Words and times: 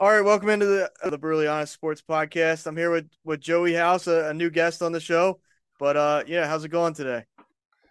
All 0.00 0.12
right, 0.12 0.24
welcome 0.24 0.48
into 0.48 0.66
the 0.66 0.88
uh, 1.02 1.10
the 1.10 1.18
Brutally 1.18 1.48
Honest 1.48 1.72
Sports 1.72 2.00
Podcast. 2.08 2.68
I'm 2.68 2.76
here 2.76 2.92
with 2.92 3.10
with 3.24 3.40
Joey 3.40 3.74
House, 3.74 4.06
a, 4.06 4.28
a 4.28 4.34
new 4.34 4.48
guest 4.48 4.80
on 4.80 4.92
the 4.92 5.00
show. 5.00 5.40
But 5.80 5.96
uh, 5.96 6.22
yeah, 6.24 6.46
how's 6.46 6.64
it 6.64 6.68
going 6.68 6.94
today? 6.94 7.24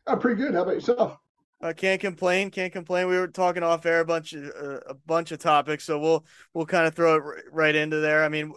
Oh, 0.06 0.16
pretty 0.16 0.42
good. 0.42 0.54
How 0.54 0.62
about 0.62 0.76
yourself? 0.76 1.18
I 1.62 1.72
uh, 1.72 1.74
can't 1.74 2.00
complain. 2.00 2.50
Can't 2.50 2.72
complain. 2.72 3.10
We 3.10 3.18
were 3.18 3.28
talking 3.28 3.62
off 3.62 3.86
air 3.86 4.00
a 4.00 4.06
bunch 4.06 4.32
of 4.32 4.46
uh, 4.46 4.80
a 4.88 4.94
bunch 4.94 5.34
of 5.34 5.40
topics, 5.40 5.84
so 5.84 6.00
we'll 6.00 6.26
we'll 6.54 6.66
kind 6.66 6.88
of 6.88 6.96
throw 6.96 7.16
it 7.16 7.24
r- 7.24 7.44
right 7.52 7.76
into 7.76 7.98
there. 7.98 8.24
I 8.24 8.30
mean, 8.30 8.54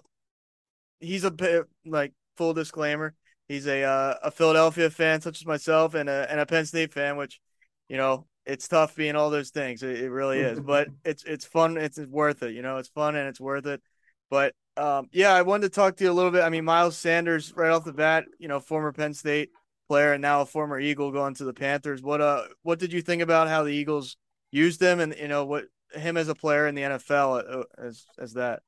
he's 1.01 1.25
a 1.25 1.65
like 1.85 2.13
full 2.37 2.55
disclaimer. 2.55 3.15
He's 3.49 3.67
a 3.67 3.83
uh, 3.83 4.15
a 4.23 4.31
Philadelphia 4.31 4.91
fan, 4.91 5.23
such 5.23 5.41
as 5.41 5.47
myself, 5.47 5.95
and 5.95 6.09
a 6.09 6.25
and 6.31 6.39
a 6.39 6.47
Penn 6.47 6.67
State 6.67 6.95
fan, 6.95 7.17
which 7.17 7.41
you 7.89 7.97
know 7.97 8.27
it's 8.47 8.69
tough 8.69 8.97
being 8.97 9.17
all 9.17 9.31
those 9.31 9.51
things. 9.51 9.83
It, 9.83 10.01
it 10.01 10.11
really 10.11 10.41
is, 10.41 10.61
but 10.65 10.89
it's 11.05 11.25
it's 11.25 11.45
fun. 11.45 11.77
It's 11.77 11.99
worth 11.99 12.43
it. 12.43 12.55
You 12.55 12.63
know, 12.63 12.79
it's 12.79 12.89
fun 12.89 13.17
and 13.17 13.29
it's 13.29 13.41
worth 13.41 13.67
it. 13.67 13.83
But 14.31 14.55
um, 14.77 15.09
yeah, 15.13 15.35
I 15.35 15.43
wanted 15.43 15.73
to 15.73 15.75
talk 15.75 15.97
to 15.97 16.05
you 16.05 16.11
a 16.11 16.15
little 16.15 16.31
bit. 16.31 16.43
I 16.43 16.49
mean, 16.49 16.65
Miles 16.65 16.97
Sanders, 16.97 17.53
right 17.55 17.71
off 17.71 17.85
the 17.85 17.93
bat, 17.93 18.25
you 18.39 18.49
know, 18.49 18.61
former 18.61 18.93
Penn 18.93 19.15
State 19.15 19.51
player 19.89 20.13
and 20.13 20.23
now 20.23 20.41
a 20.41 20.47
former 20.47 20.79
Eagle 20.79 21.11
going 21.11 21.35
to 21.35 21.45
the 21.45 21.53
Panthers. 21.53 22.01
What 22.01 22.21
uh, 22.21 22.45
what 22.63 22.79
did 22.79 22.93
you 22.93 23.03
think 23.03 23.23
about 23.23 23.49
how 23.49 23.65
the 23.65 23.73
Eagles 23.73 24.17
used 24.53 24.81
him, 24.81 25.01
and 25.01 25.15
you 25.19 25.29
know 25.29 25.45
what 25.45 25.65
him 25.93 26.17
as 26.17 26.29
a 26.29 26.35
player 26.35 26.69
in 26.69 26.75
the 26.77 26.83
NFL 26.83 27.61
uh, 27.61 27.65
as 27.77 28.07
as 28.19 28.35
that? 28.35 28.63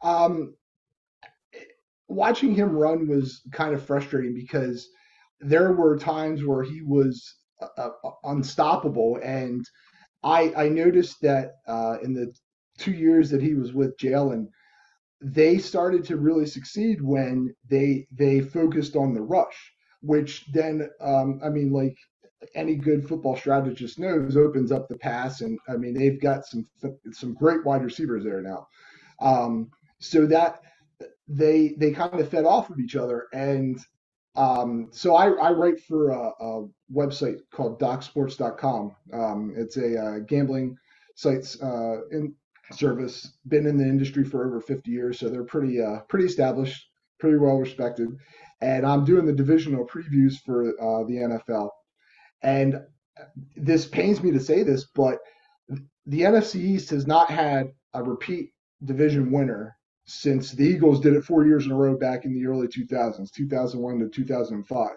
Um, 0.00 0.54
watching 2.06 2.54
him 2.54 2.70
run 2.70 3.08
was 3.08 3.42
kind 3.50 3.74
of 3.74 3.84
frustrating 3.84 4.34
because 4.34 4.88
there 5.40 5.72
were 5.72 5.98
times 5.98 6.44
where 6.44 6.62
he 6.62 6.82
was 6.82 7.34
uh, 7.60 7.90
uh, 8.04 8.10
unstoppable. 8.24 9.18
And 9.22 9.64
I 10.22 10.52
I 10.56 10.68
noticed 10.68 11.20
that 11.22 11.52
uh, 11.66 11.98
in 12.02 12.14
the 12.14 12.32
two 12.78 12.92
years 12.92 13.30
that 13.30 13.42
he 13.42 13.54
was 13.54 13.72
with 13.72 13.96
Jalen, 13.98 14.48
they 15.20 15.58
started 15.58 16.04
to 16.04 16.16
really 16.16 16.46
succeed 16.46 17.02
when 17.02 17.54
they 17.68 18.06
they 18.12 18.40
focused 18.40 18.96
on 18.96 19.14
the 19.14 19.22
rush, 19.22 19.72
which 20.00 20.46
then 20.52 20.88
um, 21.00 21.40
I 21.42 21.48
mean 21.48 21.72
like 21.72 21.96
any 22.54 22.76
good 22.76 23.08
football 23.08 23.36
strategist 23.36 23.98
knows 23.98 24.36
opens 24.36 24.70
up 24.70 24.88
the 24.88 24.98
pass, 24.98 25.40
and 25.40 25.58
I 25.68 25.76
mean 25.76 25.94
they've 25.94 26.20
got 26.20 26.46
some 26.46 26.66
some 27.12 27.34
great 27.34 27.64
wide 27.64 27.82
receivers 27.82 28.24
there 28.24 28.42
now. 28.42 28.68
Um, 29.20 29.70
so 30.00 30.26
that 30.26 30.60
they 31.26 31.74
they 31.78 31.90
kind 31.90 32.20
of 32.20 32.28
fed 32.28 32.44
off 32.44 32.70
of 32.70 32.78
each 32.78 32.96
other, 32.96 33.26
and 33.32 33.78
um, 34.38 34.88
so 34.92 35.16
I, 35.16 35.30
I, 35.30 35.50
write 35.50 35.80
for 35.80 36.10
a, 36.10 36.30
a, 36.40 36.68
website 36.94 37.38
called 37.52 37.80
DocSports.com. 37.80 38.94
Um, 39.12 39.52
it's 39.56 39.76
a 39.76 40.00
uh, 40.00 40.18
gambling 40.20 40.76
sites 41.16 41.60
uh, 41.60 42.02
in 42.12 42.32
service. 42.70 43.32
Been 43.48 43.66
in 43.66 43.76
the 43.76 43.84
industry 43.84 44.22
for 44.22 44.46
over 44.46 44.60
50 44.60 44.92
years, 44.92 45.18
so 45.18 45.28
they're 45.28 45.42
pretty 45.42 45.82
uh, 45.82 46.00
pretty 46.08 46.26
established, 46.26 46.88
pretty 47.18 47.36
well 47.36 47.56
respected. 47.56 48.10
And 48.60 48.86
I'm 48.86 49.04
doing 49.04 49.26
the 49.26 49.32
divisional 49.32 49.84
previews 49.84 50.34
for 50.46 50.68
uh, 50.68 51.04
the 51.04 51.14
NFL. 51.14 51.70
And 52.42 52.80
this 53.56 53.86
pains 53.86 54.22
me 54.22 54.30
to 54.30 54.40
say 54.40 54.62
this, 54.62 54.86
but 54.94 55.18
the 56.06 56.20
NFC 56.20 56.60
East 56.60 56.90
has 56.90 57.08
not 57.08 57.28
had 57.28 57.72
a 57.92 58.04
repeat 58.04 58.52
division 58.84 59.32
winner 59.32 59.76
since 60.08 60.52
the 60.52 60.64
Eagles 60.64 61.00
did 61.00 61.14
it 61.14 61.24
four 61.24 61.44
years 61.44 61.66
in 61.66 61.72
a 61.72 61.76
row 61.76 61.94
back 61.94 62.24
in 62.24 62.32
the 62.32 62.46
early 62.46 62.66
2000s, 62.66 63.30
2001 63.30 63.98
to 63.98 64.08
2005. 64.08 64.90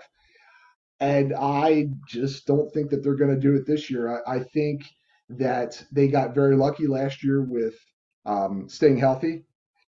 And 1.01 1.33
I 1.37 1.89
just 2.07 2.47
don't 2.47 2.71
think 2.71 2.89
that 2.89 3.03
they're 3.03 3.15
going 3.15 3.35
to 3.35 3.39
do 3.39 3.55
it 3.55 3.67
this 3.67 3.89
year. 3.89 4.21
I, 4.25 4.35
I, 4.35 4.39
think 4.39 4.83
that 5.29 5.83
they 5.91 6.07
got 6.07 6.33
very 6.33 6.55
lucky 6.55 6.87
last 6.87 7.23
year 7.23 7.41
with 7.41 7.75
um, 8.25 8.69
staying 8.69 8.97
healthy 8.97 9.43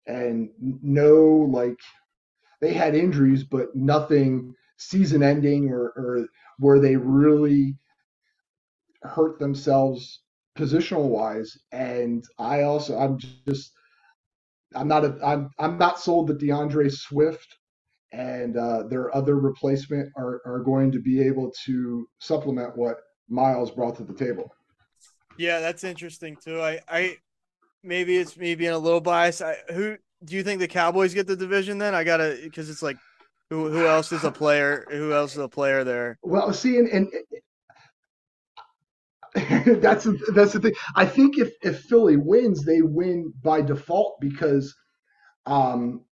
and 0.06 0.50
no, 0.60 1.48
like, 1.50 1.78
they 2.60 2.74
had 2.74 2.94
injuries, 2.94 3.44
but 3.44 3.74
nothing 3.74 4.54
season 4.76 5.22
ending 5.22 5.70
or, 5.70 5.92
or 5.96 6.26
where 6.58 6.80
they 6.80 6.96
really 6.96 7.76
hurt 9.02 9.38
themselves 9.38 10.20
positional 10.58 11.08
wise. 11.08 11.56
And 11.72 12.24
I 12.38 12.62
also, 12.62 12.98
I'm 12.98 13.18
just, 13.46 13.72
I'm 14.74 14.88
not 14.88 15.04
a, 15.04 15.16
I'm 15.24 15.50
I'm 15.58 15.78
not 15.78 15.98
sold 15.98 16.28
that 16.28 16.38
D'Andre 16.38 16.88
Swift 16.88 17.56
and 18.12 18.56
uh, 18.56 18.84
their 18.84 19.14
other 19.14 19.36
replacement 19.36 20.12
are 20.16 20.40
are 20.44 20.60
going 20.60 20.92
to 20.92 21.00
be 21.00 21.20
able 21.20 21.52
to 21.64 22.08
supplement 22.20 22.76
what 22.76 22.98
Miles 23.28 23.70
brought 23.70 23.96
to 23.96 24.04
the 24.04 24.14
table. 24.14 24.54
Yeah, 25.36 25.60
that's 25.60 25.84
interesting 25.84 26.36
too. 26.42 26.60
I 26.60 26.80
I 26.88 27.16
maybe 27.82 28.16
it's 28.16 28.36
me 28.36 28.54
being 28.54 28.72
a 28.72 28.78
little 28.78 29.00
biased. 29.00 29.42
I, 29.42 29.56
who 29.72 29.96
do 30.24 30.36
you 30.36 30.42
think 30.42 30.60
the 30.60 30.68
Cowboys 30.68 31.14
get 31.14 31.26
the 31.26 31.36
division 31.36 31.78
then? 31.78 31.94
I 31.94 32.04
gotta 32.04 32.38
because 32.42 32.70
it's 32.70 32.82
like 32.82 32.96
who 33.50 33.70
who 33.70 33.86
else 33.86 34.12
is 34.12 34.24
a 34.24 34.30
player? 34.30 34.86
Who 34.90 35.12
else 35.12 35.32
is 35.32 35.38
a 35.38 35.48
player 35.48 35.84
there? 35.84 36.18
Well, 36.22 36.52
see, 36.52 36.78
and, 36.78 36.88
and 36.88 37.08
that's 39.80 40.06
that's 40.32 40.52
the 40.52 40.60
thing. 40.60 40.74
I 40.94 41.06
think 41.06 41.38
if 41.38 41.52
if 41.62 41.80
Philly 41.80 42.16
wins, 42.16 42.64
they 42.64 42.82
win 42.82 43.32
by 43.42 43.62
default 43.62 44.20
because, 44.20 44.72
um, 45.46 46.04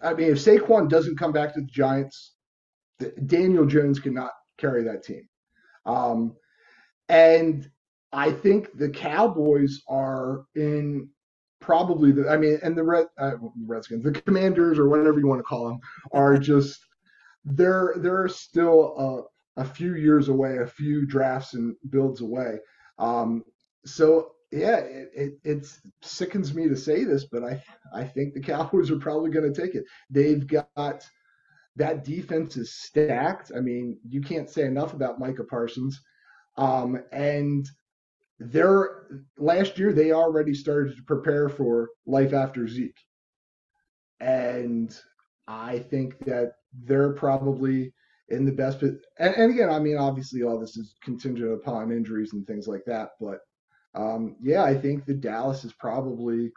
I 0.00 0.14
mean, 0.14 0.30
if 0.30 0.38
Saquon 0.38 0.88
doesn't 0.88 1.18
come 1.18 1.32
back 1.32 1.54
to 1.54 1.60
the 1.60 1.66
Giants, 1.66 2.34
Daniel 3.26 3.66
Jones 3.66 3.98
cannot 3.98 4.30
carry 4.58 4.84
that 4.84 5.02
team, 5.02 5.28
um, 5.86 6.36
and 7.08 7.68
I 8.12 8.30
think 8.30 8.68
the 8.78 8.90
Cowboys 8.90 9.80
are 9.88 10.44
in 10.54 11.08
probably 11.60 12.12
the. 12.12 12.28
I 12.28 12.36
mean, 12.36 12.60
and 12.62 12.78
the 12.78 12.84
Red 12.84 13.06
uh, 13.20 13.32
Redskins, 13.66 14.04
the 14.04 14.12
Commanders, 14.12 14.78
or 14.78 14.88
whatever 14.88 15.18
you 15.18 15.26
want 15.26 15.40
to 15.40 15.44
call 15.44 15.68
them, 15.68 15.80
are 16.12 16.38
just 16.38 16.78
they're 17.44 17.94
they're 17.96 18.28
still 18.28 18.94
a 18.96 19.37
few 19.64 19.94
years 19.96 20.28
away, 20.28 20.58
a 20.58 20.66
few 20.66 21.06
drafts 21.06 21.54
and 21.54 21.74
builds 21.90 22.20
away. 22.20 22.58
Um, 22.98 23.44
so 23.84 24.32
yeah, 24.50 24.78
it, 24.78 25.10
it, 25.14 25.32
it, 25.44 25.66
sickens 26.00 26.54
me 26.54 26.68
to 26.68 26.76
say 26.76 27.04
this, 27.04 27.24
but 27.24 27.44
I 27.44 27.62
I 27.94 28.04
think 28.04 28.34
the 28.34 28.40
Cowboys 28.40 28.90
are 28.90 28.98
probably 28.98 29.30
going 29.30 29.52
to 29.52 29.60
take 29.60 29.74
it. 29.74 29.84
They've 30.10 30.46
got 30.46 31.06
that 31.76 32.04
defense 32.04 32.56
is 32.56 32.74
stacked. 32.74 33.52
I 33.56 33.60
mean, 33.60 33.98
you 34.08 34.20
can't 34.20 34.50
say 34.50 34.64
enough 34.64 34.94
about 34.94 35.20
Micah 35.20 35.44
Parsons. 35.44 36.00
Um, 36.56 37.00
and 37.12 37.68
they're 38.40 39.06
last 39.38 39.78
year 39.78 39.92
they 39.92 40.12
already 40.12 40.54
started 40.54 40.96
to 40.96 41.02
prepare 41.04 41.48
for 41.48 41.90
life 42.06 42.32
after 42.32 42.66
Zeke. 42.66 42.98
And 44.20 44.94
I 45.46 45.78
think 45.78 46.18
that 46.24 46.54
they're 46.84 47.12
probably 47.12 47.92
in 48.30 48.44
the 48.44 48.52
best. 48.52 48.82
And, 48.82 49.00
and 49.18 49.52
again, 49.52 49.70
I 49.70 49.78
mean, 49.78 49.96
obviously, 49.96 50.42
all 50.42 50.58
this 50.58 50.76
is 50.76 50.94
contingent 51.02 51.52
upon 51.52 51.92
injuries 51.92 52.32
and 52.32 52.46
things 52.46 52.68
like 52.68 52.84
that. 52.86 53.10
But 53.20 53.40
um, 53.94 54.36
yeah, 54.40 54.62
I 54.62 54.74
think 54.74 55.04
the 55.04 55.14
Dallas 55.14 55.64
is 55.64 55.72
probably 55.72 56.50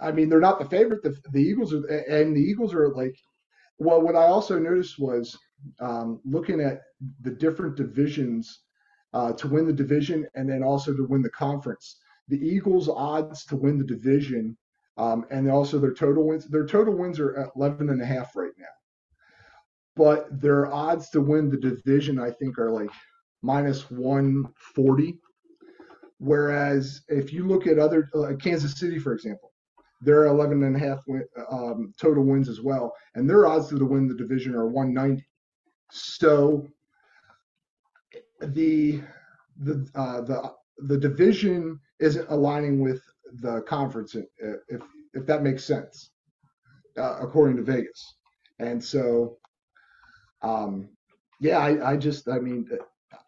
I 0.00 0.12
mean, 0.12 0.28
they're 0.28 0.40
not 0.40 0.58
the 0.58 0.68
favorite. 0.68 1.02
The, 1.02 1.16
the 1.32 1.42
Eagles 1.42 1.72
are, 1.72 1.84
and 1.86 2.36
the 2.36 2.40
Eagles 2.40 2.74
are 2.74 2.90
like. 2.90 3.16
Well, 3.78 4.00
what 4.00 4.16
I 4.16 4.26
also 4.26 4.58
noticed 4.58 4.98
was 4.98 5.36
um, 5.80 6.20
looking 6.24 6.62
at 6.62 6.80
the 7.20 7.30
different 7.30 7.76
divisions 7.76 8.60
uh, 9.12 9.32
to 9.34 9.48
win 9.48 9.66
the 9.66 9.72
division 9.72 10.26
and 10.34 10.48
then 10.48 10.62
also 10.62 10.94
to 10.94 11.06
win 11.06 11.20
the 11.20 11.30
conference. 11.30 11.98
The 12.28 12.38
Eagles' 12.38 12.88
odds 12.88 13.44
to 13.46 13.56
win 13.56 13.76
the 13.76 13.84
division 13.84 14.56
um, 14.96 15.26
and 15.30 15.50
also 15.50 15.78
their 15.78 15.92
total 15.92 16.26
wins. 16.26 16.46
Their 16.46 16.66
total 16.66 16.96
wins 16.96 17.20
are 17.20 17.38
at 17.38 17.50
11 17.54 17.90
and 17.90 18.00
a 18.00 18.06
half 18.06 18.34
right 18.34 18.52
now, 18.58 18.64
but 19.96 20.40
their 20.40 20.72
odds 20.72 21.10
to 21.10 21.20
win 21.20 21.50
the 21.50 21.56
division, 21.56 22.20
I 22.20 22.30
think, 22.30 22.58
are 22.58 22.70
like 22.70 22.90
minus 23.42 23.90
140. 23.90 25.18
Whereas 26.18 27.02
if 27.08 27.32
you 27.32 27.46
look 27.46 27.66
at 27.66 27.78
other 27.78 28.08
Kansas 28.40 28.78
City, 28.78 28.98
for 28.98 29.12
example, 29.12 29.52
they're 30.02 30.26
11 30.26 30.62
and 30.62 30.76
a 30.76 30.78
half 30.78 31.00
um, 31.50 31.92
total 32.00 32.24
wins 32.24 32.48
as 32.48 32.60
well, 32.60 32.94
and 33.14 33.28
their 33.28 33.46
odds 33.46 33.68
to 33.68 33.84
win 33.84 34.06
the 34.06 34.14
division 34.14 34.54
are 34.54 34.66
190. 34.66 35.24
So 35.90 36.66
the 38.40 39.00
the 39.58 39.88
uh, 39.94 40.20
the 40.22 40.52
the 40.78 40.98
division 40.98 41.80
isn't 42.00 42.28
aligning 42.28 42.80
with 42.80 43.02
the 43.40 43.62
conference 43.62 44.14
if 44.14 44.82
if 45.14 45.26
that 45.26 45.42
makes 45.42 45.64
sense 45.64 46.10
uh, 46.98 47.16
according 47.20 47.56
to 47.56 47.62
Vegas 47.62 48.16
and 48.58 48.82
so 48.82 49.38
um 50.42 50.88
yeah 51.40 51.58
I, 51.58 51.92
I 51.92 51.96
just 51.96 52.28
I 52.28 52.38
mean 52.38 52.68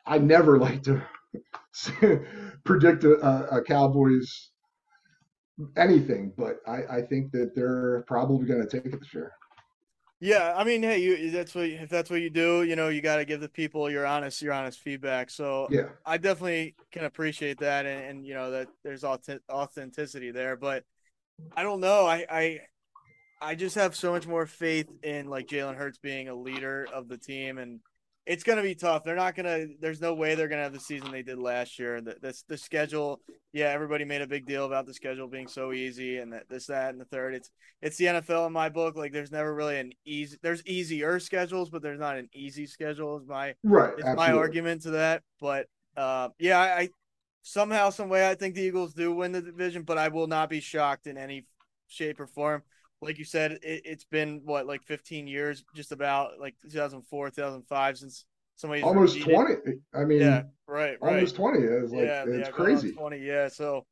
I 0.07 0.19
never 0.19 0.59
like 0.67 0.83
to 0.85 1.03
predict 2.65 3.05
a, 3.05 3.15
a 3.55 3.63
Cowboys 3.63 4.51
anything 5.77 6.33
but 6.37 6.59
I, 6.67 6.99
I 6.99 7.03
think 7.03 7.33
that 7.33 7.55
they're 7.55 8.05
probably 8.07 8.47
going 8.47 8.61
to 8.61 8.69
take 8.69 8.87
it 8.87 8.99
this 8.99 9.13
year 9.13 9.33
yeah, 10.21 10.53
I 10.57 10.65
mean, 10.65 10.83
hey, 10.83 10.99
you 10.99 11.31
that's 11.31 11.55
what 11.55 11.67
if 11.67 11.89
that's 11.89 12.11
what 12.11 12.21
you 12.21 12.31
do, 12.31 12.65
you 12.65 12.75
know, 12.75 12.89
you 12.89 13.01
got 13.01 13.17
to 13.17 13.25
give 13.25 13.41
the 13.41 13.49
people 13.49 13.89
your 13.89 14.05
honest 14.05 14.43
your 14.43 14.53
honest 14.53 14.81
feedback. 14.81 15.31
So 15.31 15.69
yeah, 15.71 15.91
I 16.05 16.17
definitely 16.17 16.75
can 16.91 17.05
appreciate 17.05 17.61
that, 17.61 17.87
and, 17.87 18.05
and 18.05 18.27
you 18.27 18.35
know 18.35 18.51
that 18.51 18.69
there's 18.83 19.05
authenticity 19.05 20.33
there. 20.33 20.57
But 20.57 20.83
I 21.57 21.63
don't 21.63 21.81
know, 21.81 22.05
I 22.05 22.27
I 22.29 22.61
I 23.41 23.55
just 23.55 23.75
have 23.77 23.95
so 23.95 24.13
much 24.13 24.27
more 24.27 24.47
faith 24.47 24.89
in 25.03 25.29
like 25.29 25.47
Jalen 25.47 25.77
Hurts 25.77 25.99
being 25.99 26.29
a 26.29 26.35
leader 26.35 26.87
of 26.93 27.09
the 27.09 27.19
team, 27.19 27.59
and 27.59 27.81
it's 28.27 28.43
going 28.43 28.57
to 28.57 28.63
be 28.63 28.75
tough. 28.75 29.05
They're 29.05 29.17
not 29.17 29.35
going 29.35 29.47
to. 29.47 29.75
There's 29.81 30.01
no 30.01 30.15
way 30.15 30.35
they're 30.35 30.49
going 30.49 30.59
to 30.59 30.65
have 30.65 30.73
the 30.73 30.81
season 30.81 31.11
they 31.11 31.23
did 31.23 31.39
last 31.39 31.79
year. 31.79 32.01
The, 32.01 32.17
the 32.21 32.43
the 32.49 32.59
schedule. 32.59 33.21
Yeah, 33.53 33.67
everybody 33.67 34.05
made 34.05 34.21
a 34.21 34.27
big 34.27 34.47
deal 34.47 34.67
about 34.67 34.87
the 34.87 34.95
schedule 34.95 35.29
being 35.29 35.49
so 35.49 35.73
easy 35.73 36.19
and 36.19 36.33
that 36.33 36.49
this, 36.51 36.67
that, 36.67 36.91
and 36.91 37.01
the 37.01 37.07
third. 37.07 37.35
It's 37.35 37.51
it's 37.81 37.97
the 37.97 38.07
NFL 38.07 38.47
in 38.47 38.53
my 38.53 38.69
book. 38.69 38.97
Like, 38.97 39.13
there's 39.13 39.33
never 39.33 39.55
really 39.55 39.79
an 39.79 39.93
easy. 40.05 40.37
There's 40.43 40.65
easier 40.67 41.19
schedules, 41.21 41.71
but 41.71 41.83
there's 41.83 42.01
not 42.01 42.17
an 42.17 42.29
easy 42.35 42.67
schedule. 42.67 43.19
Is 43.19 43.27
my 43.27 43.55
right. 43.63 43.95
It's 43.97 44.17
my 44.17 44.33
argument 44.33 44.83
to 44.83 44.91
that. 44.91 45.23
But 45.41 45.67
uh, 45.97 46.29
yeah, 46.39 46.59
I, 46.59 46.81
I 46.81 46.89
somehow, 47.43 47.91
some 47.91 48.09
way, 48.09 48.29
I 48.29 48.35
think 48.35 48.55
the 48.55 48.63
Eagles 48.63 48.95
do 48.95 49.13
win 49.13 49.33
the 49.33 49.41
division, 49.41 49.83
but 49.83 49.97
I 49.97 50.09
will 50.09 50.27
not 50.27 50.51
be 50.51 50.61
shocked 50.61 51.07
in 51.07 51.17
any 51.17 51.47
shape 51.87 52.21
or 52.21 52.27
form 52.27 52.63
like 53.01 53.19
you 53.19 53.25
said, 53.25 53.59
it, 53.63 53.87
has 53.87 54.05
been 54.05 54.43
what 54.45 54.67
like 54.67 54.83
15 54.85 55.27
years, 55.27 55.65
just 55.75 55.93
about 55.93 56.41
like 56.41 56.55
2004, 56.63 57.31
2005 57.31 57.99
since 57.99 58.25
somebody 58.57 58.83
almost 58.83 59.21
20. 59.21 59.55
I 59.95 60.05
mean, 60.05 60.21
yeah, 60.21 60.43
right, 60.67 60.97
right, 61.01 61.15
almost 61.15 61.37
20 61.37 61.59
is 61.61 61.93
like 61.93 62.05
yeah, 62.05 62.25
it's 62.27 62.49
yeah, 62.49 62.51
crazy. 62.51 62.93
20, 62.93 63.19
yeah. 63.19 63.49
So 63.49 63.87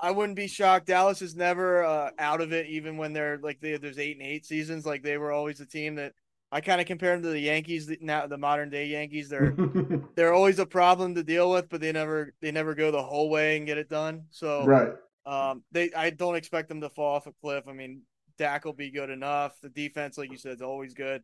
I 0.00 0.10
wouldn't 0.10 0.36
be 0.36 0.48
shocked. 0.48 0.86
Dallas 0.86 1.22
is 1.22 1.34
never 1.34 1.84
uh, 1.84 2.10
out 2.18 2.40
of 2.40 2.52
it, 2.52 2.66
even 2.66 2.96
when 2.96 3.12
they're 3.12 3.38
like 3.42 3.60
they, 3.60 3.76
there's 3.76 3.98
eight 3.98 4.16
and 4.16 4.26
eight 4.26 4.46
seasons. 4.46 4.86
Like 4.86 5.02
they 5.02 5.18
were 5.18 5.32
always 5.32 5.60
a 5.60 5.66
team 5.66 5.96
that 5.96 6.12
I 6.50 6.60
kind 6.60 6.80
of 6.80 6.86
compare 6.86 7.12
them 7.12 7.22
to 7.22 7.30
the 7.30 7.40
Yankees 7.40 7.90
now, 8.00 8.26
the 8.26 8.38
modern 8.38 8.70
day 8.70 8.86
Yankees. 8.86 9.28
They're 9.28 9.54
they're 10.14 10.32
always 10.32 10.58
a 10.58 10.66
problem 10.66 11.14
to 11.14 11.22
deal 11.22 11.50
with, 11.50 11.68
but 11.68 11.80
they 11.80 11.92
never 11.92 12.34
they 12.40 12.52
never 12.52 12.74
go 12.74 12.90
the 12.90 13.02
whole 13.02 13.28
way 13.28 13.56
and 13.56 13.66
get 13.66 13.78
it 13.78 13.88
done. 13.88 14.24
So 14.30 14.64
right. 14.64 14.92
Um, 15.26 15.62
they 15.72 15.92
I 15.92 16.10
don't 16.10 16.36
expect 16.36 16.68
them 16.68 16.80
to 16.80 16.88
fall 16.88 17.16
off 17.16 17.26
a 17.26 17.32
cliff. 17.42 17.64
I 17.68 17.72
mean, 17.72 18.02
Dak 18.38 18.64
will 18.64 18.72
be 18.72 18.90
good 18.90 19.10
enough. 19.10 19.56
The 19.62 19.68
defense, 19.68 20.16
like 20.16 20.30
you 20.30 20.38
said, 20.38 20.56
is 20.56 20.62
always 20.62 20.94
good. 20.94 21.22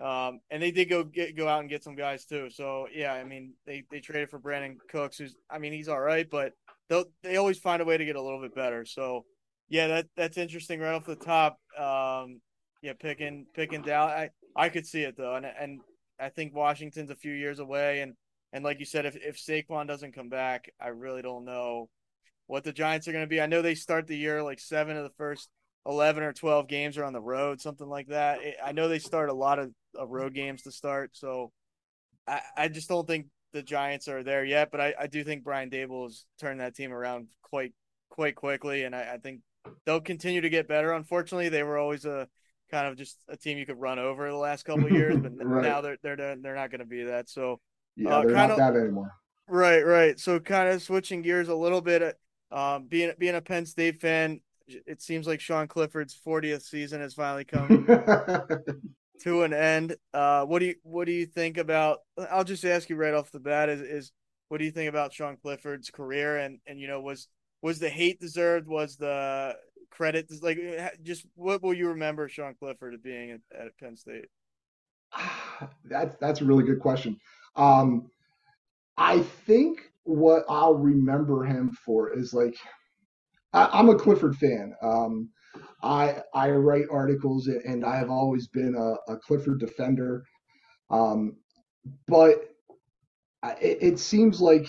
Um, 0.00 0.40
and 0.50 0.62
they 0.62 0.70
did 0.70 0.86
go 0.86 1.02
get 1.02 1.36
go 1.36 1.48
out 1.48 1.60
and 1.60 1.68
get 1.68 1.82
some 1.82 1.96
guys 1.96 2.24
too. 2.24 2.50
So 2.50 2.86
yeah, 2.92 3.12
I 3.12 3.24
mean 3.24 3.54
they 3.66 3.82
they 3.90 4.00
traded 4.00 4.30
for 4.30 4.38
Brandin 4.38 4.76
Cooks, 4.90 5.18
who's 5.18 5.34
I 5.50 5.58
mean 5.58 5.72
he's 5.72 5.88
all 5.88 6.00
right, 6.00 6.28
but 6.30 6.52
they 6.88 7.04
they 7.22 7.36
always 7.36 7.58
find 7.58 7.82
a 7.82 7.84
way 7.84 7.96
to 7.96 8.04
get 8.04 8.14
a 8.16 8.22
little 8.22 8.40
bit 8.40 8.54
better. 8.54 8.84
So 8.84 9.24
yeah, 9.68 9.88
that 9.88 10.06
that's 10.16 10.38
interesting 10.38 10.80
right 10.80 10.94
off 10.94 11.04
the 11.04 11.16
top. 11.16 11.58
Um, 11.76 12.40
yeah, 12.80 12.92
picking 12.98 13.46
picking 13.54 13.82
down. 13.82 14.10
I 14.10 14.30
I 14.54 14.68
could 14.68 14.86
see 14.86 15.02
it 15.02 15.16
though, 15.16 15.34
and 15.34 15.46
and 15.46 15.80
I 16.20 16.28
think 16.28 16.54
Washington's 16.54 17.10
a 17.10 17.16
few 17.16 17.32
years 17.32 17.58
away, 17.58 18.00
and 18.00 18.14
and 18.52 18.62
like 18.64 18.78
you 18.78 18.86
said, 18.86 19.04
if 19.04 19.16
if 19.16 19.36
Saquon 19.36 19.88
doesn't 19.88 20.14
come 20.14 20.28
back, 20.28 20.70
I 20.80 20.88
really 20.88 21.22
don't 21.22 21.44
know 21.44 21.88
what 22.46 22.62
the 22.62 22.72
Giants 22.72 23.08
are 23.08 23.12
going 23.12 23.24
to 23.24 23.28
be. 23.28 23.40
I 23.40 23.46
know 23.46 23.62
they 23.62 23.74
start 23.74 24.06
the 24.06 24.16
year 24.16 24.42
like 24.42 24.60
seven 24.60 24.96
of 24.96 25.02
the 25.04 25.14
first 25.18 25.48
11 25.86 26.22
or 26.22 26.32
12 26.32 26.68
games 26.68 26.98
are 26.98 27.04
on 27.04 27.12
the 27.12 27.20
road, 27.20 27.60
something 27.60 27.88
like 27.88 28.08
that. 28.08 28.40
I 28.64 28.72
know 28.72 28.88
they 28.88 28.98
start 28.98 29.30
a 29.30 29.34
lot 29.34 29.58
of, 29.58 29.72
of 29.94 30.10
road 30.10 30.34
games 30.34 30.62
to 30.62 30.72
start, 30.72 31.10
so 31.14 31.52
I, 32.26 32.40
I 32.56 32.68
just 32.68 32.88
don't 32.88 33.06
think 33.06 33.26
the 33.52 33.62
Giants 33.62 34.08
are 34.08 34.22
there 34.22 34.44
yet. 34.44 34.70
But 34.70 34.80
I, 34.80 34.94
I 35.00 35.06
do 35.06 35.24
think 35.24 35.44
Brian 35.44 35.70
Daboll 35.70 36.04
has 36.04 36.26
turned 36.40 36.60
that 36.60 36.74
team 36.74 36.92
around 36.92 37.28
quite 37.42 37.72
quite 38.10 38.34
quickly, 38.34 38.84
and 38.84 38.94
I, 38.94 39.14
I 39.14 39.18
think 39.18 39.40
they'll 39.86 40.00
continue 40.00 40.40
to 40.40 40.50
get 40.50 40.68
better. 40.68 40.92
Unfortunately, 40.92 41.48
they 41.48 41.62
were 41.62 41.78
always 41.78 42.04
a 42.04 42.28
kind 42.70 42.86
of 42.86 42.96
just 42.96 43.16
a 43.28 43.36
team 43.36 43.58
you 43.58 43.66
could 43.66 43.80
run 43.80 43.98
over 43.98 44.28
the 44.28 44.36
last 44.36 44.64
couple 44.64 44.90
years, 44.90 45.16
but 45.16 45.32
right. 45.38 45.62
now 45.62 45.80
they're 45.80 45.98
they're 46.02 46.16
they're 46.16 46.54
not 46.54 46.70
going 46.70 46.80
to 46.80 46.86
be 46.86 47.04
that. 47.04 47.28
So 47.28 47.60
yeah, 47.96 48.16
uh, 48.16 48.22
they're 48.22 48.30
not 48.32 48.50
of, 48.50 48.56
that 48.58 48.76
anymore. 48.76 49.14
Right, 49.48 49.84
right. 49.84 50.18
So 50.18 50.38
kind 50.38 50.68
of 50.68 50.82
switching 50.82 51.22
gears 51.22 51.48
a 51.48 51.54
little 51.54 51.80
bit. 51.80 52.16
Um, 52.50 52.86
being 52.86 53.12
being 53.18 53.34
a 53.34 53.40
Penn 53.40 53.66
State 53.66 54.00
fan, 54.00 54.40
it 54.86 55.02
seems 55.02 55.26
like 55.26 55.40
Sean 55.40 55.66
Clifford's 55.66 56.18
40th 56.26 56.62
season 56.62 57.00
has 57.00 57.14
finally 57.14 57.44
come 57.44 57.86
to 59.20 59.42
an 59.42 59.52
end. 59.52 59.96
Uh, 60.12 60.44
what 60.44 60.60
do 60.60 60.66
you 60.66 60.74
what 60.82 61.06
do 61.06 61.12
you 61.12 61.26
think 61.26 61.58
about? 61.58 61.98
I'll 62.30 62.44
just 62.44 62.64
ask 62.64 62.88
you 62.88 62.96
right 62.96 63.14
off 63.14 63.30
the 63.30 63.40
bat: 63.40 63.68
is 63.68 63.80
is 63.80 64.12
what 64.48 64.58
do 64.58 64.64
you 64.64 64.70
think 64.70 64.88
about 64.88 65.12
Sean 65.12 65.36
Clifford's 65.36 65.90
career? 65.90 66.38
And 66.38 66.58
and 66.66 66.80
you 66.80 66.88
know 66.88 67.00
was 67.00 67.28
was 67.62 67.78
the 67.78 67.88
hate 67.88 68.20
deserved? 68.20 68.66
Was 68.66 68.96
the 68.96 69.56
credit 69.90 70.30
like 70.42 70.58
just 71.02 71.26
what 71.34 71.62
will 71.62 71.74
you 71.74 71.88
remember 71.88 72.28
Sean 72.28 72.54
Clifford 72.58 72.94
as 72.94 73.00
being 73.00 73.30
at, 73.30 73.40
at 73.58 73.78
Penn 73.78 73.96
State? 73.96 74.26
That's 75.84 76.14
that's 76.20 76.40
a 76.40 76.44
really 76.44 76.64
good 76.64 76.80
question. 76.80 77.18
Um, 77.56 78.10
I 78.96 79.20
think 79.20 79.90
what 80.04 80.44
I'll 80.48 80.74
remember 80.74 81.44
him 81.44 81.70
for 81.84 82.16
is 82.16 82.32
like 82.32 82.56
I, 83.52 83.78
am 83.78 83.88
a 83.88 83.94
Clifford 83.94 84.36
fan. 84.36 84.74
Um, 84.82 85.30
I 85.82 86.22
I 86.34 86.50
write 86.50 86.86
articles 86.90 87.46
and 87.46 87.84
I 87.84 87.96
have 87.96 88.10
always 88.10 88.48
been 88.48 88.74
a, 88.74 89.12
a 89.12 89.16
Clifford 89.16 89.60
defender. 89.60 90.24
Um, 90.90 91.36
but 92.06 92.48
it, 93.60 93.78
it, 93.80 93.98
seems 93.98 94.40
like 94.40 94.66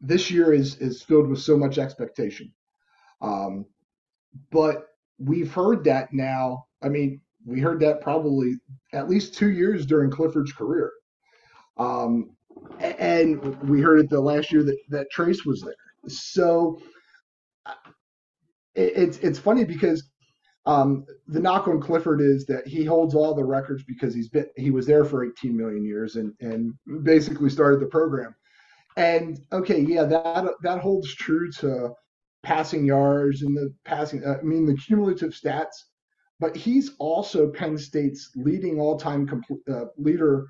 this 0.00 0.30
year 0.30 0.52
is 0.52 0.76
is 0.76 1.02
filled 1.02 1.28
with 1.28 1.40
so 1.40 1.56
much 1.56 1.78
expectation. 1.78 2.52
Um, 3.20 3.66
but 4.50 4.86
we've 5.18 5.52
heard 5.52 5.84
that 5.84 6.12
now. 6.12 6.66
I 6.82 6.88
mean, 6.88 7.20
we 7.44 7.60
heard 7.60 7.80
that 7.80 8.00
probably 8.00 8.54
at 8.92 9.08
least 9.08 9.34
two 9.34 9.50
years 9.50 9.86
during 9.86 10.10
Clifford's 10.10 10.52
career. 10.52 10.92
Um, 11.76 12.30
and 12.80 13.56
we 13.68 13.80
heard 13.80 14.00
it 14.00 14.10
the 14.10 14.20
last 14.20 14.52
year 14.52 14.62
that, 14.64 14.76
that 14.88 15.10
Trace 15.10 15.44
was 15.44 15.62
there. 15.62 15.74
So 16.08 16.80
it's 18.78 19.18
it's 19.18 19.38
funny 19.38 19.64
because 19.64 20.08
um, 20.66 21.06
the 21.26 21.40
knock 21.40 21.68
on 21.68 21.80
Clifford 21.80 22.20
is 22.20 22.44
that 22.46 22.66
he 22.66 22.84
holds 22.84 23.14
all 23.14 23.34
the 23.34 23.44
records 23.44 23.84
because 23.84 24.14
he's 24.14 24.28
been 24.28 24.46
he 24.56 24.70
was 24.70 24.86
there 24.86 25.04
for 25.04 25.24
18 25.24 25.56
million 25.56 25.84
years 25.84 26.16
and 26.16 26.34
and 26.40 26.74
basically 27.04 27.50
started 27.50 27.80
the 27.80 27.86
program. 27.86 28.34
And 28.96 29.40
okay, 29.52 29.80
yeah, 29.80 30.04
that 30.04 30.46
that 30.62 30.80
holds 30.80 31.14
true 31.14 31.50
to 31.60 31.90
passing 32.42 32.84
yards 32.84 33.42
and 33.42 33.56
the 33.56 33.74
passing. 33.84 34.26
I 34.26 34.42
mean, 34.42 34.66
the 34.66 34.76
cumulative 34.76 35.32
stats. 35.32 35.84
But 36.40 36.56
he's 36.56 36.92
also 37.00 37.50
Penn 37.50 37.76
State's 37.76 38.30
leading 38.36 38.78
all-time 38.78 39.28
uh, 39.68 39.86
leader 39.96 40.46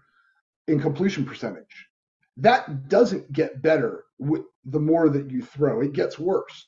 in 0.66 0.78
completion 0.78 1.24
percentage. 1.24 1.86
That 2.36 2.88
doesn't 2.90 3.32
get 3.32 3.62
better 3.62 4.04
with 4.18 4.42
the 4.66 4.80
more 4.80 5.08
that 5.08 5.30
you 5.30 5.42
throw; 5.42 5.80
it 5.80 5.94
gets 5.94 6.18
worse. 6.18 6.67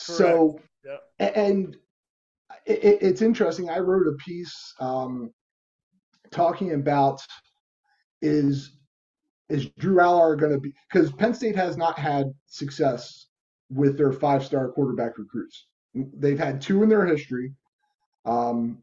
So, 0.00 0.60
yep. 0.84 1.02
and 1.36 1.76
it, 2.66 2.98
it's 3.02 3.22
interesting. 3.22 3.70
I 3.70 3.78
wrote 3.78 4.06
a 4.06 4.16
piece 4.16 4.74
um, 4.80 5.32
talking 6.30 6.72
about 6.72 7.20
is 8.22 8.76
is 9.48 9.66
Drew 9.78 9.96
Allar 9.96 10.38
going 10.38 10.52
to 10.52 10.60
be 10.60 10.72
because 10.90 11.10
Penn 11.12 11.34
State 11.34 11.56
has 11.56 11.76
not 11.76 11.98
had 11.98 12.32
success 12.46 13.26
with 13.70 13.96
their 13.96 14.12
five 14.12 14.44
star 14.44 14.68
quarterback 14.68 15.18
recruits. 15.18 15.66
They've 15.94 16.38
had 16.38 16.60
two 16.60 16.82
in 16.82 16.88
their 16.88 17.06
history. 17.06 17.52
Um, 18.24 18.82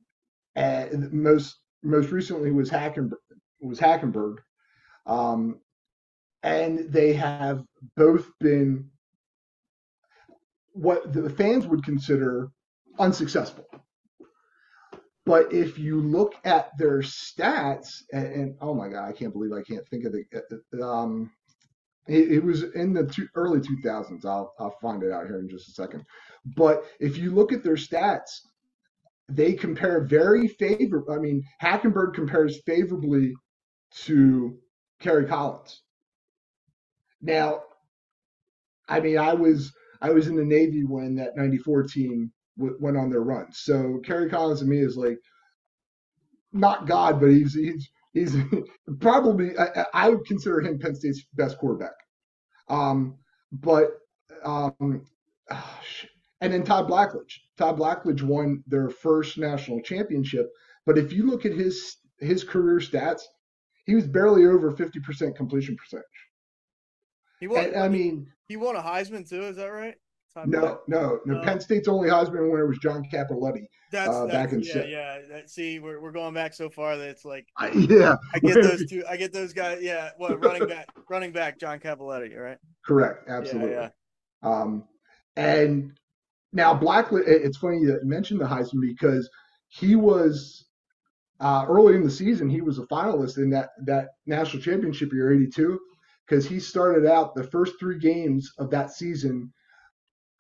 and 0.56 1.12
most 1.14 1.58
most 1.84 2.12
recently 2.12 2.52
was 2.52 2.70
Hackenberg, 2.70 3.12
was 3.62 3.80
Hackenberg. 3.80 4.38
Um, 5.06 5.60
and 6.44 6.92
they 6.92 7.14
have 7.14 7.64
both 7.96 8.30
been 8.40 8.90
what 10.78 11.12
the 11.14 11.30
fans 11.30 11.66
would 11.68 11.84
consider 11.84 12.50
unsuccessful. 13.00 13.66
But 15.26 15.52
if 15.52 15.78
you 15.78 16.00
look 16.00 16.36
at 16.46 16.70
their 16.78 17.00
stats, 17.00 17.90
and, 18.14 18.28
and 18.28 18.56
oh 18.62 18.74
my 18.74 18.88
god, 18.88 19.10
I 19.10 19.12
can't 19.12 19.34
believe 19.34 19.52
I 19.52 19.62
can't 19.62 19.88
think 19.90 20.06
of 20.06 20.14
the. 20.14 20.82
Um, 20.82 21.32
it, 22.08 22.32
it 22.32 22.44
was 22.44 22.64
in 22.64 22.94
the 22.94 23.06
two, 23.06 23.28
early 23.36 23.60
2000s. 23.60 24.24
I'll 24.26 24.54
I'll 24.60 24.78
find 24.82 25.04
it 25.04 25.12
out 25.12 25.28
here 25.28 25.40
in 25.40 25.50
just 25.50 25.68
a 25.68 25.72
second. 25.72 26.06
But 26.56 26.86
if 27.02 27.18
you 27.18 27.32
look 27.32 27.52
at 27.52 27.64
their 27.64 27.76
stats, 27.76 28.40
they 29.28 29.54
compare 29.54 30.06
very 30.06 30.48
favorably. 30.48 31.16
I 31.16 31.20
mean, 31.20 31.44
Hackenberg 31.62 32.14
compares 32.14 32.62
favorably 32.66 33.34
to 34.04 34.58
Kerry 35.02 35.26
Collins. 35.26 35.82
Now, 37.22 37.64
I 38.88 39.02
mean, 39.02 39.18
I 39.18 39.34
was 39.34 39.74
I 40.02 40.12
was 40.12 40.28
in 40.28 40.36
the 40.36 40.46
Navy 40.46 40.84
when 40.84 41.16
that 41.16 41.38
'94 41.38 41.84
team 41.84 42.32
w- 42.58 42.78
went 42.80 42.98
on 42.98 43.10
their 43.10 43.22
run. 43.22 43.48
So 43.52 44.00
Kerry 44.06 44.30
Collins 44.30 44.62
to 44.62 44.66
me 44.66 44.80
is 44.80 44.98
like 44.98 45.20
not 46.54 46.88
God, 46.88 47.20
but 47.20 47.30
he's 47.30 47.54
he's 47.54 47.90
he's 48.14 48.36
probably 49.00 49.58
I, 49.58 49.86
I 49.94 50.10
would 50.10 50.26
consider 50.26 50.62
him 50.62 50.80
Penn 50.80 50.96
State's 50.96 51.26
best 51.34 51.58
quarterback. 51.58 51.94
Um, 52.70 53.18
but 53.52 53.92
um, 54.44 55.04
oh, 55.52 55.80
and 56.42 56.54
then 56.54 56.64
Todd 56.64 56.90
Blackledge. 56.90 57.40
Todd 57.58 57.78
Blackledge 57.78 58.22
won 58.22 58.64
their 58.68 58.90
first 58.90 59.38
national 59.38 59.82
championship. 59.82 60.48
But 60.86 60.98
if 60.98 61.12
you 61.14 61.26
look 61.28 61.46
at 61.46 61.54
his 61.54 61.98
his 62.20 62.44
career 62.44 62.80
stats, 62.80 63.22
he 63.86 63.96
was 63.96 64.08
barely 64.08 64.46
over 64.46 64.72
50% 64.72 65.36
completion 65.36 65.76
percentage. 65.78 66.06
He 67.40 67.48
won. 67.48 67.66
And, 67.66 67.76
I 67.76 67.88
mean, 67.88 68.28
he 68.48 68.58
won 68.58 68.76
a 68.76 68.82
Heisman 68.82 69.28
too. 69.28 69.44
Is 69.44 69.58
that 69.58 69.68
right? 69.68 69.96
No, 70.46 70.82
no, 70.88 71.20
no, 71.26 71.42
Penn 71.42 71.60
State's 71.60 71.88
only 71.88 72.10
Heisman 72.10 72.52
winner 72.52 72.68
was 72.68 72.78
John 72.78 73.04
Cappelletti. 73.12 73.66
That's, 73.92 74.10
uh, 74.10 74.26
that's 74.26 74.34
back 74.34 74.52
in 74.52 74.62
yeah, 74.62 74.84
yeah. 74.86 75.20
That, 75.30 75.50
see, 75.50 75.80
we're, 75.80 76.00
we're 76.00 76.12
going 76.12 76.34
back 76.34 76.54
so 76.54 76.70
far 76.70 76.98
that 76.98 77.10
it's 77.10 77.26
like 77.26 77.48
I, 77.58 77.70
yeah. 77.70 78.18
I 78.34 78.40
get 78.40 78.62
those 78.62 78.86
two. 78.90 79.04
I 79.10 79.18
get 79.18 79.34
those 79.34 79.54
guys. 79.54 79.80
Yeah, 79.82 80.12
what 80.18 80.44
running 80.44 80.68
back? 80.68 80.90
running 81.10 81.32
back, 81.32 81.60
John 81.60 81.80
Cappelletti. 81.80 82.38
Right. 82.38 82.58
Correct. 82.86 83.28
Absolutely. 83.30 83.72
Yeah, 83.72 83.90
yeah. 84.44 84.50
Um, 84.50 84.84
and 85.36 85.98
now 86.54 86.78
Blackledge. 86.78 87.24
It's 87.28 87.58
funny 87.58 87.80
you 87.80 88.00
mentioned 88.04 88.42
the 88.42 88.46
Heisman 88.46 88.82
because 88.82 89.30
he 89.70 89.96
was 89.96 90.66
uh, 91.40 91.66
early 91.68 91.96
in 91.96 92.04
the 92.04 92.12
season. 92.12 92.50
He 92.50 92.62
was 92.62 92.78
a 92.78 92.84
finalist 92.84 93.38
in 93.38 93.50
that 93.52 93.70
that 93.86 94.10
national 94.26 94.62
championship 94.62 95.14
year 95.14 95.34
'82 95.34 95.80
because 96.28 96.46
he 96.48 96.60
started 96.60 97.10
out 97.10 97.36
the 97.36 97.44
first 97.44 97.74
three 97.80 98.00
games 98.00 98.52
of 98.60 98.70
that 98.72 98.92
season. 98.92 99.52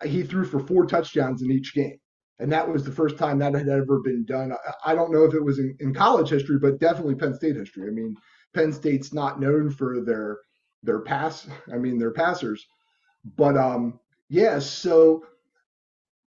He 0.03 0.23
threw 0.23 0.45
for 0.45 0.59
four 0.59 0.85
touchdowns 0.85 1.41
in 1.41 1.51
each 1.51 1.73
game. 1.73 1.97
And 2.39 2.51
that 2.51 2.67
was 2.71 2.83
the 2.83 2.91
first 2.91 3.17
time 3.17 3.39
that 3.39 3.55
had 3.55 3.67
ever 3.67 3.99
been 4.03 4.23
done. 4.25 4.53
I, 4.85 4.93
don't 4.93 5.11
know 5.11 5.23
if 5.23 5.33
it 5.33 5.43
was 5.43 5.57
in, 5.57 5.75
in 5.79 5.93
college 5.93 6.29
history, 6.29 6.59
but 6.59 6.79
definitely 6.79 7.15
Penn 7.15 7.33
State 7.33 7.55
history. 7.55 7.87
I 7.87 7.91
mean, 7.91 8.15
Penn 8.53 8.71
State's 8.71 9.11
not 9.11 9.39
known 9.39 9.71
for 9.71 10.01
their 10.01 10.37
their 10.83 10.99
pass. 10.99 11.47
I 11.73 11.77
mean, 11.77 11.97
their 11.97 12.11
passers. 12.11 12.63
But 13.35 13.57
um, 13.57 13.99
yeah, 14.29 14.59
so 14.59 15.25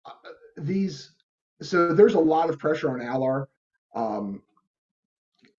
uh, 0.06 0.12
these 0.58 1.12
so 1.62 1.94
there's 1.94 2.16
a 2.16 2.20
lot 2.20 2.50
of 2.50 2.58
pressure 2.58 2.90
on 2.90 3.00
Allar. 3.00 3.46
Um, 3.94 4.42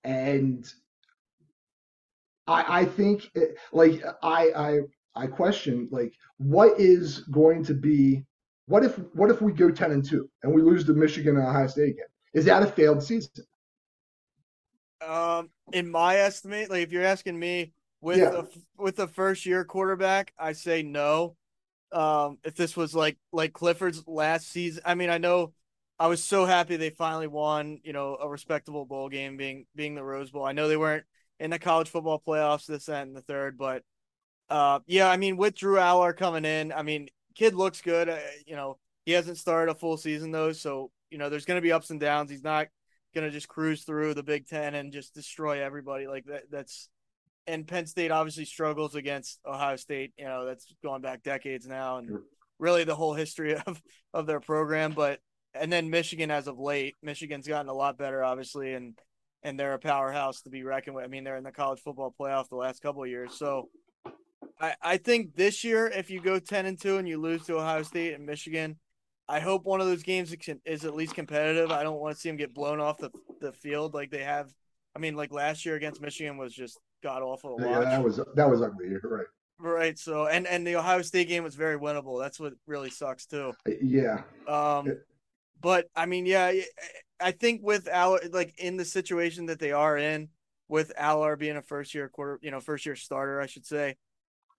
and 0.03 0.67
I, 2.47 2.81
I 2.81 2.85
think 2.85 3.31
it, 3.35 3.57
like 3.73 4.03
I, 4.23 4.51
I 4.57 4.79
I 5.15 5.27
question 5.27 5.89
like 5.91 6.13
what 6.39 6.81
is 6.81 7.21
going 7.31 7.65
to 7.65 7.75
be 7.75 8.25
what 8.67 8.85
if 8.85 8.97
what 9.15 9.31
if 9.31 9.43
we 9.43 9.53
go 9.53 9.71
ten 9.71 9.93
and 9.93 10.05
two 10.05 10.29
and 10.43 10.53
we 10.53 10.63
lose 10.63 10.85
to 10.85 10.93
Michigan 10.93 11.37
and 11.37 11.47
Ohio 11.47 11.67
State 11.67 11.91
again? 11.91 12.07
Is 12.35 12.45
that 12.47 12.63
a 12.63 12.67
failed 12.67 13.03
season? 13.03 13.45
Um, 15.07 15.51
in 15.73 15.91
my 15.91 16.17
estimate, 16.17 16.71
like 16.71 16.83
if 16.83 16.93
you're 16.93 17.05
asking 17.05 17.39
me 17.39 17.73
with 18.01 18.19
yeah. 18.19 18.41
a, 18.41 18.45
with 18.83 18.99
a 18.99 19.09
first 19.09 19.47
year 19.47 19.65
quarterback, 19.65 20.33
I 20.39 20.53
say 20.53 20.83
no. 20.83 21.37
Um, 21.93 22.39
if 22.45 22.55
this 22.55 22.77
was 22.77 22.95
like 22.95 23.19
like 23.33 23.53
Clifford's 23.53 24.07
last 24.07 24.49
season, 24.51 24.83
I 24.87 24.95
mean, 24.95 25.11
I 25.11 25.19
know 25.19 25.53
I 25.99 26.07
was 26.07 26.23
so 26.25 26.47
happy 26.47 26.77
they 26.77 26.91
finally 26.91 27.27
won, 27.27 27.81
you 27.85 27.93
know, 27.93 28.17
a 28.21 28.29
respectable 28.29 28.87
bowl 28.87 29.09
game 29.09 29.37
being 29.37 29.67
being 29.75 29.95
the 29.95 30.03
Rose 30.03 30.31
Bowl. 30.31 30.45
I 30.45 30.53
know 30.53 30.69
they 30.69 30.77
weren't 30.77 31.05
in 31.43 31.51
the 31.51 31.59
college 31.59 31.89
football 31.89 32.23
playoffs 32.25 32.67
this 32.67 32.89
and 32.89 33.17
the 33.17 33.21
third. 33.21 33.59
But 33.59 33.83
uh, 34.49 34.79
yeah, 34.87 35.11
I 35.11 35.17
mean, 35.17 35.37
with 35.37 35.57
Drew 35.57 35.77
Allar 35.77 36.17
coming 36.17 36.45
in, 36.45 36.73
I 36.73 36.83
mean, 36.83 37.09
kid 37.35 37.55
looks 37.55 37.83
good. 37.83 38.09
Uh, 38.09 38.19
you 38.47 38.55
know, 38.55 38.79
he 39.05 39.13
hasn't 39.13 39.39
started 39.39 39.73
a 39.73 39.75
full 39.75 39.97
season 39.97 40.31
though, 40.31 40.53
so 40.53 40.93
you 41.11 41.19
know, 41.19 41.29
there's 41.29 41.45
going 41.45 41.59
to 41.59 41.63
be 41.63 41.73
ups 41.73 41.91
and 41.91 41.99
downs. 41.99 42.31
He's 42.31 42.45
not 42.45 42.69
going 43.13 43.27
to 43.27 43.31
just 43.33 43.49
cruise 43.49 43.83
through 43.83 44.15
the 44.15 44.23
Big 44.23 44.47
Ten 44.47 44.77
and 44.77 44.93
just 44.93 45.15
destroy 45.15 45.63
everybody 45.63 46.07
like 46.07 46.25
that. 46.27 46.45
That's 46.51 46.89
and 47.49 47.67
Penn 47.67 47.87
State 47.87 48.13
obviously 48.13 48.45
struggles 48.45 48.95
against 48.95 49.41
Ohio 49.45 49.75
State. 49.75 50.13
You 50.17 50.27
know, 50.27 50.47
that's 50.47 50.73
going 50.81 51.03
back 51.03 51.25
decades 51.25 51.67
now, 51.67 51.99
and 51.99 52.19
really 52.61 52.85
the 52.85 52.95
whole 52.95 53.15
history 53.15 53.57
of 53.67 53.83
of 54.15 54.27
their 54.27 54.41
program. 54.41 54.93
But 54.93 55.19
and 55.55 55.73
then 55.73 55.91
Michigan 55.91 56.31
as 56.31 56.47
of 56.47 56.61
late, 56.61 56.95
Michigan's 57.03 57.49
gotten 57.49 57.69
a 57.69 57.75
lot 57.75 57.99
better, 57.99 58.23
obviously, 58.23 58.75
and 58.75 58.97
and 59.43 59.59
they're 59.59 59.75
a 59.75 59.79
powerhouse 59.79 60.43
to 60.43 60.51
be 60.51 60.63
reckoned 60.63 60.97
with. 60.97 61.05
I 61.05 61.09
mean, 61.09 61.25
they're 61.25 61.37
in 61.37 61.45
the 61.45 61.53
college 61.53 61.81
football 61.81 62.15
playoff 62.19 62.49
the 62.49 62.57
last 62.57 62.81
couple 62.83 63.03
of 63.03 63.09
years. 63.09 63.35
So 63.35 63.69
I, 64.61 64.75
I 64.81 64.97
think 64.97 65.35
this 65.35 65.65
year, 65.65 65.89
if 65.89 66.11
you 66.11 66.21
go 66.21 66.39
10 66.39 66.67
and 66.67 66.81
2 66.81 66.99
and 66.99 67.09
you 67.09 67.21
lose 67.21 67.45
to 67.47 67.59
Ohio 67.59 67.83
State 67.83 68.15
and 68.15 68.25
Michigan, 68.25 68.77
I 69.29 69.41
hope 69.41 69.65
one 69.65 69.81
of 69.81 69.87
those 69.87 70.03
games 70.03 70.35
is 70.65 70.85
at 70.85 70.95
least 70.95 71.15
competitive. 71.15 71.71
I 71.71 71.83
don't 71.83 72.01
want 72.01 72.15
to 72.15 72.21
see 72.21 72.29
them 72.29 72.37
get 72.37 72.55
blown 72.55 72.81
off 72.81 72.99
the, 72.99 73.11
the 73.41 73.53
field 73.53 73.95
like 73.95 74.11
they 74.11 74.23
have. 74.23 74.53
I 74.95 74.99
mean, 74.99 75.17
like 75.17 75.33
last 75.33 75.65
year 75.65 75.75
against 75.75 76.01
Michigan 76.01 76.37
was 76.37 76.53
just 76.53 76.79
god 77.03 77.23
awful. 77.23 77.57
Yeah, 77.61 77.81
that 77.81 78.03
was 78.03 78.21
that 78.35 78.49
was 78.49 78.63
ugly. 78.63 78.89
right. 79.03 79.27
Right. 79.59 79.99
So, 79.99 80.27
and 80.27 80.47
and 80.47 80.67
the 80.67 80.77
Ohio 80.77 81.03
State 81.03 81.29
game 81.29 81.45
was 81.45 81.55
very 81.55 81.79
winnable. 81.79 82.21
That's 82.21 82.39
what 82.39 82.53
really 82.67 82.91
sucks 82.91 83.27
too. 83.27 83.53
Yeah. 83.81 84.23
Um, 84.47 84.99
but 85.63 85.87
I 85.97 86.07
mean, 86.07 86.27
yeah, 86.27 86.53
I 87.21 87.31
think 87.31 87.63
with 87.63 87.87
Allar, 87.87 88.33
like 88.33 88.59
in 88.59 88.77
the 88.77 88.85
situation 88.85 89.47
that 89.47 89.61
they 89.61 89.73
are 89.73 89.97
in, 89.97 90.29
with 90.69 90.93
Allar 90.99 91.39
being 91.39 91.57
a 91.57 91.63
first 91.63 91.95
year 91.95 92.09
quarter, 92.09 92.39
you 92.43 92.51
know, 92.51 92.61
first 92.61 92.85
year 92.85 92.97
starter, 92.97 93.41
I 93.41 93.47
should 93.47 93.65
say, 93.65 93.97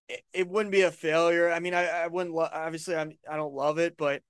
it, 0.08 0.24
it 0.34 0.48
wouldn't 0.48 0.72
be 0.72 0.82
a 0.82 0.92
failure. 0.92 1.52
I 1.52 1.60
mean, 1.60 1.74
I, 1.74 1.88
I 1.88 2.08
wouldn't 2.08 2.36
lo- 2.36 2.50
obviously 2.52 2.96
I'm 2.96 3.12
I 3.30 3.36
don't 3.36 3.54
love 3.54 3.80
it, 3.80 3.98
but 3.98 4.22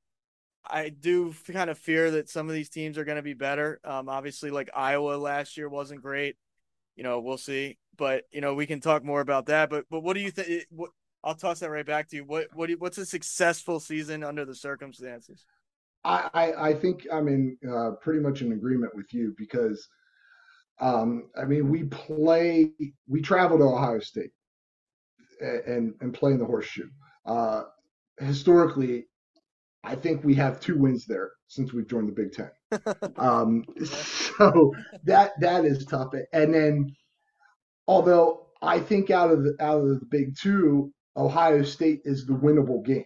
I 0.66 0.90
do 0.90 1.34
kind 1.52 1.70
of 1.70 1.78
fear 1.78 2.12
that 2.12 2.30
some 2.30 2.48
of 2.48 2.56
these 2.56 2.70
teams 2.70 2.98
are 2.98 3.06
going 3.06 3.18
to 3.18 3.22
be 3.22 3.34
better. 3.34 3.80
Um, 3.84 4.10
obviously, 4.10 4.50
like 4.50 4.70
Iowa 4.74 5.16
last 5.18 5.58
year 5.58 5.70
wasn't 5.70 6.02
great. 6.02 6.36
You 6.96 7.04
know, 7.04 7.20
we'll 7.20 7.38
see, 7.38 7.78
but 7.98 8.24
you 8.32 8.42
know, 8.42 8.54
we 8.54 8.66
can 8.66 8.80
talk 8.80 9.04
more 9.04 9.22
about 9.22 9.48
that. 9.48 9.70
But 9.70 9.86
but 9.90 10.02
what 10.02 10.14
do 10.14 10.22
you 10.22 10.32
think? 10.32 10.66
I'll 11.24 11.36
toss 11.36 11.60
that 11.60 11.70
right 11.70 11.86
back 11.86 12.10
to 12.10 12.18
you. 12.18 12.26
What 12.26 12.48
what 12.54 12.68
do 12.68 12.74
you, 12.74 12.78
what's 12.78 12.98
a 12.98 13.06
successful 13.06 13.80
season 13.80 14.24
under 14.24 14.46
the 14.46 14.56
circumstances? 14.56 15.46
I, 16.06 16.30
I, 16.34 16.70
I 16.70 16.74
think 16.74 17.08
I'm 17.12 17.28
in 17.28 17.58
uh, 17.70 17.92
pretty 18.02 18.20
much 18.20 18.42
in 18.42 18.52
agreement 18.54 18.96
with 18.96 19.14
you 19.14 19.34
because, 19.38 19.88
um, 20.82 21.30
I 21.38 21.46
mean, 21.46 21.70
we 21.70 21.84
play, 21.86 22.72
we 23.08 23.22
travel 23.22 23.58
to 23.58 23.64
Ohio 23.66 24.00
State 24.00 24.32
and 25.42 25.94
and 26.02 26.14
play 26.14 26.32
in 26.32 26.40
the 26.40 26.46
horseshoe. 26.46 26.90
Uh, 27.26 27.64
historically, 28.20 29.06
I 29.84 29.96
think 29.96 30.24
we 30.24 30.36
have 30.36 30.60
two 30.60 30.78
wins 30.78 31.06
there 31.06 31.32
since 31.48 31.74
we've 31.74 31.88
joined 31.88 32.10
the 32.10 32.14
Big 32.14 32.34
Ten. 32.34 32.52
um, 33.18 33.66
so 33.86 34.74
that 35.04 35.34
that 35.42 35.66
is 35.66 35.86
tough. 35.86 36.14
And 36.34 36.54
then, 36.54 36.96
although 37.88 38.48
I 38.62 38.80
think 38.80 39.10
out 39.12 39.32
of 39.32 39.44
the 39.44 39.56
out 39.60 39.82
of 39.82 40.00
the 40.00 40.06
Big 40.10 40.36
Two, 40.38 40.94
Ohio 41.18 41.64
State 41.64 42.02
is 42.06 42.26
the 42.26 42.34
winnable 42.34 42.86
game, 42.86 43.06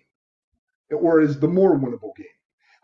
or 0.91 1.21
is 1.21 1.39
the 1.39 1.47
more 1.47 1.77
winnable 1.77 2.15
game. 2.17 2.27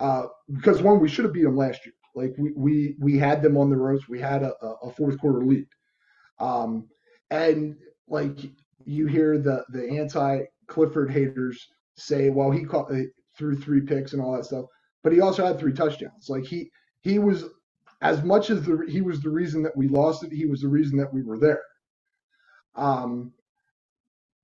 Uh, 0.03 0.27
because 0.53 0.81
one, 0.81 0.99
we 0.99 1.07
should 1.07 1.23
have 1.23 1.33
beat 1.33 1.43
them 1.43 1.55
last 1.55 1.85
year. 1.85 1.93
Like 2.13 2.35
we 2.37 2.51
we 2.57 2.95
we 2.99 3.17
had 3.17 3.41
them 3.41 3.57
on 3.57 3.69
the 3.69 3.77
ropes. 3.77 4.09
We 4.09 4.19
had 4.19 4.43
a, 4.43 4.53
a 4.83 4.91
fourth 4.91 5.17
quarter 5.19 5.45
lead, 5.45 5.65
um, 6.39 6.89
and 7.31 7.77
like 8.09 8.37
you 8.83 9.07
hear 9.07 9.37
the 9.37 9.63
the 9.69 9.97
anti 9.97 10.41
Clifford 10.67 11.09
haters 11.09 11.69
say, 11.95 12.29
well, 12.29 12.51
he 12.51 12.65
caught, 12.65 12.91
uh, 12.91 13.03
threw 13.37 13.55
three 13.55 13.79
picks 13.79 14.11
and 14.11 14.21
all 14.21 14.35
that 14.35 14.43
stuff, 14.43 14.65
but 15.03 15.13
he 15.13 15.21
also 15.21 15.45
had 15.45 15.57
three 15.57 15.71
touchdowns. 15.73 16.27
Like 16.27 16.43
he 16.43 16.69
he 16.99 17.17
was 17.17 17.45
as 18.01 18.21
much 18.23 18.49
as 18.49 18.61
the 18.63 18.85
he 18.89 18.99
was 18.99 19.21
the 19.21 19.29
reason 19.29 19.63
that 19.63 19.77
we 19.77 19.87
lost 19.87 20.25
it. 20.25 20.33
He 20.33 20.45
was 20.45 20.59
the 20.61 20.67
reason 20.67 20.97
that 20.97 21.13
we 21.13 21.23
were 21.23 21.39
there. 21.39 21.61
Um, 22.75 23.31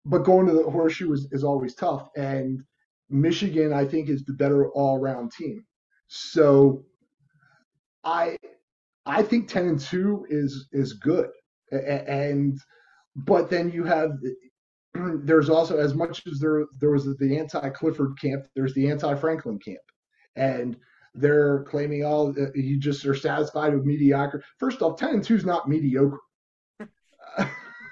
but 0.05 0.19
going 0.19 0.47
to 0.47 0.53
the 0.53 0.71
horseshoe 0.71 1.11
is, 1.11 1.27
is 1.33 1.43
always 1.43 1.75
tough, 1.75 2.07
and 2.15 2.63
Michigan, 3.09 3.73
I 3.73 3.85
think, 3.85 4.09
is 4.09 4.23
the 4.23 4.33
better 4.33 4.69
all-around 4.71 5.31
team. 5.31 5.65
So 6.07 6.83
I 8.03 8.37
I 9.05 9.23
think 9.23 9.47
10 9.47 9.67
and 9.67 9.79
2 9.79 10.27
is 10.29 10.67
is 10.71 10.93
good. 10.93 11.29
And 11.71 12.59
but 13.15 13.49
then 13.49 13.71
you 13.71 13.83
have 13.83 14.11
there's 14.93 15.49
also 15.49 15.77
as 15.77 15.93
much 15.93 16.25
as 16.27 16.39
there 16.39 16.65
there 16.79 16.91
was 16.91 17.05
the 17.17 17.37
anti-Clifford 17.37 18.19
camp, 18.19 18.45
there's 18.55 18.73
the 18.73 18.89
anti-Franklin 18.89 19.59
camp. 19.59 19.79
And 20.35 20.77
they're 21.15 21.63
claiming 21.63 22.05
all 22.05 22.33
oh, 22.37 22.43
uh, 22.43 22.49
you 22.53 22.79
just 22.79 23.05
are 23.05 23.15
satisfied 23.15 23.73
with 23.73 23.83
mediocre. 23.85 24.43
First 24.59 24.81
off, 24.81 24.99
10 24.99 25.09
and 25.09 25.23
2 25.23 25.35
is 25.35 25.45
not 25.45 25.67
mediocre. 25.67 26.19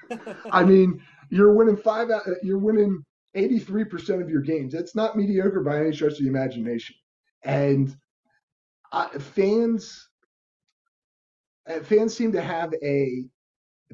I 0.51 0.63
mean, 0.63 1.01
you're 1.29 1.53
winning 1.53 1.77
five 1.77 2.09
out, 2.09 2.23
you're 2.43 2.59
winning 2.59 3.03
83% 3.37 4.21
of 4.21 4.29
your 4.29 4.41
games. 4.41 4.73
That's 4.73 4.95
not 4.95 5.17
mediocre 5.17 5.61
by 5.61 5.79
any 5.79 5.93
stretch 5.93 6.13
of 6.13 6.19
the 6.19 6.27
imagination. 6.27 6.95
And 7.43 7.95
uh, 8.91 9.09
fans 9.19 10.07
uh, 11.69 11.81
fans 11.81 12.15
seem 12.15 12.31
to 12.31 12.41
have 12.41 12.73
a 12.83 13.25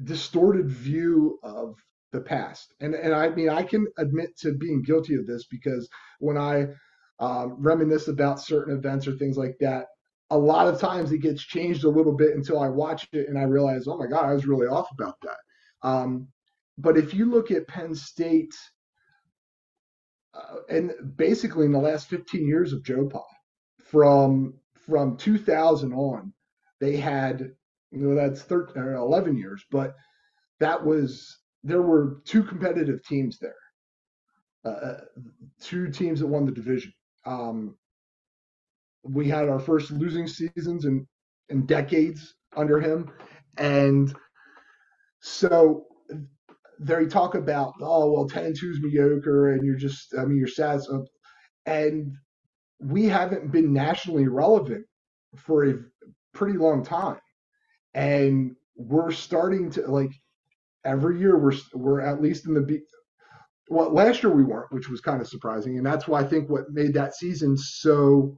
distorted 0.02 0.68
view 0.68 1.38
of 1.42 1.76
the 2.12 2.20
past. 2.20 2.74
And 2.80 2.94
and 2.94 3.14
I 3.14 3.28
mean 3.30 3.48
I 3.48 3.62
can 3.62 3.86
admit 3.98 4.36
to 4.38 4.54
being 4.54 4.82
guilty 4.82 5.14
of 5.16 5.26
this 5.26 5.46
because 5.46 5.88
when 6.20 6.38
I 6.38 6.68
um, 7.20 7.56
reminisce 7.58 8.08
about 8.08 8.40
certain 8.40 8.76
events 8.76 9.06
or 9.06 9.12
things 9.12 9.36
like 9.36 9.56
that, 9.60 9.86
a 10.30 10.38
lot 10.38 10.66
of 10.66 10.80
times 10.80 11.12
it 11.12 11.18
gets 11.18 11.42
changed 11.42 11.84
a 11.84 11.88
little 11.88 12.12
bit 12.14 12.34
until 12.34 12.60
I 12.60 12.68
watch 12.68 13.06
it 13.12 13.28
and 13.28 13.38
I 13.38 13.42
realize, 13.42 13.86
oh 13.86 13.98
my 13.98 14.06
God, 14.06 14.24
I 14.24 14.32
was 14.32 14.46
really 14.46 14.66
off 14.66 14.88
about 14.92 15.16
that. 15.22 15.88
Um, 15.88 16.28
but 16.78 16.96
if 16.96 17.14
you 17.14 17.26
look 17.30 17.50
at 17.50 17.68
Penn 17.68 17.94
State, 17.94 18.54
uh, 20.34 20.56
and 20.68 20.92
basically 21.16 21.66
in 21.66 21.72
the 21.72 21.78
last 21.78 22.08
15 22.08 22.46
years 22.46 22.72
of 22.72 22.82
Joe 22.82 23.06
Pa, 23.06 23.22
from 23.82 24.54
from 24.86 25.16
2000 25.16 25.92
on, 25.92 26.32
they 26.80 26.96
had 26.96 27.52
you 27.90 27.98
know 27.98 28.14
that's 28.14 28.42
13 28.42 28.82
or 28.82 28.94
11 28.94 29.36
years, 29.36 29.64
but 29.70 29.94
that 30.60 30.84
was 30.84 31.38
there 31.62 31.82
were 31.82 32.20
two 32.24 32.42
competitive 32.42 33.04
teams 33.04 33.38
there, 33.38 33.54
uh, 34.64 34.68
uh, 34.68 35.00
two 35.60 35.90
teams 35.90 36.20
that 36.20 36.26
won 36.26 36.44
the 36.44 36.52
division. 36.52 36.92
Um, 37.24 37.76
we 39.02 39.28
had 39.28 39.48
our 39.48 39.60
first 39.60 39.90
losing 39.90 40.26
seasons 40.26 40.84
in 40.84 41.06
in 41.48 41.66
decades 41.66 42.34
under 42.56 42.80
him, 42.80 43.10
and 43.56 44.14
so 45.20 45.86
they 46.80 47.06
talk 47.06 47.34
about 47.34 47.74
oh 47.80 48.12
well 48.12 48.28
10 48.28 48.44
and 48.46 48.56
2 48.58 48.70
is 48.70 48.80
mediocre 48.80 49.52
and 49.52 49.64
you're 49.64 49.76
just 49.76 50.14
i 50.18 50.24
mean 50.24 50.38
you're 50.38 50.46
sad 50.46 50.80
and 51.66 52.12
we 52.80 53.06
haven't 53.06 53.50
been 53.50 53.72
nationally 53.72 54.28
relevant 54.28 54.84
for 55.36 55.64
a 55.68 55.74
pretty 56.32 56.58
long 56.58 56.84
time. 56.84 57.18
And 57.94 58.56
we're 58.76 59.12
starting 59.12 59.70
to 59.70 59.86
like 59.86 60.10
every 60.84 61.18
year 61.18 61.38
we're 61.38 61.54
we're 61.74 62.00
at 62.00 62.20
least 62.20 62.46
in 62.46 62.54
the 62.54 62.60
be- 62.60 62.82
well 63.70 63.92
last 63.92 64.22
year 64.22 64.32
we 64.32 64.42
weren't 64.42 64.70
which 64.72 64.88
was 64.88 65.00
kind 65.00 65.20
of 65.20 65.28
surprising 65.28 65.78
and 65.78 65.86
that's 65.86 66.08
why 66.08 66.20
i 66.20 66.24
think 66.24 66.50
what 66.50 66.68
made 66.72 66.92
that 66.92 67.14
season 67.14 67.56
so 67.56 68.36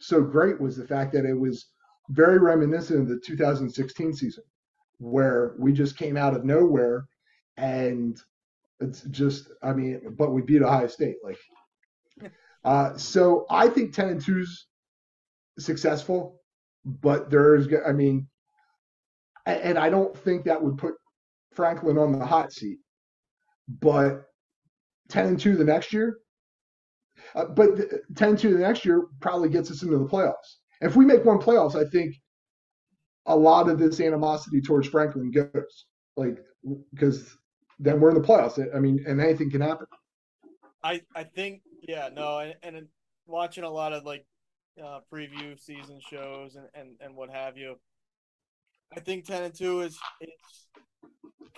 so 0.00 0.22
great 0.22 0.58
was 0.58 0.74
the 0.74 0.86
fact 0.86 1.12
that 1.12 1.26
it 1.26 1.38
was 1.38 1.66
very 2.08 2.38
reminiscent 2.38 2.98
of 2.98 3.08
the 3.08 3.20
2016 3.26 4.14
season 4.14 4.42
where 4.98 5.54
we 5.58 5.70
just 5.70 5.98
came 5.98 6.16
out 6.16 6.34
of 6.34 6.46
nowhere 6.46 7.04
and 7.56 8.20
it's 8.80 9.02
just 9.02 9.50
i 9.62 9.72
mean 9.72 10.00
but 10.16 10.32
we 10.32 10.42
beat 10.42 10.62
ohio 10.62 10.86
state 10.86 11.16
like 11.22 11.38
uh 12.64 12.96
so 12.96 13.46
i 13.50 13.68
think 13.68 13.92
10 13.92 14.08
and 14.08 14.20
2's 14.20 14.66
successful 15.58 16.40
but 16.84 17.30
there's 17.30 17.68
i 17.86 17.92
mean 17.92 18.26
and 19.46 19.78
I 19.78 19.90
don't 19.90 20.16
think 20.16 20.44
that 20.44 20.62
would 20.62 20.78
put 20.78 20.94
Franklin 21.52 21.98
on 21.98 22.12
the 22.12 22.24
hot 22.24 22.52
seat. 22.52 22.78
But 23.68 24.24
10 25.08 25.26
and 25.26 25.40
2 25.40 25.56
the 25.56 25.64
next 25.64 25.92
year, 25.92 26.18
uh, 27.34 27.46
but 27.46 27.78
10 28.16 28.28
and 28.30 28.38
2 28.38 28.52
the 28.54 28.58
next 28.58 28.84
year 28.84 29.06
probably 29.20 29.48
gets 29.48 29.70
us 29.70 29.82
into 29.82 29.98
the 29.98 30.06
playoffs. 30.06 30.58
If 30.80 30.96
we 30.96 31.04
make 31.04 31.24
one 31.24 31.38
playoffs, 31.38 31.74
I 31.74 31.88
think 31.90 32.14
a 33.26 33.36
lot 33.36 33.68
of 33.68 33.78
this 33.78 34.00
animosity 34.00 34.60
towards 34.60 34.88
Franklin 34.88 35.30
goes. 35.30 35.86
Like, 36.16 36.38
because 36.92 37.36
then 37.78 38.00
we're 38.00 38.10
in 38.10 38.20
the 38.20 38.26
playoffs. 38.26 38.58
I 38.74 38.78
mean, 38.78 39.04
and 39.06 39.20
anything 39.20 39.50
can 39.50 39.60
happen. 39.60 39.86
I, 40.82 41.00
I 41.14 41.24
think, 41.24 41.62
yeah, 41.82 42.10
no, 42.12 42.38
and, 42.38 42.54
and 42.62 42.86
watching 43.26 43.64
a 43.64 43.70
lot 43.70 43.92
of 43.92 44.04
like 44.04 44.26
uh, 44.82 45.00
preview 45.12 45.58
season 45.58 46.00
shows 46.10 46.56
and, 46.56 46.66
and, 46.74 46.96
and 47.00 47.16
what 47.16 47.30
have 47.30 47.56
you, 47.56 47.76
I 48.96 49.00
think 49.00 49.24
ten 49.24 49.42
and 49.42 49.54
two 49.54 49.80
is 49.80 49.98
is 50.20 50.30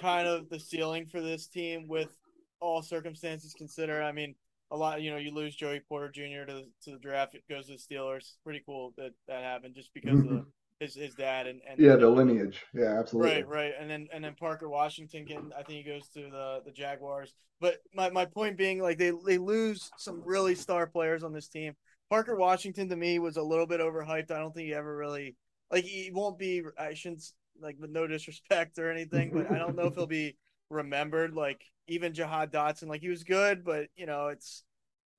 kind 0.00 0.26
of 0.26 0.48
the 0.48 0.60
ceiling 0.60 1.06
for 1.06 1.20
this 1.20 1.48
team 1.48 1.88
with 1.88 2.16
all 2.60 2.82
circumstances 2.82 3.54
considered. 3.54 4.02
I 4.02 4.12
mean, 4.12 4.34
a 4.70 4.76
lot. 4.76 5.02
You 5.02 5.10
know, 5.10 5.16
you 5.16 5.32
lose 5.32 5.54
Joey 5.54 5.80
Porter 5.88 6.10
Jr. 6.10 6.46
to 6.46 6.54
the, 6.54 6.68
to 6.84 6.90
the 6.92 6.98
draft. 6.98 7.34
It 7.34 7.44
goes 7.48 7.66
to 7.66 7.72
the 7.72 7.78
Steelers. 7.78 8.34
Pretty 8.44 8.62
cool 8.64 8.94
that 8.96 9.12
that 9.28 9.42
happened 9.42 9.74
just 9.74 9.92
because 9.94 10.18
mm-hmm. 10.18 10.36
of 10.36 10.44
the, 10.44 10.46
his 10.80 10.94
his 10.94 11.14
dad 11.14 11.46
and, 11.46 11.60
and 11.68 11.78
yeah, 11.78 11.96
the 11.96 12.08
lineage. 12.08 12.62
Yeah, 12.74 12.98
absolutely. 12.98 13.34
Right, 13.34 13.48
right. 13.48 13.72
And 13.78 13.90
then 13.90 14.08
and 14.12 14.24
then 14.24 14.34
Parker 14.34 14.68
Washington 14.68 15.24
getting. 15.24 15.50
I 15.56 15.62
think 15.62 15.84
he 15.84 15.90
goes 15.90 16.08
to 16.08 16.30
the 16.30 16.62
the 16.64 16.70
Jaguars. 16.70 17.34
But 17.60 17.78
my 17.94 18.10
my 18.10 18.26
point 18.26 18.56
being, 18.56 18.80
like 18.80 18.98
they 18.98 19.12
they 19.24 19.38
lose 19.38 19.90
some 19.96 20.22
really 20.24 20.54
star 20.54 20.86
players 20.86 21.22
on 21.22 21.32
this 21.32 21.48
team. 21.48 21.74
Parker 22.10 22.36
Washington 22.36 22.88
to 22.90 22.96
me 22.96 23.18
was 23.18 23.36
a 23.36 23.42
little 23.42 23.66
bit 23.66 23.80
overhyped. 23.80 24.30
I 24.30 24.38
don't 24.38 24.54
think 24.54 24.66
he 24.66 24.74
ever 24.74 24.96
really 24.96 25.36
like 25.70 25.84
he 25.84 26.10
won't 26.12 26.38
be. 26.38 26.62
I 26.78 26.94
shouldn't 26.94 27.24
like 27.60 27.76
with 27.80 27.90
no 27.90 28.06
disrespect 28.06 28.78
or 28.78 28.90
anything, 28.90 29.30
but 29.32 29.50
I 29.50 29.58
don't 29.58 29.76
know 29.76 29.86
if 29.86 29.94
he'll 29.94 30.06
be 30.06 30.36
remembered. 30.70 31.34
Like 31.34 31.64
even 31.88 32.12
Jahan 32.12 32.48
Dotson, 32.48 32.88
like 32.88 33.00
he 33.00 33.08
was 33.08 33.24
good, 33.24 33.64
but 33.64 33.88
you 33.96 34.06
know 34.06 34.28
it's 34.28 34.62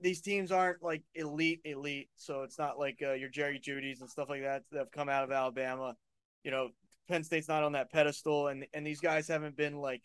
these 0.02 0.22
teams 0.22 0.52
aren't 0.52 0.84
like 0.84 1.04
elite 1.16 1.62
elite, 1.66 2.10
so 2.16 2.44
it's 2.44 2.60
not 2.60 2.80
like 2.80 3.00
uh, 3.02 3.14
your 3.14 3.30
Jerry 3.30 3.60
Jeudy's 3.60 4.02
and 4.02 4.10
stuff 4.10 4.30
like 4.30 4.42
that 4.44 4.64
that 4.72 4.80
have 4.80 4.92
come 4.92 5.10
out 5.10 5.24
of 5.24 5.32
Alabama. 5.32 5.96
You 6.44 6.52
know, 6.52 6.70
Penn 7.08 7.24
State's 7.24 7.48
not 7.48 7.64
on 7.64 7.74
that 7.74 7.92
pedestal, 7.92 8.48
and 8.48 8.66
and 8.74 8.86
these 8.86 9.00
guys 9.00 9.28
haven't 9.28 9.58
been 9.58 9.78
like 9.78 10.04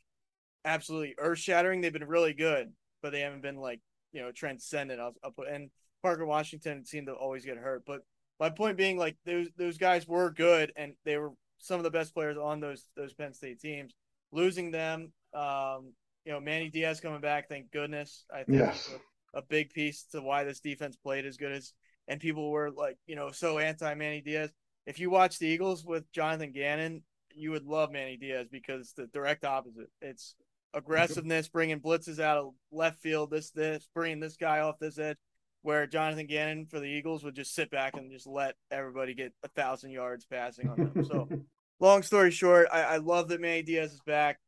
absolutely 0.64 1.14
earth 1.18 1.38
shattering. 1.38 1.80
They've 1.80 1.92
been 1.92 2.06
really 2.06 2.32
good, 2.32 2.72
but 3.02 3.12
they 3.12 3.20
haven't 3.20 3.42
been 3.42 3.56
like 3.58 3.80
you 4.12 4.22
know 4.22 4.32
transcendent. 4.32 5.00
I'll, 5.00 5.14
I'll 5.22 5.32
put 5.32 5.48
and 5.48 5.70
Parker 6.02 6.26
Washington 6.26 6.84
seemed 6.84 7.06
to 7.06 7.12
always 7.12 7.44
get 7.44 7.56
hurt, 7.58 7.84
but 7.86 8.02
my 8.42 8.50
point 8.50 8.76
being, 8.76 8.98
like 8.98 9.16
those 9.24 9.48
those 9.56 9.78
guys 9.78 10.08
were 10.08 10.30
good 10.30 10.72
and 10.74 10.94
they 11.04 11.16
were 11.16 11.30
some 11.58 11.78
of 11.78 11.84
the 11.84 11.90
best 11.90 12.12
players 12.12 12.36
on 12.36 12.58
those 12.58 12.88
those 12.96 13.14
Penn 13.14 13.32
State 13.32 13.60
teams. 13.60 13.94
Losing 14.32 14.70
them, 14.70 15.12
um, 15.32 15.92
you 16.24 16.32
know, 16.32 16.40
Manny 16.40 16.68
Diaz 16.68 17.00
coming 17.00 17.20
back, 17.20 17.48
thank 17.48 17.70
goodness. 17.70 18.24
I 18.34 18.42
think 18.42 18.58
yes. 18.58 18.90
A, 19.34 19.42
big 19.42 19.70
piece 19.70 20.04
to 20.12 20.20
why 20.20 20.44
this 20.44 20.60
defense 20.60 20.96
played 20.96 21.26
as 21.26 21.36
good 21.36 21.52
as 21.52 21.72
and 22.08 22.20
people 22.20 22.50
were 22.50 22.70
like, 22.70 22.98
you 23.06 23.16
know, 23.16 23.30
so 23.30 23.58
anti 23.58 23.94
Manny 23.94 24.20
Diaz. 24.20 24.50
If 24.86 24.98
you 24.98 25.10
watch 25.10 25.38
the 25.38 25.46
Eagles 25.46 25.84
with 25.84 26.10
Jonathan 26.12 26.52
Gannon, 26.52 27.02
you 27.34 27.52
would 27.52 27.64
love 27.64 27.92
Manny 27.92 28.16
Diaz 28.16 28.48
because 28.50 28.92
the 28.96 29.06
direct 29.06 29.44
opposite. 29.44 29.90
It's 30.00 30.34
aggressiveness, 30.74 31.48
bringing 31.48 31.80
blitzes 31.80 32.18
out 32.18 32.38
of 32.38 32.54
left 32.72 33.00
field, 33.00 33.30
this, 33.30 33.50
this, 33.50 33.88
bringing 33.94 34.20
this 34.20 34.36
guy 34.36 34.60
off 34.60 34.78
this 34.78 34.98
edge 34.98 35.16
where 35.62 35.86
Jonathan 35.86 36.26
Gannon 36.26 36.66
for 36.66 36.80
the 36.80 36.86
Eagles 36.86 37.22
would 37.24 37.36
just 37.36 37.54
sit 37.54 37.70
back 37.70 37.94
and 37.96 38.10
just 38.10 38.26
let 38.26 38.56
everybody 38.70 39.14
get 39.14 39.32
a 39.44 39.48
thousand 39.48 39.90
yards 39.90 40.24
passing 40.24 40.68
on 40.68 40.76
them. 40.76 41.04
So, 41.04 41.28
long 41.80 42.02
story 42.02 42.32
short, 42.32 42.66
I, 42.72 42.82
I, 42.82 42.96
love 42.96 43.28
that 43.28 43.40
Manny 43.40 43.62
Diaz 43.62 43.92
is 43.92 44.00
back. 44.00 44.40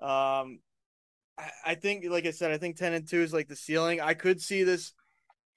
Um, 0.00 0.60
I, 1.64 1.74
think, 1.74 2.04
like 2.08 2.26
I 2.26 2.30
said, 2.30 2.50
I 2.52 2.58
think 2.58 2.76
ten 2.76 2.92
and 2.92 3.08
two 3.08 3.20
is 3.20 3.32
like 3.32 3.48
the 3.48 3.56
ceiling. 3.56 4.00
I 4.00 4.14
could 4.14 4.40
see 4.40 4.62
this. 4.62 4.92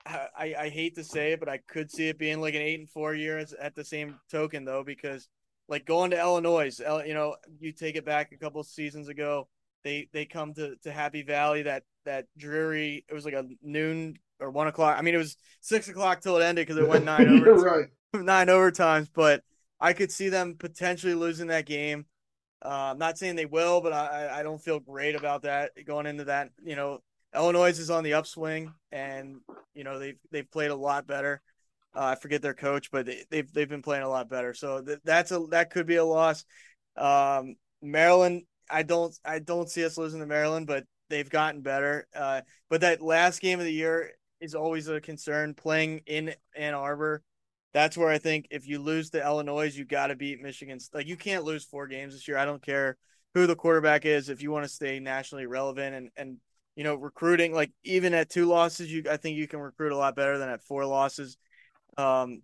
I, 0.06 0.54
I 0.60 0.70
hate 0.70 0.96
to 0.96 1.04
say 1.04 1.32
it, 1.32 1.40
but 1.40 1.50
I 1.50 1.58
could 1.68 1.90
see 1.90 2.10
it 2.10 2.20
being 2.20 2.40
like 2.40 2.54
an 2.54 2.62
eight 2.62 2.80
and 2.80 2.90
four 2.90 3.16
years 3.16 3.54
at 3.54 3.74
the 3.74 3.84
same 3.84 4.20
token, 4.30 4.64
though, 4.64 4.84
because 4.84 5.28
like 5.68 5.86
going 5.86 6.12
to 6.12 6.20
Illinois, 6.20 6.78
you 7.06 7.14
know, 7.14 7.36
you 7.60 7.72
take 7.72 7.96
it 7.96 8.06
back 8.06 8.32
a 8.32 8.38
couple 8.38 8.64
seasons 8.64 9.10
ago. 9.10 9.48
They 9.84 10.08
they 10.14 10.26
come 10.26 10.54
to, 10.56 10.76
to 10.84 10.92
Happy 10.92 11.24
Valley 11.24 11.64
that 11.64 11.84
that 12.06 12.26
dreary. 12.38 13.04
It 13.10 13.14
was 13.14 13.26
like 13.26 13.34
a 13.34 13.46
noon 13.64 14.18
or 14.40 14.52
one 14.52 14.68
o'clock. 14.68 14.98
I 14.98 15.02
mean, 15.02 15.16
it 15.16 15.20
was 15.20 15.38
six 15.62 15.88
o'clock 15.88 16.22
till 16.22 16.38
it 16.38 16.44
ended 16.44 16.68
because 16.68 16.82
it 16.82 16.88
went 16.88 17.06
nine 17.06 17.28
over 17.48 17.54
right. 17.54 17.88
nine 18.14 18.48
overtimes. 18.48 19.10
But 19.14 19.44
I 19.80 19.94
could 19.94 20.12
see 20.12 20.30
them 20.30 20.56
potentially 20.58 21.14
losing 21.14 21.48
that 21.48 21.66
game. 21.66 22.06
Uh, 22.64 22.92
I'm 22.92 22.98
not 22.98 23.18
saying 23.18 23.36
they 23.36 23.46
will, 23.46 23.82
but 23.82 23.94
I, 23.94 24.40
I 24.40 24.44
don't 24.44 24.62
feel 24.62 24.80
great 24.80 25.16
about 25.16 25.44
that 25.44 25.72
going 25.86 26.06
into 26.06 26.26
that. 26.26 26.50
You 26.64 26.76
know, 26.76 27.00
Illinois 27.34 27.78
is 27.78 27.90
on 27.90 28.04
the 28.04 28.14
upswing, 28.14 28.74
and 28.92 29.38
you 29.74 29.84
know 29.84 30.00
they've 30.00 30.18
they've 30.32 30.50
played 30.50 30.72
a 30.72 30.76
lot 30.76 31.06
better. 31.06 31.42
Uh, 31.96 32.06
I 32.06 32.16
forget 32.16 32.42
their 32.42 32.54
coach, 32.54 32.92
but 32.92 33.06
they, 33.06 33.24
they've 33.30 33.52
they've 33.54 33.70
been 33.70 33.82
playing 33.82 34.04
a 34.04 34.10
lot 34.10 34.30
better. 34.30 34.54
So 34.54 34.82
th- 34.82 35.00
that's 35.04 35.32
a 35.32 35.40
that 35.52 35.70
could 35.70 35.86
be 35.86 35.96
a 35.96 36.06
loss. 36.06 36.46
Um, 36.98 37.56
Maryland, 37.82 38.44
I 38.70 38.84
don't 38.84 39.18
I 39.24 39.40
don't 39.40 39.70
see 39.70 39.86
us 39.86 39.98
losing 39.98 40.20
to 40.22 40.26
Maryland, 40.26 40.68
but 40.68 40.86
they've 41.10 41.30
gotten 41.30 41.62
better. 41.62 42.08
Uh, 42.16 42.42
but 42.70 42.82
that 42.82 43.02
last 43.02 43.42
game 43.42 43.60
of 43.60 43.66
the 43.66 43.74
year 43.74 44.12
is 44.40 44.56
always 44.56 44.88
a 44.88 45.02
concern. 45.02 45.54
Playing 45.54 46.02
in 46.06 46.34
Ann 46.56 46.74
Arbor, 46.74 47.22
that's 47.76 47.98
where 47.98 48.08
I 48.08 48.20
think 48.20 48.48
if 48.52 48.66
you 48.66 48.80
lose 48.80 49.10
to 49.10 49.22
Illinois, 49.22 49.76
you 49.76 49.84
got 49.84 50.08
to 50.08 50.16
beat 50.16 50.42
Michigan. 50.42 50.80
Like 50.94 51.08
you 51.08 51.18
can't 51.18 51.44
lose 51.44 51.66
four 51.66 51.88
games 51.88 52.14
this 52.14 52.26
year. 52.26 52.38
I 52.38 52.46
don't 52.46 52.66
care 52.66 52.96
who 53.34 53.48
the 53.48 53.56
quarterback 53.58 54.06
is. 54.06 54.30
If 54.30 54.42
you 54.42 54.50
want 54.50 54.64
to 54.64 54.70
stay 54.70 55.02
nationally 55.02 55.46
relevant 55.46 55.94
and 55.94 56.10
and 56.16 56.38
you 56.78 56.86
know 56.86 56.96
recruiting, 56.96 57.54
like 57.54 57.74
even 57.84 58.14
at 58.14 58.30
two 58.30 58.46
losses, 58.46 58.90
you 58.90 59.04
I 59.12 59.18
think 59.18 59.36
you 59.36 59.46
can 59.46 59.60
recruit 59.60 59.92
a 59.92 59.98
lot 59.98 60.16
better 60.16 60.38
than 60.38 60.48
at 60.48 60.64
four 60.64 60.86
losses. 60.86 61.36
Um, 61.98 62.44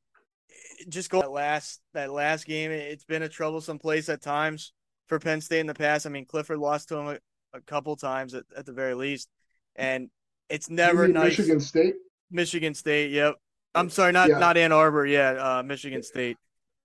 just 0.90 1.10
go 1.10 1.22
that 1.22 1.32
last 1.32 1.80
that 1.94 2.12
last 2.12 2.46
game. 2.46 2.72
It's 2.72 3.06
been 3.06 3.24
a 3.24 3.30
troublesome 3.30 3.80
place 3.80 4.10
at 4.10 4.22
times 4.22 4.74
for 5.08 5.18
Penn 5.18 5.40
State 5.40 5.62
in 5.62 5.68
the 5.68 5.74
past. 5.74 6.06
I 6.06 6.10
mean, 6.10 6.26
Clifford 6.26 6.60
lost 6.60 6.90
to 6.90 6.98
him 6.98 7.08
a, 7.08 7.58
a 7.58 7.62
couple 7.62 7.96
times 7.96 8.34
at, 8.34 8.44
at 8.58 8.66
the 8.66 8.74
very 8.74 8.96
least, 8.96 9.30
and 9.78 10.10
it's 10.50 10.70
never 10.70 11.08
nice. 11.08 11.38
Michigan 11.38 11.62
State. 11.62 11.94
Michigan 12.30 12.74
State. 12.74 13.12
Yep. 13.12 13.36
I'm 13.74 13.90
sorry, 13.90 14.12
not 14.12 14.30
yeah. 14.30 14.38
not 14.38 14.58
Ann 14.58 14.72
Arbor. 14.72 15.06
Yeah, 15.06 15.32
uh, 15.32 15.64
Michigan 15.64 16.04
State. 16.04 16.38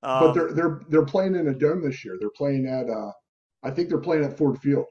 Um, 0.02 0.20
but 0.20 0.32
they're 0.32 0.52
they're 0.52 0.80
they're 0.88 1.04
playing 1.04 1.34
in 1.34 1.48
a 1.48 1.54
dome 1.54 1.82
this 1.82 2.04
year. 2.04 2.16
They're 2.20 2.30
playing 2.30 2.66
at 2.66 2.88
uh, 2.88 3.10
I 3.62 3.70
think 3.70 3.88
they're 3.88 3.98
playing 3.98 4.24
at 4.24 4.36
Ford 4.36 4.58
Field. 4.60 4.86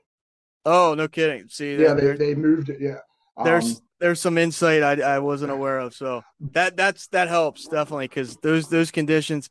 Oh, 0.66 0.96
no 0.96 1.08
kidding. 1.08 1.48
See, 1.48 1.76
yeah, 1.76 1.94
they 1.94 2.14
they 2.14 2.36
moved 2.36 2.70
it. 2.70 2.82
Yeah. 2.82 2.98
Um, 3.38 3.46
there's 3.46 3.82
there's 4.00 4.20
some 4.20 4.38
insight 4.38 4.84
I, 4.84 5.02
I 5.02 5.20
wasn't 5.20 5.52
aware 5.52 5.80
of, 5.80 5.94
so 5.94 6.24
that 6.52 6.76
that's 6.76 7.08
that 7.08 7.28
helps 7.28 7.68
definitely 7.68 8.08
because 8.08 8.36
those 8.38 8.68
those 8.68 8.92
conditions. 8.92 9.50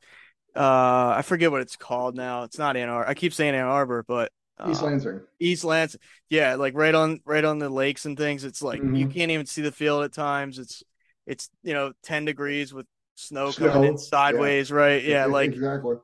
Uh, 0.56 1.14
I 1.16 1.22
forget 1.22 1.50
what 1.50 1.62
it's 1.62 1.76
called 1.76 2.14
now. 2.14 2.44
It's 2.44 2.58
not 2.58 2.76
Ann 2.76 2.88
Arbor. 2.88 3.08
I 3.08 3.14
keep 3.14 3.32
saying 3.34 3.54
Ann 3.54 3.66
Arbor, 3.66 4.04
but 4.06 4.30
East 4.68 4.82
uh, 4.82 4.86
Lansing. 4.86 5.20
East 5.40 5.64
Lansing. 5.64 6.00
Yeah, 6.28 6.54
like 6.56 6.74
right 6.74 6.94
on 6.94 7.20
right 7.24 7.44
on 7.44 7.58
the 7.58 7.68
lakes 7.68 8.06
and 8.06 8.16
things. 8.16 8.44
It's 8.44 8.62
like 8.62 8.80
mm-hmm. 8.80 8.94
you 8.94 9.08
can't 9.08 9.30
even 9.30 9.46
see 9.46 9.62
the 9.62 9.72
field 9.72 10.04
at 10.04 10.12
times. 10.12 10.58
It's 10.58 10.82
it's 11.26 11.50
you 11.62 11.74
know 11.74 11.92
10 12.02 12.24
degrees 12.24 12.72
with 12.72 12.86
snow, 13.14 13.50
snow. 13.50 13.70
coming 13.70 13.90
in 13.90 13.98
sideways, 13.98 14.70
yeah. 14.70 14.76
right? 14.76 15.04
Yeah, 15.04 15.26
like 15.26 15.52
exactly. 15.52 15.96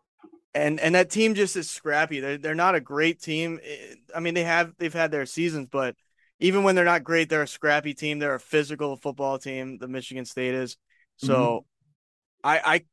And 0.55 0.81
and 0.81 0.95
that 0.95 1.11
team 1.11 1.35
just 1.35 1.57
is 1.57 1.71
scrappy. 1.71 2.21
They're 2.21 2.39
they're 2.39 2.55
not 2.55 2.75
a 2.75 2.81
great 2.81 3.21
team. 3.21 3.61
I 4.15 4.21
mean, 4.21 4.35
they 4.35 4.45
have 4.45 4.73
they've 4.79 4.93
had 4.93 5.11
their 5.13 5.27
seasons, 5.27 5.69
but 5.71 5.95
even 6.41 6.65
when 6.65 6.75
they're 6.75 6.85
not 6.85 7.05
great, 7.05 7.29
they're 7.29 7.43
a 7.43 7.49
scrappy 7.49 7.95
team. 7.95 8.19
They're 8.19 8.35
a 8.35 8.41
physical 8.41 8.97
football 8.97 9.39
team. 9.39 9.79
The 9.79 9.89
Michigan 9.89 10.25
State 10.25 10.55
is. 10.55 10.77
So, 11.19 11.67
mm-hmm. 12.45 12.49
I 12.49 12.75
I 12.75 12.85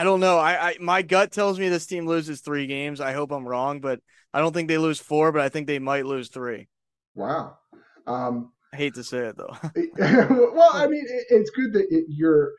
I 0.00 0.04
don't 0.04 0.20
know. 0.20 0.38
I, 0.38 0.70
I 0.70 0.76
my 0.80 1.02
gut 1.02 1.30
tells 1.30 1.58
me 1.58 1.68
this 1.68 1.86
team 1.86 2.06
loses 2.06 2.40
three 2.40 2.66
games. 2.66 3.00
I 3.00 3.12
hope 3.12 3.32
I'm 3.32 3.46
wrong, 3.46 3.80
but 3.80 4.00
I 4.32 4.40
don't 4.40 4.52
think 4.52 4.68
they 4.68 4.78
lose 4.78 4.98
four. 4.98 5.30
But 5.30 5.42
I 5.42 5.50
think 5.50 5.66
they 5.66 5.78
might 5.78 6.06
lose 6.06 6.28
three. 6.28 6.68
Wow. 7.14 7.58
Um, 8.06 8.52
I 8.74 8.76
hate 8.76 8.94
to 8.94 9.04
say 9.04 9.18
it 9.18 9.36
though. 9.36 9.56
well, 10.52 10.70
I 10.72 10.88
mean, 10.88 11.04
it, 11.06 11.26
it's 11.30 11.50
good 11.50 11.72
that 11.74 11.86
it, 11.90 12.06
you're. 12.08 12.52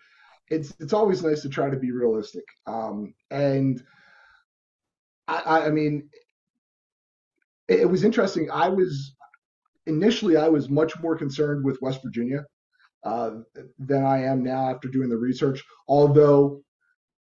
It's 0.49 0.73
it's 0.80 0.93
always 0.93 1.21
nice 1.23 1.41
to 1.41 1.49
try 1.49 1.69
to 1.69 1.75
be 1.75 1.91
realistic. 1.91 2.45
Um, 2.67 3.13
and 3.32 3.84
I, 5.28 5.63
I 5.65 5.69
mean, 5.71 6.10
it, 7.67 7.82
it 7.82 7.89
was 7.89 8.06
interesting. 8.06 8.49
I 8.49 8.69
was 8.69 9.13
initially 9.88 10.38
I 10.38 10.47
was 10.47 10.69
much 10.69 10.97
more 11.01 11.17
concerned 11.17 11.65
with 11.65 11.82
West 11.82 11.99
Virginia 12.01 12.45
uh, 13.04 13.32
than 13.78 14.06
I 14.06 14.23
am 14.23 14.41
now 14.41 14.69
after 14.69 14.88
doing 14.88 15.10
the 15.10 15.17
research. 15.17 15.62
Although 15.89 16.62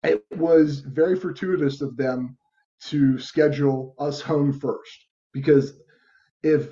it 0.03 0.25
was 0.31 0.79
very 0.79 1.17
fortuitous 1.17 1.79
of 1.79 1.95
them 1.95 2.37
to 2.87 3.17
schedule 3.19 3.95
us 3.99 4.19
home 4.19 4.51
first 4.51 5.05
because 5.31 5.79
if 6.43 6.71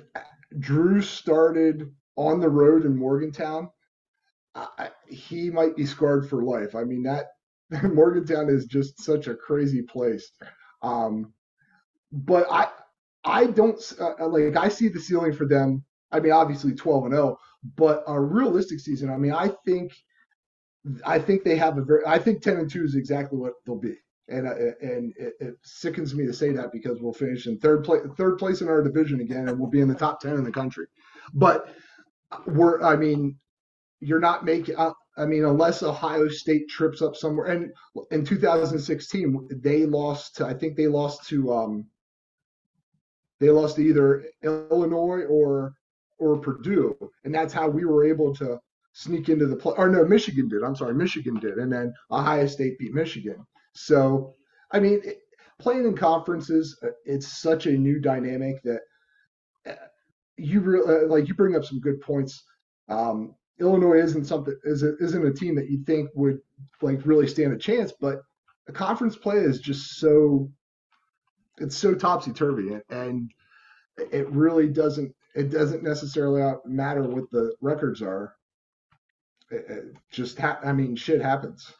Drew 0.58 1.00
started 1.00 1.90
on 2.20 2.40
the 2.40 2.48
road 2.48 2.84
in 2.84 2.96
Morgantown, 2.96 3.70
I, 4.54 4.90
he 5.06 5.50
might 5.50 5.76
be 5.76 5.86
scarred 5.86 6.28
for 6.28 6.42
life. 6.42 6.74
I 6.74 6.84
mean 6.84 7.02
that 7.04 7.26
Morgantown 7.82 8.48
is 8.48 8.66
just 8.66 9.02
such 9.02 9.28
a 9.28 9.34
crazy 9.34 9.82
place. 9.82 10.30
Um, 10.82 11.32
but 12.12 12.46
I 12.50 12.68
I 13.24 13.46
don't 13.46 13.80
uh, 14.00 14.26
like 14.26 14.56
I 14.56 14.68
see 14.68 14.88
the 14.88 15.00
ceiling 15.00 15.32
for 15.32 15.46
them. 15.46 15.84
I 16.12 16.18
mean, 16.18 16.32
obviously 16.32 16.74
12 16.74 17.04
and 17.04 17.14
0, 17.14 17.38
but 17.76 18.02
a 18.08 18.20
realistic 18.20 18.80
season. 18.80 19.10
I 19.10 19.16
mean, 19.16 19.32
I 19.32 19.50
think 19.64 19.92
I 21.04 21.18
think 21.18 21.44
they 21.44 21.56
have 21.56 21.78
a 21.78 21.82
very. 21.82 22.04
I 22.06 22.18
think 22.18 22.42
ten 22.42 22.56
and 22.56 22.70
two 22.70 22.84
is 22.84 22.94
exactly 22.94 23.38
what 23.38 23.52
they'll 23.64 23.78
be, 23.78 23.96
and 24.28 24.46
uh, 24.48 24.54
and 24.80 25.12
it, 25.18 25.34
it, 25.40 25.54
sickens 25.62 26.14
me 26.14 26.26
to 26.26 26.32
say 26.32 26.52
that 26.52 26.72
because 26.72 27.00
we'll 27.00 27.12
finish 27.12 27.46
in 27.46 27.58
third 27.58 27.84
place, 27.84 28.02
third 28.16 28.38
place 28.38 28.62
in 28.62 28.68
our 28.68 28.82
division 28.82 29.20
again, 29.20 29.48
and 29.48 29.58
we'll 29.58 29.70
be 29.70 29.80
in 29.80 29.88
the 29.88 29.94
top 29.94 30.20
ten 30.20 30.34
in 30.34 30.44
the 30.44 30.50
country. 30.50 30.86
But 31.34 31.74
we're. 32.46 32.82
I 32.82 32.96
mean, 32.96 33.38
you're 34.00 34.20
not 34.20 34.44
making. 34.44 34.76
Uh, 34.76 34.92
I 35.16 35.26
mean, 35.26 35.44
unless 35.44 35.82
Ohio 35.82 36.28
State 36.28 36.68
trips 36.68 37.02
up 37.02 37.16
somewhere, 37.16 37.46
and 37.46 37.72
in 38.10 38.24
2016 38.24 39.48
they 39.62 39.86
lost. 39.86 40.36
To, 40.36 40.46
I 40.46 40.54
think 40.54 40.76
they 40.76 40.86
lost 40.86 41.28
to. 41.28 41.52
Um, 41.52 41.86
they 43.38 43.50
lost 43.50 43.76
to 43.76 43.82
either 43.82 44.24
Illinois 44.42 45.24
or 45.28 45.74
or 46.18 46.38
Purdue, 46.38 46.96
and 47.24 47.34
that's 47.34 47.52
how 47.52 47.68
we 47.68 47.84
were 47.84 48.04
able 48.04 48.34
to 48.36 48.60
sneak 48.92 49.28
into 49.28 49.46
the 49.46 49.56
play. 49.56 49.74
Or 49.76 49.88
no, 49.88 50.04
Michigan 50.04 50.48
did. 50.48 50.62
I'm 50.62 50.76
sorry, 50.76 50.94
Michigan 50.94 51.38
did, 51.38 51.58
and 51.58 51.72
then 51.72 51.92
Ohio 52.10 52.46
State 52.46 52.78
beat 52.78 52.94
Michigan. 52.94 53.44
So, 53.72 54.34
I 54.72 54.80
mean, 54.80 55.00
it, 55.04 55.20
playing 55.58 55.86
in 55.86 55.96
conferences, 55.96 56.78
uh, 56.82 56.88
it's 57.04 57.28
such 57.40 57.66
a 57.66 57.72
new 57.72 58.00
dynamic 58.00 58.62
that 58.62 58.80
you 60.40 60.60
really 60.60 61.04
uh, 61.04 61.06
like. 61.08 61.28
You 61.28 61.34
bring 61.34 61.56
up 61.56 61.64
some 61.64 61.80
good 61.80 62.00
points. 62.00 62.42
Um, 62.88 63.34
Illinois 63.60 63.98
isn't 64.02 64.24
something 64.24 64.56
isn't 64.64 65.00
isn't 65.00 65.26
a 65.26 65.32
team 65.32 65.54
that 65.56 65.70
you 65.70 65.84
think 65.84 66.10
would 66.14 66.38
like 66.82 67.04
really 67.04 67.26
stand 67.26 67.52
a 67.52 67.58
chance, 67.58 67.92
but 68.00 68.22
a 68.68 68.72
conference 68.72 69.16
play 69.16 69.36
is 69.36 69.60
just 69.60 69.98
so 69.98 70.50
it's 71.58 71.76
so 71.76 71.94
topsy 71.94 72.32
turvy, 72.32 72.78
and 72.90 73.30
it 74.12 74.28
really 74.30 74.68
doesn't 74.68 75.14
it 75.34 75.50
doesn't 75.50 75.82
necessarily 75.82 76.54
matter 76.64 77.02
what 77.02 77.30
the 77.30 77.54
records 77.60 78.02
are 78.02 78.34
it 79.50 79.96
just 80.10 80.38
ha- 80.38 80.60
I 80.64 80.72
mean, 80.72 80.96
shit 80.96 81.20
happens. 81.20 81.72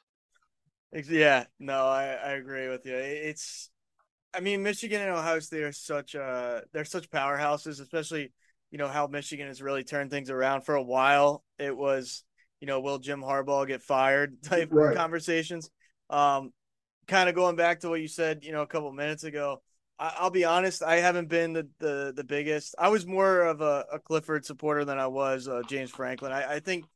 Yeah, 0.92 1.44
no, 1.58 1.86
I, 1.86 2.06
I 2.14 2.30
agree 2.32 2.68
with 2.68 2.84
you. 2.84 2.96
It's, 2.96 3.70
I 4.34 4.40
mean, 4.40 4.62
Michigan 4.62 5.00
and 5.00 5.10
Ohio 5.10 5.38
State 5.38 5.62
are 5.62 5.72
such 5.72 6.14
uh 6.14 6.62
they're 6.72 6.84
such 6.84 7.10
powerhouses, 7.10 7.80
especially 7.80 8.32
you 8.70 8.78
know 8.78 8.88
how 8.88 9.06
Michigan 9.06 9.48
has 9.48 9.62
really 9.62 9.84
turned 9.84 10.10
things 10.10 10.30
around 10.30 10.62
for 10.62 10.74
a 10.74 10.82
while. 10.82 11.44
It 11.58 11.76
was 11.76 12.24
you 12.60 12.66
know 12.66 12.80
will 12.80 12.98
Jim 12.98 13.20
Harbaugh 13.22 13.66
get 13.66 13.82
fired 13.82 14.42
type 14.42 14.68
right. 14.70 14.96
conversations. 14.96 15.70
Um, 16.08 16.52
kind 17.06 17.28
of 17.28 17.34
going 17.34 17.56
back 17.56 17.80
to 17.80 17.88
what 17.88 18.00
you 18.00 18.08
said, 18.08 18.44
you 18.44 18.52
know, 18.52 18.62
a 18.62 18.66
couple 18.66 18.90
minutes 18.92 19.24
ago. 19.24 19.62
I, 19.98 20.22
will 20.22 20.30
be 20.30 20.44
honest, 20.44 20.82
I 20.82 20.96
haven't 20.96 21.28
been 21.28 21.52
the, 21.52 21.68
the 21.78 22.12
the 22.16 22.24
biggest. 22.24 22.74
I 22.78 22.88
was 22.88 23.06
more 23.06 23.42
of 23.42 23.60
a, 23.60 23.84
a 23.92 23.98
Clifford 23.98 24.46
supporter 24.46 24.84
than 24.84 24.98
I 24.98 25.08
was 25.08 25.46
uh, 25.46 25.60
James 25.68 25.90
Franklin. 25.90 26.32
I, 26.32 26.54
I 26.54 26.60
think 26.60 26.86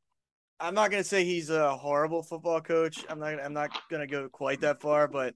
I'm 0.59 0.75
not 0.75 0.91
gonna 0.91 1.05
say 1.05 1.25
he's 1.25 1.51
a 1.51 1.77
horrible 1.77 2.23
football 2.23 2.63
coach. 2.63 3.05
I'm 3.11 3.19
not. 3.19 3.39
I'm 3.45 3.53
not 3.53 3.71
gonna 3.91 4.07
go 4.07 4.29
quite 4.31 4.63
that 4.63 4.81
far, 4.81 5.07
but 5.07 5.35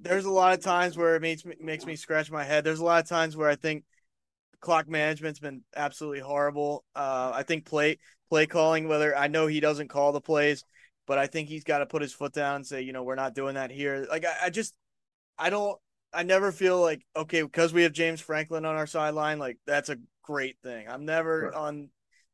there's 0.00 0.26
a 0.26 0.30
lot 0.30 0.52
of 0.52 0.62
times 0.62 0.96
where 0.98 1.16
it 1.16 1.22
makes 1.22 1.46
me 1.46 1.54
makes 1.60 1.86
me 1.86 1.96
scratch 1.96 2.30
my 2.30 2.44
head. 2.44 2.62
There's 2.62 2.80
a 2.80 2.84
lot 2.84 3.02
of 3.02 3.08
times 3.08 3.36
where 3.36 3.48
I 3.48 3.56
think 3.56 3.84
clock 4.62 4.88
management's 4.88 5.40
been 5.40 5.62
absolutely 5.76 6.20
horrible. 6.20 6.84
Uh, 6.96 7.32
I 7.34 7.42
think 7.42 7.66
play 7.66 7.98
play 8.30 8.46
calling, 8.46 8.88
whether 8.88 9.14
I 9.14 9.28
know 9.28 9.46
he 9.46 9.60
doesn't 9.60 9.88
call 9.88 10.12
the 10.12 10.20
plays, 10.20 10.64
but 11.06 11.18
I 11.18 11.26
think 11.26 11.50
he's 11.50 11.64
got 11.64 11.78
to 11.78 11.86
put 11.86 12.00
his 12.00 12.14
foot 12.14 12.32
down 12.32 12.56
and 12.56 12.66
say, 12.66 12.80
you 12.80 12.94
know, 12.94 13.02
we're 13.02 13.14
not 13.14 13.34
doing 13.34 13.56
that 13.56 13.70
here. 13.70 14.06
Like 14.10 14.24
I, 14.24 14.46
I 14.46 14.50
just, 14.50 14.74
I 15.38 15.50
don't, 15.50 15.78
I 16.14 16.22
never 16.22 16.52
feel 16.52 16.80
like 16.80 17.04
okay 17.14 17.42
because 17.42 17.74
we 17.74 17.82
have 17.82 17.92
James 17.92 18.20
Franklin 18.20 18.64
on 18.64 18.76
our 18.76 18.86
sideline, 18.86 19.38
like 19.38 19.58
that's 19.66 19.90
a 19.90 19.98
great 20.22 20.56
thing. 20.62 20.88
I'm 20.88 21.04
never 21.04 21.50
right. 21.50 21.54
on 21.54 21.90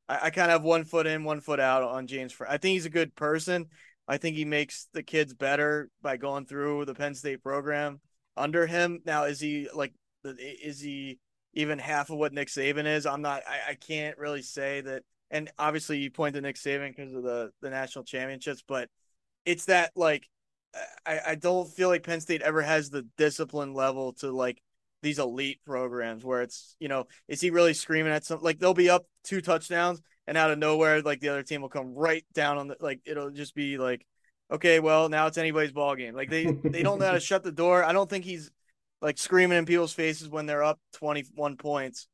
I, 0.08 0.18
I 0.24 0.30
kind 0.30 0.50
of 0.50 0.60
have 0.60 0.62
one 0.62 0.84
foot 0.84 1.06
in, 1.06 1.24
one 1.24 1.40
foot 1.40 1.60
out 1.60 1.82
on 1.82 2.06
James. 2.06 2.34
I 2.40 2.58
think 2.58 2.74
he's 2.74 2.86
a 2.86 2.90
good 2.90 3.14
person. 3.14 3.66
I 4.06 4.16
think 4.16 4.36
he 4.36 4.44
makes 4.44 4.88
the 4.92 5.02
kids 5.02 5.34
better 5.34 5.90
by 6.00 6.16
going 6.16 6.46
through 6.46 6.86
the 6.86 6.94
Penn 6.94 7.14
State 7.14 7.42
program 7.42 8.00
under 8.36 8.66
him. 8.66 9.00
Now, 9.04 9.24
is 9.24 9.38
he 9.38 9.68
like, 9.74 9.92
is 10.24 10.80
he 10.80 11.18
even 11.58 11.80
half 11.80 12.08
of 12.08 12.18
what 12.18 12.32
Nick 12.32 12.48
Saban 12.48 12.86
is? 12.86 13.04
I'm 13.04 13.20
not, 13.20 13.42
I, 13.48 13.70
I 13.70 13.74
can't 13.74 14.16
really 14.16 14.42
say 14.42 14.80
that. 14.80 15.02
And 15.30 15.50
obviously, 15.58 15.98
you 15.98 16.10
point 16.10 16.36
to 16.36 16.40
Nick 16.40 16.54
Saban 16.56 16.94
because 16.96 17.12
of 17.12 17.24
the, 17.24 17.50
the 17.60 17.68
national 17.68 18.04
championships, 18.04 18.62
but 18.66 18.88
it's 19.44 19.64
that 19.64 19.90
like, 19.96 20.28
I, 21.04 21.20
I 21.28 21.34
don't 21.34 21.68
feel 21.68 21.88
like 21.88 22.04
Penn 22.04 22.20
State 22.20 22.42
ever 22.42 22.62
has 22.62 22.90
the 22.90 23.06
discipline 23.16 23.74
level 23.74 24.12
to 24.14 24.30
like 24.30 24.62
these 25.02 25.18
elite 25.18 25.60
programs 25.64 26.24
where 26.24 26.42
it's 26.42 26.76
you 26.80 26.88
know 26.88 27.06
is 27.28 27.40
he 27.40 27.50
really 27.50 27.74
screaming 27.74 28.12
at 28.12 28.24
some 28.24 28.40
like 28.42 28.58
they'll 28.58 28.74
be 28.74 28.90
up 28.90 29.06
two 29.22 29.40
touchdowns 29.40 30.00
and 30.26 30.36
out 30.36 30.50
of 30.50 30.58
nowhere 30.58 31.00
like 31.02 31.20
the 31.20 31.28
other 31.28 31.44
team 31.44 31.62
will 31.62 31.68
come 31.68 31.94
right 31.94 32.24
down 32.34 32.58
on 32.58 32.68
the 32.68 32.76
like 32.80 33.00
it'll 33.06 33.30
just 33.30 33.54
be 33.54 33.78
like 33.78 34.04
okay 34.50 34.80
well 34.80 35.08
now 35.08 35.28
it's 35.28 35.38
anybody's 35.38 35.70
ball 35.70 35.94
game 35.94 36.14
like 36.14 36.30
they 36.30 36.46
they 36.64 36.82
don't 36.82 36.98
know 36.98 37.06
how 37.06 37.12
to 37.12 37.20
shut 37.20 37.44
the 37.44 37.52
door 37.52 37.84
i 37.84 37.92
don't 37.92 38.10
think 38.10 38.24
he's 38.24 38.50
like 39.00 39.18
screaming 39.18 39.58
in 39.58 39.66
people's 39.66 39.92
faces 39.92 40.28
when 40.28 40.46
they're 40.46 40.64
up 40.64 40.78
21 40.94 41.56
points 41.56 42.08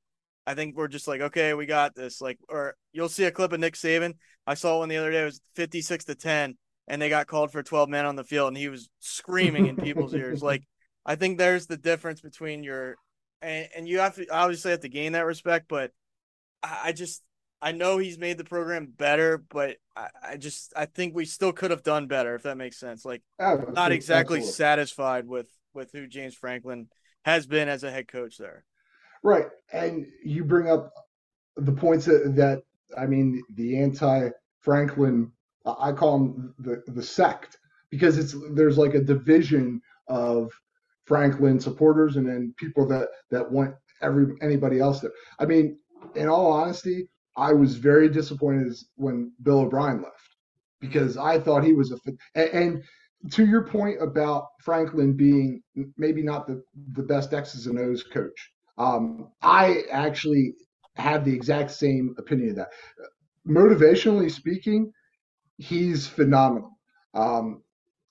I 0.47 0.55
think 0.55 0.77
we're 0.77 0.89
just 0.89 1.09
like, 1.09 1.21
okay, 1.21 1.55
we 1.55 1.67
got 1.67 1.95
this. 1.95 2.21
Like, 2.21 2.39
or 2.49 2.77
you'll 2.93 3.09
see 3.09 3.25
a 3.25 3.31
clip 3.31 3.53
of 3.53 3.61
Nick 3.61 3.75
Saban. 3.75 4.15
I 4.47 4.55
saw 4.55 4.79
one 4.79 4.89
the 4.89 4.99
other 4.99 5.11
day. 5.11 5.23
It 5.23 5.27
was 5.27 5.41
56 5.57 6.05
to 6.05 6.15
10, 6.15 6.57
and 6.87 7.03
they 7.03 7.09
got 7.09 7.27
called 7.27 7.51
for 7.51 7.63
12 7.63 7.89
men 7.89 8.05
on 8.05 8.17
the 8.17 8.25
field, 8.25 8.49
and 8.49 8.57
he 8.57 8.69
was 8.69 8.89
screaming 9.01 9.67
in 9.67 9.77
people's 9.77 10.15
ears. 10.15 10.43
Like, 10.43 10.65
I 11.07 11.17
think 11.17 11.39
there's 11.39 11.67
the 11.67 11.77
difference 11.77 12.21
between 12.21 12.63
your, 12.63 12.97
and, 13.41 13.69
and 13.77 13.89
you 13.89 14.01
have 14.01 14.17
to 14.17 14.27
obviously 14.29 14.73
have 14.73 14.81
to 14.81 14.89
gain 14.89 15.13
that 15.13 15.27
respect, 15.27 15.67
but 15.69 15.93
I, 16.63 16.81
I 16.85 16.93
just, 16.93 17.23
I 17.63 17.73
know 17.73 17.97
he's 17.97 18.19
made 18.19 18.37
the 18.37 18.45
program 18.45 18.93
better, 18.95 19.43
but 19.49 19.77
I, 19.97 20.09
I, 20.23 20.37
just, 20.37 20.75
I 20.77 20.85
think 20.85 21.15
we 21.15 21.25
still 21.25 21.53
could 21.53 21.71
have 21.71 21.83
done 21.83 22.07
better, 22.07 22.35
if 22.35 22.43
that 22.43 22.59
makes 22.59 22.79
sense. 22.79 23.07
Like, 23.07 23.23
oh, 23.39 23.65
not 23.73 23.93
exactly 23.93 24.39
absolutely. 24.39 24.53
satisfied 24.53 25.27
with 25.27 25.47
with 25.75 25.91
who 25.93 26.07
James 26.07 26.35
Franklin 26.35 26.89
has 27.25 27.47
been 27.47 27.69
as 27.69 27.85
a 27.85 27.91
head 27.91 28.09
coach 28.09 28.39
there. 28.39 28.65
Right. 29.23 29.47
And 29.73 30.07
you 30.23 30.45
bring 30.45 30.69
up 30.69 30.93
the 31.57 31.73
points 31.73 32.05
that, 32.07 32.35
that 32.37 32.63
I 32.97 33.07
mean, 33.07 33.43
the 33.55 33.79
anti 33.81 34.31
Franklin, 34.61 35.33
I 35.65 35.93
call 35.93 36.19
them 36.19 36.55
the, 36.59 36.83
the 36.87 37.03
sect 37.03 37.59
because 37.91 38.19
it's 38.19 38.35
there's 38.53 38.79
like 38.79 38.95
a 38.95 39.01
division 39.01 39.81
of 40.09 40.53
Franklin 41.07 41.61
supporters 41.61 42.17
and 42.17 42.29
then 42.29 42.55
people 42.59 42.87
that, 42.89 43.09
that 43.31 43.51
want 43.51 43.75
every 44.03 44.35
anybody 44.43 44.81
else 44.81 45.01
there. 45.01 45.13
I 45.39 45.47
mean, 45.47 45.79
in 46.15 46.29
all 46.29 46.53
honesty, 46.53 47.09
I 47.37 47.53
was 47.53 47.77
very 47.77 48.09
disappointed 48.09 48.75
when 48.97 49.33
Bill 49.43 49.61
O'Brien 49.61 50.03
left 50.03 50.37
because 50.81 51.17
I 51.17 51.39
thought 51.39 51.65
he 51.65 51.73
was 51.73 51.93
a 51.93 51.99
and, 52.35 52.51
and 52.51 52.85
to 53.31 53.47
your 53.47 53.65
point 53.67 54.03
about 54.03 54.49
Franklin 54.63 55.17
being 55.17 55.63
maybe 55.97 56.23
not 56.23 56.47
the, 56.47 56.63
the 56.93 57.03
best 57.03 57.33
X's 57.33 57.67
and 57.67 57.79
O's 57.79 58.03
coach, 58.03 58.53
um, 58.79 59.29
I 59.43 59.83
actually 59.91 60.55
have 60.97 61.25
the 61.25 61.35
exact 61.35 61.71
same 61.71 62.15
opinion 62.19 62.51
of 62.51 62.57
that. 62.57 62.69
Motivationally 63.49 64.31
speaking, 64.31 64.93
he's 65.59 66.07
phenomenal. 66.07 66.71
Um, 67.15 67.63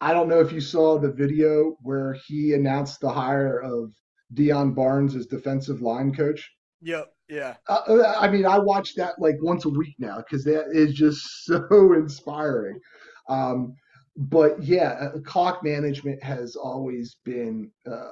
I 0.02 0.14
don't 0.14 0.28
know 0.28 0.40
if 0.40 0.52
you 0.52 0.62
saw 0.62 0.98
the 0.98 1.12
video 1.12 1.78
where 1.82 2.14
he 2.28 2.54
announced 2.54 3.00
the 3.00 3.10
hire 3.10 3.60
of 3.60 3.94
Deion 4.34 4.76
Barnes 4.76 5.16
as 5.16 5.28
defensive 5.28 5.82
line 5.82 6.14
coach. 6.14 6.50
Yep. 6.82 7.14
Yeah. 7.30 7.56
Uh, 7.70 8.14
I 8.18 8.30
mean, 8.30 8.46
I 8.46 8.60
watch 8.60 8.96
that 8.96 9.18
like 9.18 9.36
once 9.42 9.66
a 9.66 9.70
week 9.70 9.96
now 10.00 10.18
because 10.18 10.44
that 10.44 10.66
is 10.74 10.94
just 10.94 11.22
so 11.46 11.94
inspiring. 11.94 12.80
Um, 13.30 13.76
but 14.16 14.62
yeah, 14.62 15.10
uh, 15.16 15.20
clock 15.20 15.64
management 15.64 16.22
has 16.24 16.56
always 16.56 17.18
been 17.24 17.72
uh, 17.90 18.12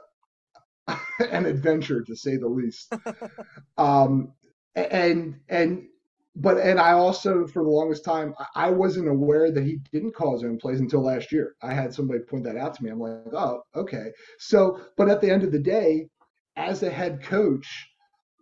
an 1.32 1.46
adventure 1.46 2.02
to 2.04 2.16
say 2.16 2.38
the 2.38 2.48
least. 2.48 2.94
um, 3.78 4.34
and 4.76 5.36
and 5.50 5.88
but 6.36 6.58
and 6.58 6.80
I 6.80 6.94
also 6.94 7.46
for 7.46 7.64
the 7.64 7.70
longest 7.70 8.06
time 8.06 8.34
I 8.56 8.70
wasn't 8.70 9.10
aware 9.10 9.52
that 9.52 9.64
he 9.64 9.80
didn't 9.92 10.16
call 10.16 10.34
his 10.34 10.44
own 10.44 10.58
plays 10.58 10.80
until 10.80 11.04
last 11.04 11.32
year. 11.32 11.56
I 11.62 11.74
had 11.74 11.94
somebody 11.94 12.22
point 12.22 12.46
that 12.46 12.58
out 12.58 12.74
to 12.76 12.84
me. 12.84 12.90
I'm 12.90 13.00
like, 13.00 13.34
oh, 13.34 13.62
okay. 13.76 14.12
So, 14.40 14.80
but 14.98 15.10
at 15.10 15.22
the 15.22 15.30
end 15.30 15.44
of 15.44 15.52
the 15.52 15.60
day, 15.60 16.08
as 16.56 16.84
a 16.84 16.90
head 16.90 17.22
coach, 17.22 17.90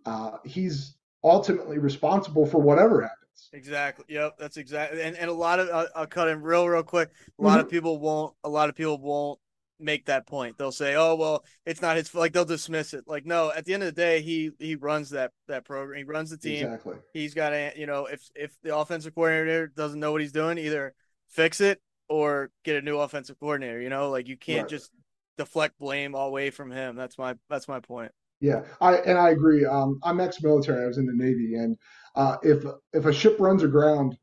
uh, 0.06 0.38
he's 0.44 0.96
ultimately 1.24 1.78
responsible 1.78 2.46
for 2.46 2.60
whatever 2.60 3.02
happens. 3.02 3.19
Exactly. 3.52 4.04
Yep. 4.08 4.36
That's 4.38 4.56
exactly. 4.56 5.02
And 5.02 5.16
and 5.16 5.30
a 5.30 5.34
lot 5.34 5.60
of 5.60 5.68
I'll, 5.70 5.88
I'll 5.94 6.06
cut 6.06 6.28
in 6.28 6.42
real 6.42 6.68
real 6.68 6.82
quick. 6.82 7.10
A 7.38 7.42
lot 7.42 7.52
mm-hmm. 7.52 7.60
of 7.60 7.70
people 7.70 7.98
won't. 7.98 8.34
A 8.44 8.48
lot 8.48 8.68
of 8.68 8.74
people 8.74 8.98
won't 8.98 9.38
make 9.80 10.06
that 10.06 10.26
point. 10.26 10.58
They'll 10.58 10.72
say, 10.72 10.94
"Oh, 10.94 11.14
well, 11.16 11.44
it's 11.64 11.82
not 11.82 11.96
his." 11.96 12.14
Like 12.14 12.32
they'll 12.32 12.44
dismiss 12.44 12.94
it. 12.94 13.04
Like 13.06 13.26
no, 13.26 13.50
at 13.52 13.64
the 13.64 13.74
end 13.74 13.82
of 13.82 13.88
the 13.88 14.00
day, 14.00 14.20
he 14.20 14.50
he 14.58 14.76
runs 14.76 15.10
that 15.10 15.32
that 15.48 15.64
program. 15.64 15.98
He 15.98 16.04
runs 16.04 16.30
the 16.30 16.36
team. 16.36 16.66
Exactly. 16.66 16.96
He's 17.12 17.34
got 17.34 17.50
to 17.50 17.72
you 17.76 17.86
know 17.86 18.06
if 18.06 18.30
if 18.34 18.56
the 18.62 18.76
offensive 18.76 19.14
coordinator 19.14 19.68
doesn't 19.68 20.00
know 20.00 20.12
what 20.12 20.20
he's 20.20 20.32
doing, 20.32 20.58
either 20.58 20.94
fix 21.28 21.60
it 21.60 21.80
or 22.08 22.50
get 22.64 22.76
a 22.76 22.82
new 22.82 22.98
offensive 22.98 23.38
coordinator. 23.40 23.80
You 23.80 23.88
know, 23.88 24.10
like 24.10 24.28
you 24.28 24.36
can't 24.36 24.62
right. 24.62 24.70
just 24.70 24.90
deflect 25.38 25.78
blame 25.78 26.14
all 26.14 26.28
away 26.28 26.50
from 26.50 26.70
him. 26.70 26.96
That's 26.96 27.16
my 27.18 27.34
that's 27.48 27.68
my 27.68 27.80
point. 27.80 28.12
Yeah, 28.40 28.62
I 28.80 28.96
and 28.96 29.18
I 29.18 29.30
agree. 29.30 29.64
Um, 29.66 30.00
I'm 30.02 30.20
ex-military. 30.20 30.82
I 30.84 30.86
was 30.86 30.98
in 30.98 31.06
the 31.06 31.12
Navy, 31.12 31.54
and 31.56 31.76
uh, 32.16 32.36
if 32.42 32.64
if 32.92 33.04
a 33.04 33.12
ship 33.12 33.36
runs 33.38 33.62
aground 33.62 34.16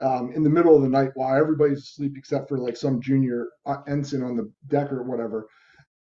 um, 0.00 0.30
in 0.32 0.44
the 0.44 0.50
middle 0.50 0.76
of 0.76 0.82
the 0.82 0.88
night 0.88 1.10
while 1.14 1.34
everybody's 1.36 1.78
asleep 1.80 2.12
except 2.16 2.48
for 2.48 2.58
like 2.58 2.76
some 2.76 3.00
junior 3.00 3.48
uh, 3.66 3.78
ensign 3.88 4.22
on 4.22 4.36
the 4.36 4.50
deck 4.68 4.92
or 4.92 5.02
whatever, 5.02 5.48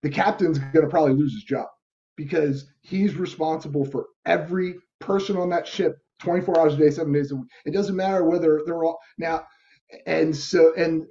the 0.03 0.09
captain's 0.09 0.59
to 0.59 0.87
probably 0.87 1.13
lose 1.13 1.33
his 1.33 1.43
job 1.43 1.67
because 2.17 2.67
he's 2.81 3.15
responsible 3.15 3.85
for 3.85 4.07
every 4.25 4.75
person 4.99 5.37
on 5.37 5.49
that 5.49 5.67
ship 5.67 5.97
24 6.19 6.59
hours 6.59 6.75
a 6.75 6.77
day, 6.77 6.91
seven 6.91 7.13
days 7.13 7.31
a 7.31 7.35
week. 7.35 7.49
It 7.65 7.73
doesn't 7.73 7.95
matter 7.95 8.23
whether 8.25 8.61
they're 8.65 8.83
all 8.83 8.99
now. 9.17 9.45
And 10.05 10.35
so, 10.35 10.73
and 10.75 11.05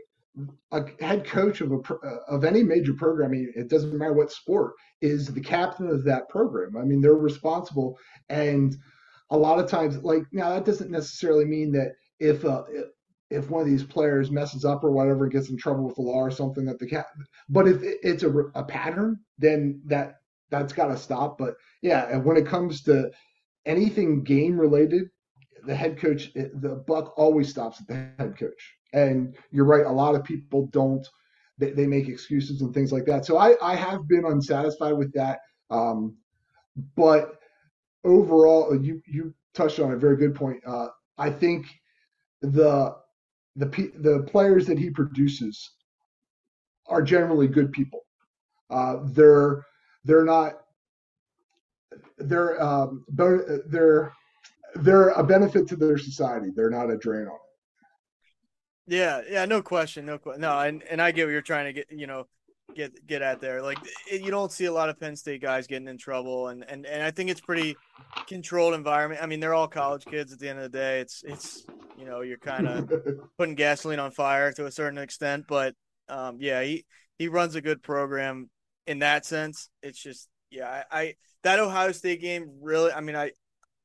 a 0.71 0.85
head 1.01 1.25
coach 1.25 1.61
of 1.61 1.73
a 1.73 1.77
uh, 1.77 2.17
of 2.29 2.45
any 2.45 2.63
major 2.63 2.95
program, 2.95 3.31
I 3.31 3.33
mean, 3.33 3.53
it 3.55 3.69
doesn't 3.69 3.97
matter 3.97 4.15
what 4.15 4.33
sport, 4.33 4.73
is 5.01 5.29
the 5.29 5.41
captain 5.41 5.89
of 5.89 6.05
that 6.05 6.29
program. 6.29 6.77
I 6.77 6.85
mean, 6.85 7.01
they're 7.01 7.15
responsible, 7.15 7.99
and 8.29 8.75
a 9.31 9.37
lot 9.37 9.59
of 9.59 9.69
times, 9.69 10.03
like 10.03 10.25
now, 10.33 10.51
that 10.51 10.65
doesn't 10.65 10.91
necessarily 10.91 11.45
mean 11.45 11.73
that 11.73 11.93
if 12.19 12.45
uh, 12.45 12.63
if 13.31 13.51
one 13.51 13.63
of 13.63 13.69
these 13.69 13.85
players 13.85 14.31
messes 14.31 14.65
up 14.65 14.85
or 14.85 14.91
whatever, 14.91 15.25
and 15.25 15.33
gets 15.33 15.51
in 15.51 15.57
trouble 15.57 15.85
with 15.85 15.97
the 15.97 16.03
law 16.03 16.21
or 16.21 16.31
something 16.31 16.65
that 16.65 16.79
the 16.79 16.87
cat. 16.87 17.07
But 17.49 17.69
if 17.69 17.79
it's 17.83 18.23
a, 18.23 18.31
a 18.55 18.65
pattern, 18.65 19.19
then 19.39 19.83
that 19.87 20.17
that's 20.51 20.73
got 20.73 20.87
to 20.89 20.97
stop. 20.97 21.39
But 21.39 21.55
yeah, 21.83 22.09
and 22.11 22.25
when 22.25 22.37
it 22.37 22.47
comes 22.47 22.83
to 22.85 23.11
anything 23.67 24.23
game 24.23 24.59
related, 24.59 25.09
the 25.67 25.75
head 25.75 25.99
coach, 25.99 26.33
the 26.35 26.83
buck 26.87 27.13
always 27.19 27.49
stops 27.49 27.81
at 27.81 27.87
the 27.87 27.95
head 28.19 28.39
coach. 28.39 28.77
And 28.93 29.37
you're 29.51 29.65
right, 29.65 29.87
a 29.87 29.91
lot 29.93 30.15
of 30.15 30.25
people 30.25 30.67
don't. 30.69 31.07
They, 31.59 31.71
they 31.71 31.87
make 31.87 32.09
excuses 32.09 32.63
and 32.63 32.75
things 32.75 32.93
like 32.93 33.05
that. 33.07 33.25
So 33.25 33.39
I 33.39 33.57
I 33.63 33.75
have 33.75 34.09
been 34.09 34.25
unsatisfied 34.25 34.95
with 34.95 35.13
that. 35.15 35.41
Um, 35.71 36.17
but 36.97 37.39
overall, 38.05 38.75
you 38.81 39.03
you 39.07 39.35
touched 39.55 39.81
on 39.81 39.93
a 39.93 39.97
very 39.97 40.17
good 40.17 40.35
point. 40.35 40.63
Uh, 40.67 40.89
I 41.19 41.31
think 41.31 41.67
the 42.41 42.97
the 43.57 43.67
the 43.99 44.25
players 44.31 44.67
that 44.67 44.79
he 44.79 44.91
produces 44.91 45.71
are 46.87 47.03
generally 47.03 47.49
good 47.49 47.73
people. 47.73 48.01
Uh, 48.71 48.99
they're 49.05 49.65
they're 50.05 50.25
not 50.25 50.55
they're 52.19 52.63
um, 52.63 53.05
they're 53.09 54.13
they're 54.77 55.09
a 55.11 55.23
benefit 55.23 55.69
to 55.69 55.77
their 55.77 55.99
society. 55.99 56.49
They're 56.55 56.71
not 56.71 56.91
a 56.91 56.97
drain 56.97 57.27
on. 57.27 57.39
Yeah, 58.87 59.23
yeah, 59.29 59.45
no 59.45 59.63
question, 59.63 60.07
no 60.07 60.19
question. 60.19 60.41
No, 60.41 60.59
and 60.59 60.83
and 60.85 61.01
I 61.01 61.13
get 61.13 61.27
what 61.27 61.33
you're 61.33 61.43
trying 61.43 61.67
to 61.67 61.73
get. 61.73 61.87
You 61.91 62.07
know, 62.07 62.27
get 62.75 63.07
get 63.07 63.23
at 63.23 63.41
there. 63.41 63.63
Like 63.63 63.79
it, 64.11 64.23
you 64.23 64.31
don't 64.31 64.51
see 64.51 64.65
a 64.65 64.73
lot 64.73 64.89
of 64.89 64.99
Penn 64.99 65.17
State 65.17 65.41
guys 65.43 65.67
getting 65.67 65.89
in 65.89 65.99
trouble, 65.99 66.49
and 66.49 66.65
and 66.69 66.87
and 66.87 67.03
I 67.03 67.11
think 67.11 67.31
it's 67.31 67.41
pretty 67.41 67.77
controlled 68.27 68.75
environment. 68.75 69.23
I 69.23 69.27
mean, 69.27 69.41
they're 69.41 69.55
all 69.55 69.69
college 69.69 70.05
kids 70.05 70.33
at 70.33 70.39
the 70.39 70.49
end 70.49 70.59
of 70.59 70.71
the 70.71 70.77
day. 70.79 71.01
It's 71.01 71.23
it's 71.25 71.65
you 71.97 72.05
know 72.05 72.23
you're 72.23 72.39
kind 72.39 72.67
of 72.67 72.93
putting 73.39 73.55
gasoline 73.55 73.99
on 73.99 74.11
fire 74.11 74.53
to 74.53 74.67
a 74.67 74.71
certain 74.73 74.99
extent, 74.99 75.45
but 75.49 75.75
um, 76.09 76.39
yeah, 76.41 76.63
he 76.63 76.85
he 77.19 77.29
runs 77.29 77.55
a 77.55 77.61
good 77.61 77.83
program 77.83 78.51
in 78.87 79.01
that 79.01 79.25
sense. 79.25 79.69
It's 79.83 80.03
just 80.03 80.29
yeah, 80.51 80.85
I, 80.91 81.01
I 81.01 81.15
that 81.45 81.61
Ohio 81.61 81.93
State 81.93 82.21
game 82.21 82.59
really. 82.61 82.93
I 82.93 83.01
mean, 83.01 83.17
I 83.17 83.33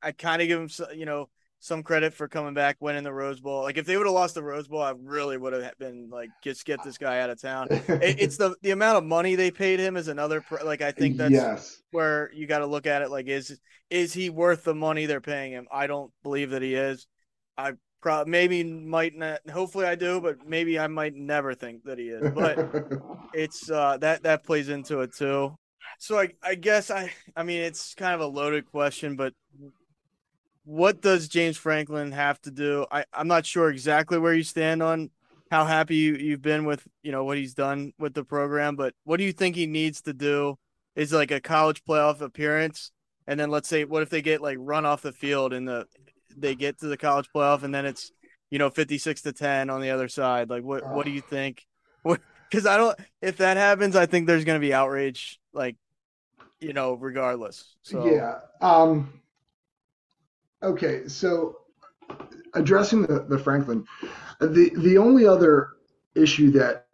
I 0.02 0.12
kind 0.12 0.42
of 0.42 0.48
give 0.48 0.60
him 0.60 0.68
you 0.96 1.06
know 1.06 1.28
some 1.60 1.82
credit 1.82 2.14
for 2.14 2.28
coming 2.28 2.54
back, 2.54 2.76
winning 2.80 3.02
the 3.02 3.12
Rose 3.12 3.40
Bowl. 3.40 3.62
Like 3.62 3.78
if 3.78 3.86
they 3.86 3.96
would 3.96 4.06
have 4.06 4.14
lost 4.14 4.34
the 4.34 4.42
Rose 4.42 4.68
Bowl, 4.68 4.82
I 4.82 4.94
really 4.96 5.36
would 5.36 5.52
have 5.52 5.78
been 5.78 6.08
like, 6.10 6.30
just 6.42 6.64
get 6.64 6.82
this 6.84 6.98
guy 6.98 7.20
out 7.20 7.30
of 7.30 7.40
town. 7.40 7.68
it, 7.70 8.20
it's 8.20 8.36
the 8.36 8.54
the 8.62 8.70
amount 8.70 8.98
of 8.98 9.04
money 9.04 9.34
they 9.34 9.50
paid 9.50 9.80
him 9.80 9.96
is 9.96 10.08
another. 10.08 10.44
Like 10.64 10.82
I 10.82 10.92
think 10.92 11.16
that's 11.16 11.32
yes. 11.32 11.82
where 11.90 12.30
you 12.32 12.46
got 12.46 12.60
to 12.60 12.66
look 12.66 12.86
at 12.86 13.02
it. 13.02 13.10
Like 13.10 13.26
is 13.26 13.58
is 13.90 14.12
he 14.12 14.30
worth 14.30 14.64
the 14.64 14.74
money 14.74 15.06
they're 15.06 15.20
paying 15.20 15.52
him? 15.52 15.66
I 15.72 15.86
don't 15.86 16.12
believe 16.22 16.50
that 16.50 16.62
he 16.62 16.74
is. 16.74 17.06
I 17.56 17.72
probably 18.00 18.30
maybe 18.30 18.62
might 18.64 19.16
not. 19.16 19.40
Hopefully 19.50 19.86
I 19.86 19.96
do, 19.96 20.20
but 20.20 20.46
maybe 20.46 20.78
I 20.78 20.86
might 20.86 21.14
never 21.14 21.54
think 21.54 21.84
that 21.84 21.98
he 21.98 22.08
is. 22.08 22.32
But 22.32 22.70
it's 23.34 23.68
uh, 23.70 23.98
that 23.98 24.22
that 24.22 24.44
plays 24.44 24.68
into 24.68 25.00
it 25.00 25.14
too. 25.14 25.56
So 25.98 26.20
I 26.20 26.28
I 26.42 26.54
guess 26.54 26.90
I 26.90 27.10
I 27.34 27.42
mean 27.42 27.62
it's 27.62 27.94
kind 27.94 28.14
of 28.14 28.20
a 28.20 28.26
loaded 28.26 28.66
question, 28.66 29.16
but 29.16 29.32
what 30.68 31.00
does 31.00 31.28
James 31.28 31.56
Franklin 31.56 32.12
have 32.12 32.38
to 32.42 32.50
do? 32.50 32.84
I, 32.92 33.06
I'm 33.14 33.26
not 33.26 33.46
sure 33.46 33.70
exactly 33.70 34.18
where 34.18 34.34
you 34.34 34.42
stand 34.42 34.82
on 34.82 35.08
how 35.50 35.64
happy 35.64 35.96
you, 35.96 36.14
you've 36.16 36.42
been 36.42 36.66
with, 36.66 36.86
you 37.02 37.10
know, 37.10 37.24
what 37.24 37.38
he's 37.38 37.54
done 37.54 37.94
with 37.98 38.12
the 38.12 38.22
program, 38.22 38.76
but 38.76 38.92
what 39.04 39.16
do 39.16 39.24
you 39.24 39.32
think 39.32 39.56
he 39.56 39.64
needs 39.64 40.02
to 40.02 40.12
do? 40.12 40.58
Is 40.94 41.10
like 41.10 41.30
a 41.30 41.40
college 41.40 41.82
playoff 41.84 42.20
appearance, 42.20 42.90
and 43.26 43.40
then 43.40 43.50
let's 43.50 43.66
say 43.66 43.84
what 43.84 44.02
if 44.02 44.10
they 44.10 44.20
get 44.20 44.42
like 44.42 44.58
run 44.60 44.84
off 44.84 45.00
the 45.00 45.12
field 45.12 45.54
and 45.54 45.66
the 45.66 45.86
they 46.36 46.54
get 46.54 46.80
to 46.80 46.86
the 46.86 46.98
college 46.98 47.28
playoff 47.34 47.62
and 47.62 47.74
then 47.74 47.86
it's 47.86 48.10
you 48.50 48.58
know 48.58 48.68
56 48.68 49.22
to 49.22 49.32
10 49.32 49.70
on 49.70 49.80
the 49.80 49.90
other 49.90 50.08
side 50.08 50.50
like 50.50 50.64
what 50.64 50.86
what 50.92 51.04
do 51.04 51.12
you 51.12 51.20
think 51.20 51.64
because 52.04 52.66
i 52.66 52.76
don't 52.76 52.98
if 53.22 53.36
that 53.36 53.56
happens 53.56 53.94
i 53.94 54.06
think 54.06 54.26
there's 54.26 54.44
going 54.44 54.60
to 54.60 54.66
be 54.66 54.74
outrage 54.74 55.38
like 55.52 55.76
you 56.60 56.72
know 56.72 56.94
regardless 56.94 57.76
so 57.82 58.06
yeah 58.06 58.38
um 58.60 59.20
Okay, 60.62 61.06
so 61.06 61.58
addressing 62.54 63.02
the, 63.02 63.26
the 63.28 63.38
Franklin, 63.38 63.84
the 64.40 64.70
the 64.76 64.98
only 64.98 65.26
other 65.26 65.70
issue 66.14 66.50
that 66.52 66.86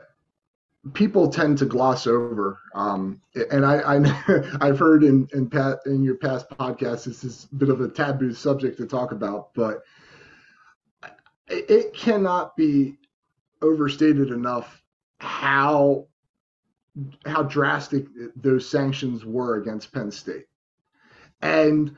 people 0.92 1.28
tend 1.28 1.56
to 1.58 1.64
gloss 1.64 2.06
over, 2.06 2.58
um, 2.74 3.20
and 3.50 3.64
I, 3.64 3.96
I 3.96 4.56
I've 4.60 4.78
heard 4.78 5.02
in 5.02 5.28
in, 5.32 5.48
Pat, 5.48 5.78
in 5.86 6.02
your 6.02 6.16
past 6.16 6.48
podcasts 6.50 7.04
this 7.04 7.24
is 7.24 7.48
a 7.52 7.54
bit 7.54 7.70
of 7.70 7.80
a 7.80 7.88
taboo 7.88 8.34
subject 8.34 8.76
to 8.78 8.86
talk 8.86 9.12
about, 9.12 9.54
but 9.54 9.82
it 11.48 11.94
cannot 11.94 12.56
be 12.56 12.96
overstated 13.62 14.30
enough 14.30 14.82
how 15.18 16.06
how 17.26 17.42
drastic 17.42 18.06
those 18.36 18.68
sanctions 18.68 19.24
were 19.24 19.56
against 19.56 19.92
Penn 19.92 20.10
State. 20.10 20.46
And 21.40 21.96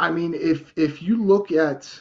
I 0.00 0.10
mean, 0.10 0.32
if 0.32 0.72
if 0.76 1.02
you 1.02 1.22
look 1.22 1.52
at, 1.52 2.00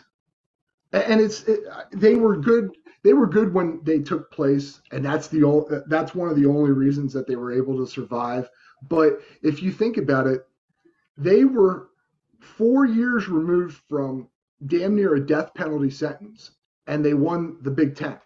and 0.93 1.19
it's 1.19 1.43
it, 1.43 1.59
they 1.91 2.15
were 2.15 2.37
good. 2.37 2.71
They 3.03 3.13
were 3.13 3.27
good 3.27 3.53
when 3.53 3.81
they 3.83 3.99
took 3.99 4.31
place, 4.31 4.81
and 4.91 5.03
that's 5.03 5.27
the 5.27 5.43
only, 5.43 5.79
that's 5.87 6.15
one 6.15 6.29
of 6.29 6.35
the 6.35 6.45
only 6.45 6.71
reasons 6.71 7.13
that 7.13 7.27
they 7.27 7.35
were 7.35 7.51
able 7.51 7.77
to 7.77 7.87
survive. 7.87 8.49
But 8.89 9.19
if 9.41 9.61
you 9.61 9.71
think 9.71 9.97
about 9.97 10.27
it, 10.27 10.47
they 11.17 11.43
were 11.43 11.89
four 12.41 12.85
years 12.85 13.27
removed 13.27 13.81
from 13.89 14.29
damn 14.67 14.95
near 14.95 15.15
a 15.15 15.25
death 15.25 15.53
penalty 15.53 15.89
sentence, 15.89 16.51
and 16.87 17.03
they 17.03 17.13
won 17.13 17.57
the 17.61 17.71
Big 17.71 17.95
Ten. 17.95 18.17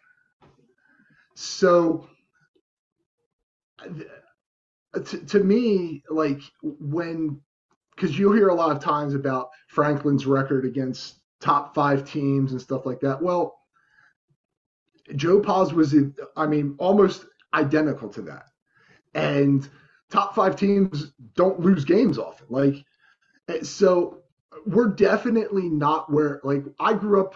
So 1.35 2.07
to, 4.93 5.25
to 5.25 5.43
me, 5.43 6.03
like 6.09 6.41
when, 6.61 7.41
because 7.95 8.17
you'll 8.17 8.33
hear 8.33 8.49
a 8.49 8.55
lot 8.55 8.75
of 8.75 8.81
times 8.81 9.13
about 9.13 9.49
Franklin's 9.67 10.25
record 10.25 10.65
against 10.65 11.19
top 11.39 11.75
five 11.75 12.09
teams 12.09 12.51
and 12.51 12.61
stuff 12.61 12.85
like 12.85 12.99
that. 13.01 13.21
Well, 13.21 13.59
Joe 15.15 15.39
Pa's 15.39 15.73
was, 15.73 15.93
I 16.37 16.47
mean, 16.47 16.75
almost 16.77 17.25
identical 17.53 18.09
to 18.09 18.21
that. 18.23 18.45
And 19.13 19.69
top 20.09 20.33
five 20.33 20.55
teams 20.55 21.11
don't 21.35 21.59
lose 21.59 21.85
games 21.85 22.17
often. 22.17 22.47
Like, 22.49 22.85
so 23.63 24.23
we're 24.65 24.87
definitely 24.87 25.69
not 25.69 26.11
where, 26.11 26.39
like, 26.43 26.63
I 26.79 26.93
grew 26.93 27.19
up 27.21 27.35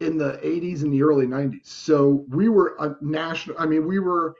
in 0.00 0.16
the 0.16 0.40
80s 0.42 0.82
and 0.82 0.92
the 0.92 1.02
early 1.02 1.26
90s. 1.26 1.66
So 1.66 2.24
we 2.28 2.48
were 2.48 2.76
a 2.80 2.96
national, 3.00 3.56
I 3.58 3.66
mean, 3.66 3.86
we 3.86 3.98
were 3.98 4.34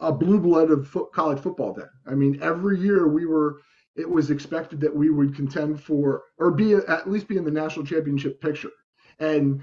a 0.00 0.12
blue 0.12 0.40
blood 0.40 0.70
of 0.70 0.96
college 1.12 1.40
football 1.40 1.72
then. 1.72 1.88
I 2.06 2.14
mean, 2.14 2.38
every 2.42 2.78
year 2.78 3.08
we 3.08 3.26
were, 3.26 3.60
it 3.96 4.08
was 4.08 4.30
expected 4.30 4.80
that 4.80 4.94
we 4.94 5.10
would 5.10 5.34
contend 5.34 5.82
for 5.82 6.24
or 6.38 6.50
be 6.50 6.74
at 6.74 7.10
least 7.10 7.28
be 7.28 7.36
in 7.36 7.44
the 7.44 7.50
national 7.50 7.86
championship 7.86 8.40
picture. 8.40 8.70
And 9.18 9.62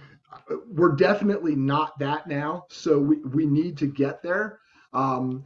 we're 0.67 0.95
definitely 0.95 1.55
not 1.55 1.97
that 1.99 2.27
now. 2.27 2.65
So 2.69 2.99
we, 2.99 3.17
we 3.17 3.45
need 3.45 3.77
to 3.77 3.87
get 3.87 4.23
there. 4.23 4.59
Um, 4.91 5.43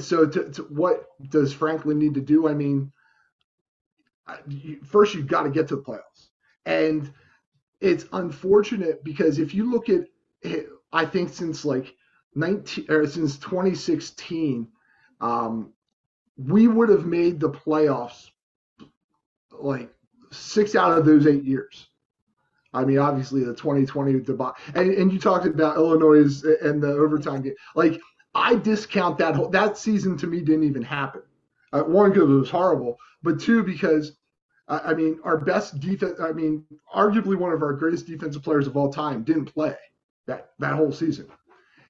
so 0.00 0.26
to, 0.26 0.50
to 0.50 0.62
what 0.64 1.08
does 1.30 1.52
Franklin 1.52 1.98
need 1.98 2.14
to 2.14 2.20
do? 2.20 2.48
I 2.48 2.54
mean, 2.54 2.92
first 4.84 5.14
you've 5.14 5.26
got 5.26 5.44
to 5.44 5.50
get 5.50 5.68
to 5.68 5.76
the 5.76 5.82
playoffs. 5.82 6.28
And 6.66 7.10
it's 7.80 8.04
unfortunate 8.12 9.02
because 9.02 9.38
if 9.38 9.54
you 9.54 9.70
look 9.70 9.88
at, 9.88 10.04
I 10.92 11.06
think 11.06 11.30
since 11.30 11.64
like 11.64 11.94
19 12.34 12.86
or 12.90 13.06
since 13.06 13.38
2016, 13.38 14.68
um, 15.20 15.72
we 16.38 16.68
would 16.68 16.88
have 16.88 17.04
made 17.04 17.40
the 17.40 17.50
playoffs 17.50 18.30
like 19.52 19.92
six 20.30 20.74
out 20.74 20.96
of 20.96 21.04
those 21.04 21.26
eight 21.26 21.44
years. 21.44 21.88
I 22.72 22.84
mean, 22.84 22.98
obviously 22.98 23.44
the 23.44 23.54
2020 23.54 24.20
debate, 24.20 24.52
and, 24.74 24.92
and 24.92 25.12
you 25.12 25.18
talked 25.18 25.46
about 25.46 25.76
Illinois 25.76 26.42
and 26.62 26.82
the 26.82 26.92
overtime 26.92 27.42
game. 27.42 27.54
Like, 27.74 28.00
I 28.34 28.54
discount 28.56 29.18
that 29.18 29.34
whole 29.34 29.48
that 29.48 29.78
season 29.78 30.16
to 30.18 30.26
me 30.26 30.40
didn't 30.40 30.64
even 30.64 30.82
happen. 30.82 31.22
Uh, 31.72 31.82
one 31.82 32.12
because 32.12 32.30
it 32.30 32.32
was 32.32 32.50
horrible, 32.50 32.98
but 33.22 33.40
two 33.40 33.62
because 33.62 34.12
I 34.68 34.92
mean 34.94 35.18
our 35.24 35.38
best 35.38 35.80
defense. 35.80 36.20
I 36.20 36.32
mean, 36.32 36.64
arguably 36.94 37.36
one 37.36 37.52
of 37.52 37.62
our 37.62 37.72
greatest 37.72 38.06
defensive 38.06 38.42
players 38.42 38.66
of 38.66 38.76
all 38.76 38.92
time 38.92 39.24
didn't 39.24 39.46
play 39.46 39.74
that 40.26 40.50
that 40.58 40.74
whole 40.74 40.92
season 40.92 41.26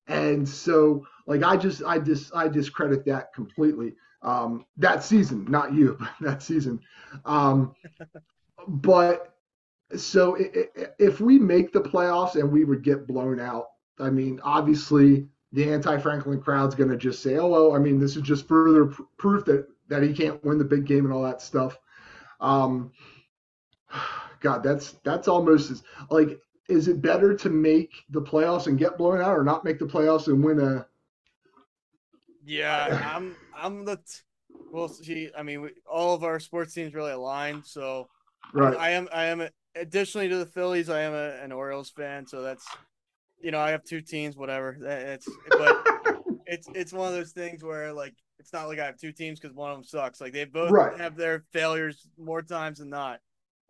and 0.09 0.49
so 0.49 1.07
like 1.27 1.43
I 1.43 1.57
just 1.57 1.83
I 1.85 1.99
just 1.99 2.35
I 2.35 2.49
discredit 2.49 3.05
that 3.07 3.33
completely. 3.35 3.95
Um, 4.23 4.67
that 4.77 5.05
season, 5.05 5.47
not 5.49 5.73
you, 5.73 5.99
that 6.21 6.43
season. 6.43 6.81
Um, 7.25 7.75
but 8.67 9.35
so 9.97 10.37
if 10.99 11.21
we 11.21 11.39
make 11.39 11.73
the 11.73 11.81
playoffs 11.81 12.35
and 12.35 12.51
we 12.51 12.65
would 12.65 12.83
get 12.83 13.07
blown 13.07 13.41
out, 13.41 13.67
I 13.99 14.11
mean, 14.11 14.41
obviously 14.43 15.27
the 15.53 15.73
anti-Franklin 15.73 16.41
crowd's 16.43 16.75
going 16.75 16.91
to 16.91 16.97
just 16.97 17.23
say, 17.23 17.37
"Oh, 17.37 17.49
well, 17.49 17.75
I 17.75 17.79
mean, 17.79 17.99
this 17.99 18.17
is 18.17 18.23
just 18.23 18.47
further 18.47 18.87
pr- 18.87 19.03
proof 19.17 19.45
that 19.47 19.67
that 19.89 20.03
he 20.03 20.13
can't 20.13 20.45
win 20.45 20.59
the 20.59 20.65
big 20.65 20.85
game 20.85 21.05
and 21.05 21.13
all 21.13 21.23
that 21.23 21.41
stuff." 21.41 21.79
Um, 22.41 22.93
God, 24.41 24.63
that's 24.63 24.93
that's 25.05 25.27
almost 25.27 25.71
as 25.71 25.83
like 26.11 26.39
is 26.69 26.87
it 26.87 27.01
better 27.01 27.35
to 27.35 27.49
make 27.49 28.05
the 28.11 28.21
playoffs 28.21 28.67
and 28.67 28.79
get 28.79 28.99
blown 28.99 29.21
out 29.21 29.37
or 29.37 29.43
not 29.43 29.65
make 29.65 29.79
the 29.79 29.87
playoffs 29.87 30.27
and 30.29 30.45
win 30.45 30.61
a 30.61 30.87
yeah 32.45 33.13
i'm 33.15 33.35
i'm 33.61 33.85
the 33.85 33.97
t- 33.97 34.03
well 34.73 34.89
see 34.89 35.31
i 35.37 35.43
mean 35.43 35.63
we, 35.63 35.71
all 35.91 36.15
of 36.15 36.25
our 36.25 36.41
sports 36.41 36.75
teams 36.75 36.95
really 36.95 37.13
align 37.13 37.63
so 37.65 38.09
right 38.53 38.77
i 38.77 38.91
am 38.91 39.09
i 39.13 39.25
am 39.25 39.47
additionally 39.75 40.29
to 40.29 40.37
the 40.37 40.47
phillies 40.47 40.89
i 40.89 41.01
am 41.01 41.13
a, 41.13 41.31
an 41.43 41.53
orioles 41.53 41.91
fan 41.91 42.27
so 42.27 42.43
that's 42.43 42.67
you 43.41 43.51
know 43.51 43.59
i 43.59 43.71
have 43.71 43.85
two 43.85 44.01
teams 44.01 44.37
whatever 44.37 44.77
it's 44.83 45.29
but 45.51 45.87
it's 46.47 46.69
it's 46.75 46.93
one 46.93 47.09
of 47.09 47.15
those 47.15 47.33
things 47.33 47.63
where 47.63 47.93
like 47.93 48.15
it's 48.39 48.53
not 48.53 48.69
like 48.69 48.79
i 48.79 48.85
have 48.87 48.97
two 48.97 49.13
teams 49.13 49.39
because 49.39 49.55
one 49.55 49.71
of 49.71 49.77
them 49.77 49.85
sucks 49.85 50.21
like 50.21 50.33
they 50.33 50.45
both 50.45 50.71
right. 50.71 50.99
have 50.99 51.17
their 51.17 51.45
failures 51.53 52.09
more 52.19 52.43
times 52.43 52.79
than 52.79 52.89
not 52.89 53.21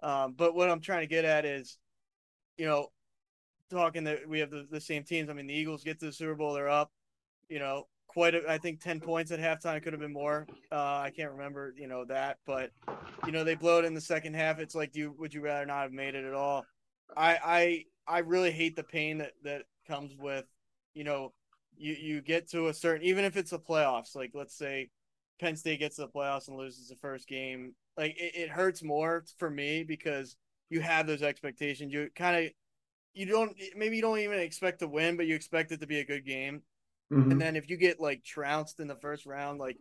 um, 0.03 0.35
but 0.37 0.55
what 0.55 0.71
i'm 0.71 0.81
trying 0.81 1.01
to 1.01 1.07
get 1.07 1.25
at 1.25 1.45
is 1.45 1.79
you 2.59 2.67
know, 2.67 2.89
talking 3.71 4.05
that 4.05 4.29
we 4.29 4.41
have 4.41 4.51
the, 4.51 4.67
the 4.71 4.81
same 4.81 5.05
teams. 5.05 5.31
I 5.31 5.33
mean, 5.33 5.47
the 5.47 5.55
Eagles 5.55 5.85
get 5.85 6.01
to 6.01 6.07
the 6.07 6.13
Super 6.13 6.35
Bowl, 6.35 6.53
they're 6.53 6.69
up, 6.69 6.91
you 7.49 7.61
know, 7.61 7.87
quite 8.09 8.35
a, 8.35 8.43
I 8.49 8.59
think 8.59 8.81
10 8.81 9.01
points 9.01 9.31
at 9.31 9.39
halftime 9.39 9.83
could 9.83 9.93
have 9.93 10.01
been 10.01 10.13
more. 10.13 10.47
Uh, 10.73 10.99
I 11.05 11.13
can't 11.15 11.33
remember, 11.33 11.75
you 11.77 11.87
know, 11.87 12.05
that, 12.07 12.39
but 12.47 12.71
you 13.27 13.33
know, 13.33 13.45
they 13.45 13.55
blow 13.55 13.79
it 13.79 13.85
in 13.85 13.95
the 13.95 14.01
second 14.01 14.35
half. 14.35 14.59
It's 14.59 14.75
like, 14.75 14.93
do 14.93 15.01
you, 15.01 15.15
would 15.19 15.33
you 15.33 15.41
rather 15.41 15.67
not 15.67 15.83
have 15.83 15.93
made 15.93 16.15
it 16.15 16.25
at 16.25 16.35
all? 16.35 16.67
I, 17.17 17.39
I, 17.45 17.85
I 18.07 18.19
really 18.21 18.51
hate 18.51 18.75
the 18.75 18.83
pain 18.83 19.19
that, 19.19 19.33
that 19.45 19.63
comes 19.87 20.17
with, 20.19 20.47
you 20.95 21.05
know, 21.05 21.33
you, 21.77 21.95
you 21.95 22.21
get 22.21 22.51
to 22.51 22.69
a 22.69 22.75
certain, 22.75 23.07
even 23.07 23.25
if 23.25 23.37
it's 23.37 23.51
the 23.51 23.59
playoffs, 23.59 24.17
like 24.17 24.33
let's 24.35 24.57
say 24.57 24.91
Penn 25.41 25.57
State 25.57 25.79
gets 25.79 25.97
to 25.97 26.03
the 26.03 26.09
playoffs 26.09 26.49
and 26.49 26.57
loses 26.57 26.89
the 26.89 26.97
first 26.97 27.29
game, 27.29 27.75
like 27.97 28.17
it, 28.19 28.35
it 28.35 28.49
hurts 28.49 28.83
more 28.83 29.25
for 29.39 29.51
me 29.51 29.85
because 29.85 30.37
you 30.71 30.81
have 30.81 31.07
those 31.07 31.23
expectations. 31.23 31.93
You 31.93 32.09
kind 32.15 32.47
of 32.47 32.53
you 33.15 33.27
don't 33.27 33.57
maybe 33.77 33.97
you 33.97 34.03
don't 34.03 34.19
even 34.19 34.39
expect 34.39 34.81
to 34.81 34.89
win, 34.89 35.17
but 35.17 35.27
you 35.27 35.35
expect 35.35 35.73
it 35.73 35.81
to 35.81 35.87
be 35.87 36.01
a 36.01 36.05
good 36.05 36.25
game. 36.25 36.63
Mm-hmm. 37.13 37.33
And 37.33 37.41
then 37.41 37.57
if 37.57 37.71
you 37.71 37.77
get 37.77 38.01
like 38.01 38.23
trounced 38.23 38.81
in 38.81 38.89
the 38.89 38.97
first 38.97 39.27
round, 39.27 39.59
like 39.59 39.79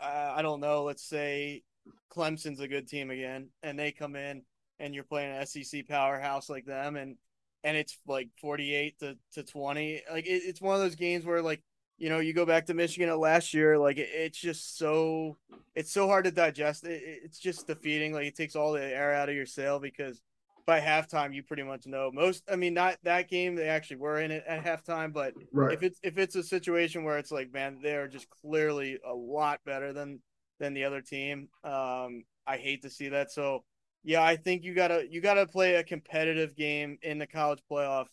I, 0.00 0.34
I 0.36 0.42
don't 0.42 0.60
know, 0.60 0.84
let's 0.84 1.04
say 1.04 1.62
Clemson's 2.10 2.60
a 2.60 2.68
good 2.68 2.88
team 2.88 3.10
again, 3.10 3.48
and 3.62 3.78
they 3.78 3.92
come 3.92 4.16
in 4.16 4.42
and 4.78 4.94
you're 4.94 5.04
playing 5.04 5.32
an 5.32 5.46
SEC 5.46 5.86
powerhouse 5.88 6.48
like 6.48 6.64
them, 6.64 6.96
and 6.96 7.16
and 7.64 7.76
it's 7.76 7.98
like 8.06 8.28
48 8.40 8.98
to, 9.00 9.16
to 9.34 9.42
20. 9.42 10.02
Like 10.10 10.26
it, 10.26 10.42
it's 10.44 10.60
one 10.60 10.74
of 10.74 10.80
those 10.80 10.94
games 10.94 11.24
where 11.24 11.42
like 11.42 11.62
you 11.98 12.08
know 12.08 12.18
you 12.18 12.32
go 12.32 12.46
back 12.46 12.66
to 12.66 12.74
Michigan 12.74 13.08
at 13.08 13.18
last 13.18 13.54
year, 13.54 13.78
like 13.78 13.98
it, 13.98 14.08
it's 14.12 14.38
just 14.38 14.76
so 14.78 15.36
it's 15.74 15.92
so 15.92 16.08
hard 16.08 16.24
to 16.24 16.30
digest. 16.30 16.84
It, 16.84 17.02
it's 17.24 17.38
just 17.38 17.66
defeating. 17.66 18.12
Like 18.12 18.26
it 18.26 18.36
takes 18.36 18.56
all 18.56 18.72
the 18.72 18.84
air 18.84 19.14
out 19.14 19.28
of 19.28 19.34
your 19.34 19.46
sail 19.46 19.78
because 19.78 20.20
by 20.66 20.80
halftime 20.80 21.32
you 21.32 21.44
pretty 21.44 21.62
much 21.62 21.86
know 21.86 22.10
most 22.12 22.42
i 22.50 22.56
mean 22.56 22.74
not 22.74 22.96
that 23.04 23.28
game 23.30 23.54
they 23.54 23.68
actually 23.68 23.96
were 23.96 24.18
in 24.18 24.32
it 24.32 24.44
at 24.48 24.64
halftime 24.64 25.12
but 25.12 25.32
right. 25.52 25.72
if 25.72 25.82
it's 25.82 26.00
if 26.02 26.18
it's 26.18 26.34
a 26.34 26.42
situation 26.42 27.04
where 27.04 27.18
it's 27.18 27.30
like 27.30 27.52
man 27.52 27.78
they're 27.82 28.08
just 28.08 28.28
clearly 28.28 28.98
a 29.06 29.14
lot 29.14 29.60
better 29.64 29.92
than 29.92 30.20
than 30.58 30.74
the 30.74 30.84
other 30.84 31.00
team 31.00 31.48
um 31.64 32.24
i 32.46 32.56
hate 32.56 32.82
to 32.82 32.90
see 32.90 33.08
that. 33.08 33.30
So 33.30 33.64
yeah 34.02 34.22
i 34.22 34.36
think 34.36 34.64
you 34.64 34.74
gotta 34.74 35.06
you 35.08 35.20
gotta 35.20 35.46
play 35.46 35.76
a 35.76 35.84
competitive 35.84 36.56
game 36.56 36.98
in 37.02 37.18
the 37.18 37.26
college 37.26 37.60
playoff. 37.70 38.06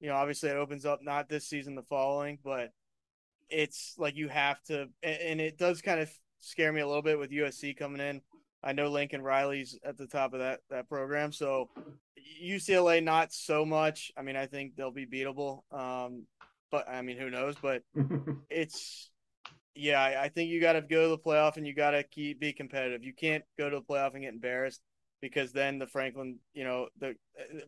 You 0.00 0.08
know 0.08 0.16
obviously 0.16 0.50
it 0.50 0.56
opens 0.56 0.84
up 0.84 1.00
not 1.02 1.28
this 1.28 1.46
season 1.46 1.76
the 1.76 1.82
following 1.82 2.38
but 2.42 2.70
it's 3.48 3.94
like 3.98 4.16
you 4.16 4.28
have 4.28 4.60
to 4.64 4.88
and 5.02 5.40
it 5.40 5.56
does 5.56 5.82
kind 5.82 6.00
of 6.00 6.10
scare 6.40 6.72
me 6.72 6.80
a 6.80 6.86
little 6.86 7.02
bit 7.02 7.18
with 7.18 7.30
usc 7.30 7.76
coming 7.76 8.00
in 8.00 8.20
I 8.62 8.72
know 8.72 8.88
Lincoln 8.88 9.22
Riley's 9.22 9.78
at 9.84 9.96
the 9.96 10.06
top 10.06 10.32
of 10.34 10.40
that 10.40 10.60
that 10.70 10.88
program. 10.88 11.32
So 11.32 11.68
UCLA 12.42 13.02
not 13.02 13.32
so 13.32 13.64
much. 13.64 14.12
I 14.16 14.22
mean, 14.22 14.36
I 14.36 14.46
think 14.46 14.76
they'll 14.76 14.90
be 14.90 15.06
beatable. 15.06 15.60
Um, 15.72 16.26
but 16.70 16.88
I 16.88 17.02
mean, 17.02 17.18
who 17.18 17.30
knows? 17.30 17.56
But 17.60 17.82
it's 18.50 19.10
yeah, 19.74 20.00
I, 20.00 20.24
I 20.24 20.28
think 20.28 20.50
you 20.50 20.60
got 20.60 20.74
to 20.74 20.82
go 20.82 21.04
to 21.04 21.08
the 21.08 21.18
playoff 21.18 21.56
and 21.56 21.66
you 21.66 21.74
got 21.74 21.92
to 21.92 22.02
keep 22.02 22.40
be 22.40 22.52
competitive. 22.52 23.04
You 23.04 23.14
can't 23.14 23.44
go 23.58 23.70
to 23.70 23.76
the 23.76 23.82
playoff 23.82 24.14
and 24.14 24.22
get 24.22 24.32
embarrassed. 24.34 24.80
because 25.20 25.52
then 25.52 25.78
the 25.78 25.86
Franklin, 25.86 26.38
you 26.54 26.64
know, 26.64 26.88
the 26.98 27.14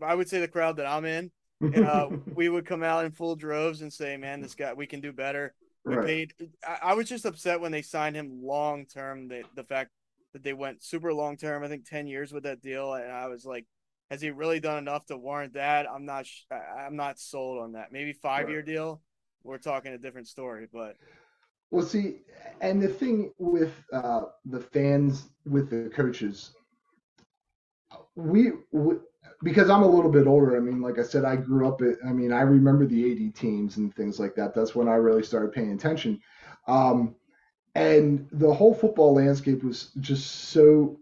I 0.03 0.14
would 0.14 0.28
say 0.28 0.40
the 0.40 0.49
crowd 0.49 0.76
that 0.76 0.86
I'm 0.86 1.05
in, 1.05 1.30
uh, 1.62 2.09
we 2.34 2.49
would 2.49 2.66
come 2.66 2.82
out 2.82 3.05
in 3.05 3.12
full 3.12 3.36
droves 3.36 3.80
and 3.82 3.92
say, 3.92 4.16
"Man, 4.16 4.40
this 4.40 4.55
guy, 4.55 4.74
we 4.74 4.86
can 4.86 5.01
do 5.01 5.12
better." 5.12 5.55
We 5.84 5.97
Right. 5.97 6.07
paid. 6.07 6.34
I, 6.66 6.78
I 6.90 6.95
was 6.95 7.09
just 7.09 7.26
upset 7.26 7.61
when 7.61 7.70
they 7.72 7.82
signed 7.82 8.16
him 8.16 8.40
long 8.42 8.86
term. 8.86 9.28
The 9.28 9.45
the 9.55 9.64
fact 9.64 9.90
that 10.35 10.45
they 10.45 10.55
went 10.55 10.85
super 10.85 11.14
long 11.14 11.39
term, 11.39 11.64
I 11.64 11.68
think 11.68 11.89
ten 11.89 12.09
years 12.09 12.32
with 12.32 12.45
that 12.45 12.62
deal, 12.62 12.95
and 12.95 13.12
I 13.12 13.28
was 13.28 13.47
like, 13.47 13.66
has 14.11 14.20
he 14.22 14.30
really 14.30 14.61
done 14.61 14.78
enough 14.78 15.07
to 15.07 15.18
warrant 15.18 15.55
that? 15.55 15.87
I'm 15.91 16.07
not. 16.07 16.26
sh- 16.26 16.45
I'm 16.53 16.97
not 16.97 17.18
sold 17.20 17.61
on 17.62 17.72
that. 17.72 17.93
Maybe 17.93 18.12
five 18.12 18.51
year 18.51 18.62
deal. 18.62 19.03
We're 19.45 19.59
talking 19.59 19.95
a 19.95 19.99
different 19.99 20.28
story, 20.28 20.68
but 20.72 20.97
Well, 21.70 21.85
see, 21.85 22.20
and 22.61 22.80
the 22.82 22.89
thing 22.89 23.32
with 23.39 23.72
uh, 23.93 24.26
the 24.47 24.61
fans, 24.61 25.28
with 25.45 25.68
the 25.70 25.91
coaches, 25.91 26.53
we, 28.16 28.53
we, 28.72 28.97
because 29.43 29.70
I'm 29.70 29.82
a 29.82 29.89
little 29.89 30.11
bit 30.11 30.26
older. 30.26 30.57
I 30.57 30.61
mean, 30.61 30.80
like 30.80 30.99
I 30.99 31.03
said, 31.03 31.24
I 31.24 31.37
grew 31.37 31.68
up 31.68 31.80
at. 31.82 31.97
I 32.07 32.12
mean, 32.12 32.32
I 32.32 32.43
remember 32.43 32.87
the 32.87 33.05
'80 33.11 33.30
teams 33.30 33.76
and 33.76 33.95
things 33.95 34.18
like 34.18 34.35
that. 34.37 34.55
That's 34.55 34.74
when 34.74 34.89
I 34.89 34.95
really 34.95 35.22
started 35.22 35.53
paying 35.53 35.72
attention. 35.72 36.20
Um, 36.66 37.16
and 37.75 38.29
the 38.33 38.53
whole 38.53 38.75
football 38.75 39.14
landscape 39.14 39.62
was 39.64 39.91
just 40.01 40.51
so, 40.51 40.99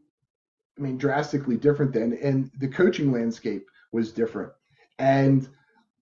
I 0.79 0.83
mean, 0.83 0.97
drastically 0.97 1.57
different 1.57 1.93
then, 1.93 2.19
and 2.23 2.51
the 2.59 2.69
coaching 2.69 3.13
landscape 3.13 3.67
was 3.93 4.13
different. 4.13 4.53
And 4.99 5.49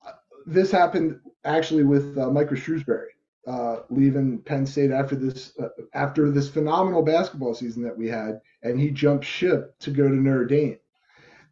uh, 0.07 0.13
this 0.47 0.71
happened 0.71 1.21
actually 1.45 1.85
with 1.85 2.17
uh, 2.19 2.31
Michael 2.31 2.57
Shrewsberry 2.57 3.11
uh, 3.47 3.81
leaving 3.89 4.39
Penn 4.39 4.67
State 4.67 4.91
after 4.91 5.17
this 5.17 5.53
uh, 5.59 5.69
after 5.95 6.31
this 6.31 6.49
phenomenal 6.49 7.03
basketball 7.03 7.55
season 7.55 7.83
that 7.83 7.97
we 7.97 8.09
had, 8.09 8.41
and 8.63 8.79
he 8.79 8.91
jumped 8.91 9.25
ship 9.25 9.79
to 9.81 9.91
go 9.91 10.09
to 10.09 10.15
Notre 10.15 10.45
Dame, 10.45 10.79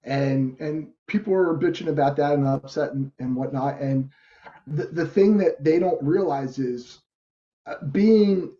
and 0.04 0.56
and 0.60 0.88
people 1.06 1.32
were 1.32 1.58
bitching 1.58 1.88
about 1.88 2.16
that 2.16 2.34
and 2.34 2.46
upset 2.46 2.92
and, 2.92 3.10
and 3.18 3.34
whatnot. 3.34 3.80
And 3.80 4.10
the 4.66 4.86
the 4.86 5.06
thing 5.06 5.38
that 5.38 5.64
they 5.64 5.78
don't 5.78 6.02
realize 6.02 6.58
is 6.58 7.00
uh, 7.66 7.82
being, 7.90 8.52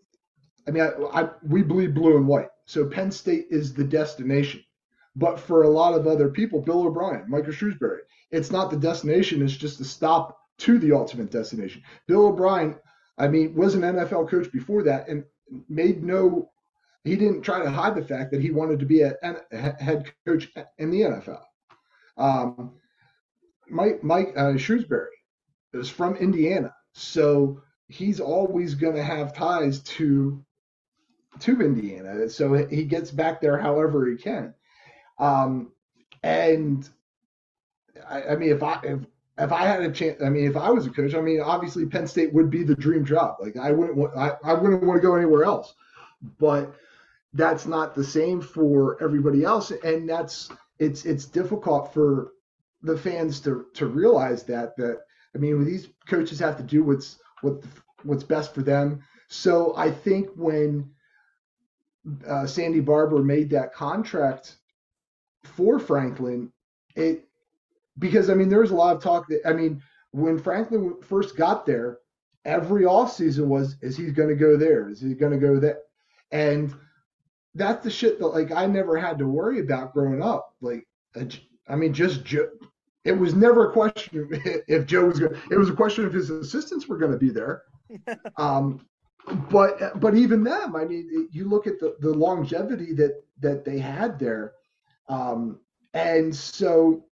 I 0.69 0.71
mean, 0.71 0.83
I, 0.83 1.21
I 1.21 1.29
we 1.43 1.63
bleed 1.63 1.95
blue 1.95 2.15
and 2.17 2.27
white, 2.27 2.49
so 2.65 2.85
Penn 2.85 3.11
State 3.11 3.47
is 3.49 3.73
the 3.73 3.83
destination. 3.83 4.63
But 5.15 5.39
for 5.39 5.63
a 5.63 5.69
lot 5.69 5.95
of 5.95 6.07
other 6.07 6.29
people, 6.29 6.61
Bill 6.61 6.83
O'Brien, 6.83 7.25
Michael 7.27 7.51
Shrewsberry, 7.51 7.99
it's 8.31 8.51
not 8.51 8.71
the 8.71 8.77
destination; 8.77 9.41
it's 9.41 9.57
just 9.57 9.81
a 9.81 9.85
stop 9.85 10.37
to 10.59 10.77
the 10.79 10.93
ultimate 10.93 11.31
destination. 11.31 11.83
Bill 12.07 12.27
O'Brien 12.27 12.75
I 13.19 13.27
mean, 13.27 13.53
was 13.53 13.75
an 13.75 13.81
NFL 13.81 14.29
coach 14.29 14.51
before 14.51 14.81
that 14.83 15.09
and 15.09 15.25
made 15.67 16.03
no, 16.03 16.49
he 17.03 17.17
didn't 17.17 17.41
try 17.41 17.61
to 17.61 17.69
hide 17.69 17.95
the 17.95 18.05
fact 18.05 18.31
that 18.31 18.41
he 18.41 18.49
wanted 18.49 18.79
to 18.79 18.85
be 18.85 19.01
a, 19.01 19.13
a 19.21 19.83
head 19.83 20.11
coach 20.25 20.49
in 20.77 20.89
the 20.89 21.01
NFL. 21.01 21.41
Um, 22.17 22.71
Mike, 23.69 24.03
Mike 24.03 24.33
uh, 24.37 24.53
Shrewsberry 24.53 25.07
is 25.73 25.89
from 25.89 26.15
Indiana. 26.15 26.73
So 26.93 27.61
he's 27.89 28.21
always 28.21 28.73
going 28.73 28.95
to 28.95 29.03
have 29.03 29.35
ties 29.35 29.81
to, 29.81 30.43
to 31.39 31.61
Indiana. 31.61 32.29
So 32.29 32.53
he 32.67 32.83
gets 32.83 33.11
back 33.11 33.41
there 33.41 33.57
however 33.57 34.07
he 34.07 34.17
can. 34.17 34.53
Um, 35.19 35.71
and 36.23 36.87
I, 38.07 38.23
I 38.23 38.35
mean, 38.35 38.49
if 38.49 38.63
I, 38.63 38.79
if, 38.83 38.99
if 39.37 39.51
I 39.51 39.65
had 39.65 39.81
a 39.81 39.91
chance, 39.91 40.21
I 40.21 40.29
mean, 40.29 40.45
if 40.45 40.57
I 40.57 40.69
was 40.69 40.85
a 40.85 40.89
coach, 40.89 41.13
I 41.13 41.21
mean, 41.21 41.41
obviously 41.41 41.85
Penn 41.85 42.07
State 42.07 42.33
would 42.33 42.49
be 42.49 42.63
the 42.63 42.75
dream 42.75 43.05
job. 43.05 43.37
Like 43.39 43.55
I 43.57 43.71
wouldn't 43.71 43.97
want, 43.97 44.15
I, 44.17 44.33
I 44.43 44.53
wouldn't 44.53 44.83
want 44.83 45.01
to 45.01 45.07
go 45.07 45.15
anywhere 45.15 45.45
else. 45.45 45.73
But 46.37 46.73
that's 47.33 47.65
not 47.65 47.95
the 47.95 48.03
same 48.03 48.41
for 48.41 49.01
everybody 49.01 49.43
else, 49.43 49.71
and 49.71 50.09
that's 50.09 50.49
it's 50.79 51.05
it's 51.05 51.25
difficult 51.25 51.93
for 51.93 52.33
the 52.81 52.97
fans 52.97 53.39
to 53.41 53.67
to 53.75 53.85
realize 53.85 54.43
that 54.43 54.75
that 54.77 55.01
I 55.35 55.37
mean, 55.37 55.63
these 55.63 55.89
coaches 56.07 56.39
have 56.39 56.57
to 56.57 56.63
do 56.63 56.83
what's 56.83 57.19
what 57.41 57.63
what's 58.03 58.23
best 58.23 58.53
for 58.53 58.61
them. 58.61 59.01
So 59.27 59.73
I 59.77 59.91
think 59.91 60.29
when 60.35 60.89
uh, 62.27 62.45
Sandy 62.45 62.79
Barbour 62.79 63.23
made 63.23 63.49
that 63.51 63.73
contract 63.73 64.57
for 65.43 65.79
Franklin, 65.79 66.51
it 66.95 67.27
because 67.97 68.29
I 68.29 68.33
mean 68.33 68.49
there 68.49 68.61
was 68.61 68.71
a 68.71 68.75
lot 68.75 68.95
of 68.95 69.03
talk 69.03 69.27
that 69.27 69.41
I 69.45 69.53
mean 69.53 69.81
when 70.11 70.39
Franklin 70.39 70.95
first 71.01 71.35
got 71.35 71.65
there, 71.65 71.99
every 72.45 72.83
offseason 72.83 73.45
was 73.45 73.75
is 73.81 73.97
he 73.97 74.11
going 74.11 74.29
to 74.29 74.35
go 74.35 74.57
there? 74.57 74.89
Is 74.89 75.01
he 75.01 75.13
going 75.13 75.33
to 75.33 75.37
go 75.37 75.59
there? 75.59 75.79
And 76.31 76.73
that's 77.55 77.83
the 77.83 77.91
shit 77.91 78.19
that 78.19 78.27
like 78.27 78.51
I 78.51 78.65
never 78.65 78.97
had 78.97 79.17
to 79.19 79.27
worry 79.27 79.59
about 79.59 79.93
growing 79.93 80.21
up. 80.21 80.55
Like 80.61 80.87
I 81.67 81.75
mean 81.75 81.93
just 81.93 82.23
Joe, 82.23 82.49
it 83.03 83.17
was 83.17 83.35
never 83.35 83.69
a 83.69 83.73
question 83.73 84.29
if 84.67 84.85
Joe 84.85 85.05
was 85.05 85.19
going. 85.19 85.35
It 85.51 85.57
was 85.57 85.69
a 85.69 85.75
question 85.75 86.05
if 86.05 86.13
his 86.13 86.29
assistants 86.29 86.87
were 86.87 86.97
going 86.97 87.11
to 87.11 87.17
be 87.17 87.29
there. 87.29 87.63
um, 88.37 88.85
but 89.49 89.99
but 89.99 90.15
even 90.15 90.43
them, 90.43 90.75
I 90.75 90.85
mean, 90.85 91.29
you 91.31 91.47
look 91.47 91.67
at 91.67 91.79
the 91.79 91.95
the 91.99 92.13
longevity 92.13 92.93
that 92.93 93.23
that 93.39 93.65
they 93.65 93.79
had 93.79 94.19
there, 94.19 94.53
um, 95.07 95.59
and 95.93 96.35
so 96.35 97.05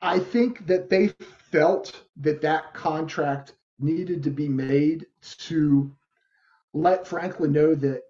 I 0.00 0.18
think 0.18 0.66
that 0.66 0.90
they 0.90 1.08
felt 1.50 2.04
that 2.16 2.40
that 2.42 2.74
contract 2.74 3.54
needed 3.78 4.22
to 4.24 4.30
be 4.30 4.48
made 4.48 5.06
to 5.38 5.94
let 6.72 7.06
Franklin 7.06 7.52
know 7.52 7.74
that 7.74 8.02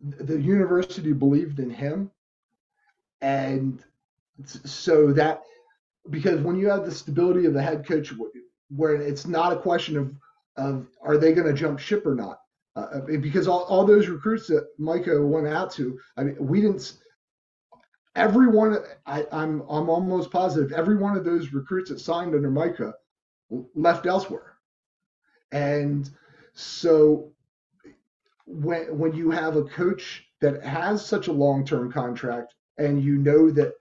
the 0.00 0.40
university 0.40 1.12
believed 1.12 1.58
in 1.58 1.70
him. 1.70 2.10
And 3.20 3.84
so 4.44 5.12
that, 5.12 5.42
because 6.08 6.40
when 6.40 6.56
you 6.56 6.68
have 6.68 6.86
the 6.86 6.94
stability 6.94 7.44
of 7.44 7.52
the 7.52 7.62
head 7.62 7.86
coach, 7.86 8.12
where 8.74 8.94
it's 8.94 9.26
not 9.26 9.52
a 9.52 9.60
question 9.60 9.96
of, 9.96 10.14
of 10.56 10.86
are 11.02 11.16
they 11.16 11.32
going 11.32 11.46
to 11.46 11.52
jump 11.52 11.78
ship 11.78 12.06
or 12.06 12.14
not? 12.14 12.40
Uh, 12.76 13.00
because 13.20 13.48
all, 13.48 13.64
all 13.64 13.84
those 13.84 14.08
recruits 14.08 14.46
that 14.46 14.66
Micah 14.78 15.20
went 15.24 15.46
out 15.46 15.72
to, 15.72 15.98
I 16.16 16.24
mean, 16.24 16.36
we 16.38 16.60
didn't, 16.60 16.94
everyone 18.14 18.78
I, 19.06 19.26
I'm 19.32 19.62
I'm 19.62 19.88
almost 19.88 20.30
positive 20.30 20.72
every 20.72 20.96
one 20.96 21.16
of 21.16 21.24
those 21.24 21.52
recruits 21.52 21.90
that 21.90 22.00
signed 22.00 22.34
under 22.34 22.50
Micah 22.50 22.94
left 23.74 24.06
elsewhere. 24.06 24.56
And 25.52 26.08
so 26.52 27.32
when 28.46 28.98
when 28.98 29.14
you 29.14 29.30
have 29.30 29.56
a 29.56 29.64
coach 29.64 30.24
that 30.40 30.62
has 30.62 31.04
such 31.04 31.28
a 31.28 31.32
long-term 31.32 31.92
contract 31.92 32.54
and 32.78 33.02
you 33.02 33.16
know 33.16 33.50
that 33.50 33.72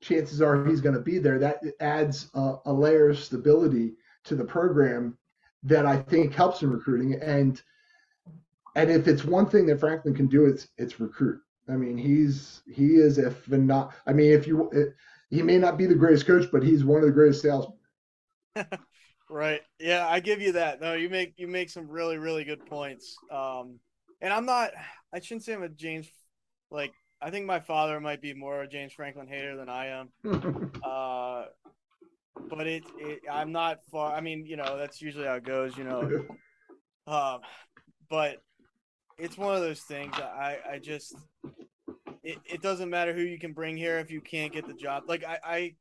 chances 0.00 0.40
are 0.42 0.64
he's 0.64 0.80
going 0.80 0.94
to 0.94 1.00
be 1.00 1.18
there, 1.18 1.38
that 1.38 1.60
adds 1.80 2.30
a, 2.34 2.56
a 2.66 2.72
layer 2.72 3.10
of 3.10 3.18
stability 3.18 3.92
to 4.24 4.34
the 4.34 4.44
program 4.44 5.16
that 5.62 5.86
I 5.86 5.98
think 5.98 6.34
helps 6.34 6.62
in 6.62 6.70
recruiting. 6.70 7.14
And 7.20 7.60
and 8.76 8.90
if 8.90 9.08
it's 9.08 9.24
one 9.24 9.46
thing 9.46 9.66
that 9.66 9.80
Franklin 9.80 10.14
can 10.14 10.26
do, 10.26 10.46
it's 10.46 10.68
it's 10.78 11.00
recruit. 11.00 11.40
I 11.68 11.72
mean, 11.72 11.96
he's 11.96 12.62
he 12.66 12.96
is 12.96 13.18
if 13.18 13.48
not. 13.48 13.94
I 14.06 14.12
mean, 14.12 14.32
if 14.32 14.46
you 14.46 14.70
he 15.30 15.42
may 15.42 15.58
not 15.58 15.78
be 15.78 15.86
the 15.86 15.94
greatest 15.94 16.26
coach, 16.26 16.50
but 16.50 16.62
he's 16.62 16.84
one 16.84 17.00
of 17.00 17.06
the 17.06 17.12
greatest 17.12 17.42
salesmen. 17.42 17.78
right. 19.30 19.60
Yeah, 19.78 20.06
I 20.08 20.20
give 20.20 20.40
you 20.40 20.52
that. 20.52 20.80
No, 20.80 20.94
you 20.94 21.08
make 21.08 21.34
you 21.36 21.46
make 21.46 21.70
some 21.70 21.88
really 21.88 22.18
really 22.18 22.44
good 22.44 22.64
points. 22.66 23.16
Um, 23.30 23.78
and 24.20 24.32
I'm 24.32 24.46
not. 24.46 24.72
I 25.12 25.20
shouldn't 25.20 25.44
say 25.44 25.54
I'm 25.54 25.62
a 25.62 25.68
James. 25.68 26.08
Like 26.70 26.92
I 27.22 27.30
think 27.30 27.46
my 27.46 27.60
father 27.60 28.00
might 28.00 28.22
be 28.22 28.34
more 28.34 28.62
a 28.62 28.68
James 28.68 28.92
Franklin 28.92 29.28
hater 29.28 29.56
than 29.56 29.68
I 29.68 29.86
am. 29.86 30.08
uh, 30.84 31.44
but 32.48 32.66
it, 32.66 32.84
it 32.98 33.20
I'm 33.30 33.52
not 33.52 33.78
far. 33.90 34.14
I 34.14 34.20
mean, 34.20 34.44
you 34.46 34.56
know, 34.56 34.76
that's 34.76 35.00
usually 35.00 35.26
how 35.26 35.34
it 35.34 35.44
goes. 35.44 35.76
You 35.76 35.84
know. 35.84 36.24
Um, 37.06 37.40
but 38.08 38.36
it's 39.18 39.36
one 39.36 39.56
of 39.56 39.62
those 39.62 39.80
things. 39.80 40.14
I 40.14 40.58
I 40.74 40.78
just 40.78 41.16
it, 42.22 42.38
it 42.44 42.62
doesn't 42.62 42.90
matter 42.90 43.12
who 43.12 43.22
you 43.22 43.38
can 43.38 43.52
bring 43.52 43.76
here 43.76 43.98
if 43.98 44.10
you 44.10 44.20
can't 44.20 44.52
get 44.52 44.66
the 44.66 44.74
job. 44.74 45.04
Like 45.08 45.24
I 45.24 45.38
I, 45.44 45.74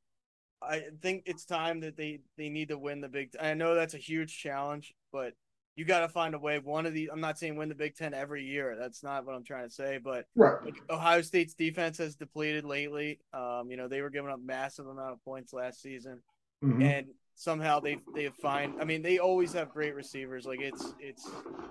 I 0.61 0.83
think 1.01 1.23
it's 1.25 1.45
time 1.45 1.81
that 1.81 1.97
they 1.97 2.21
they 2.37 2.49
need 2.49 2.69
to 2.69 2.77
win 2.77 3.01
the 3.01 3.09
Big. 3.09 3.31
I 3.39 3.53
know 3.53 3.75
that's 3.75 3.93
a 3.93 3.99
huge 3.99 4.37
challenge, 4.37 4.93
but 5.11 5.33
you 5.75 5.85
got 5.85 6.01
to 6.01 6.09
find 6.09 6.35
a 6.35 6.39
way. 6.39 6.59
One 6.59 6.85
of 6.85 6.93
the 6.93 7.09
I'm 7.11 7.21
not 7.21 7.37
saying 7.37 7.55
win 7.55 7.69
the 7.69 7.75
Big 7.75 7.95
Ten 7.95 8.13
every 8.13 8.43
year. 8.43 8.75
That's 8.79 9.03
not 9.03 9.25
what 9.25 9.35
I'm 9.35 9.43
trying 9.43 9.67
to 9.67 9.73
say. 9.73 9.99
But 10.03 10.25
right. 10.35 10.63
like 10.63 10.75
Ohio 10.89 11.21
State's 11.21 11.53
defense 11.53 11.97
has 11.99 12.15
depleted 12.15 12.65
lately. 12.65 13.19
Um, 13.33 13.67
you 13.69 13.77
know 13.77 13.87
they 13.87 14.01
were 14.01 14.09
giving 14.09 14.31
up 14.31 14.39
massive 14.41 14.87
amount 14.87 15.13
of 15.13 15.23
points 15.23 15.53
last 15.53 15.81
season, 15.81 16.21
Mhm. 16.63 16.83
and 16.83 17.07
somehow 17.35 17.79
they 17.79 17.99
they 18.15 18.29
find. 18.41 18.73
I 18.81 18.85
mean 18.85 19.01
they 19.01 19.19
always 19.19 19.53
have 19.53 19.69
great 19.69 19.95
receivers. 19.95 20.45
Like 20.45 20.61
it's 20.61 20.93
it's 20.99 21.29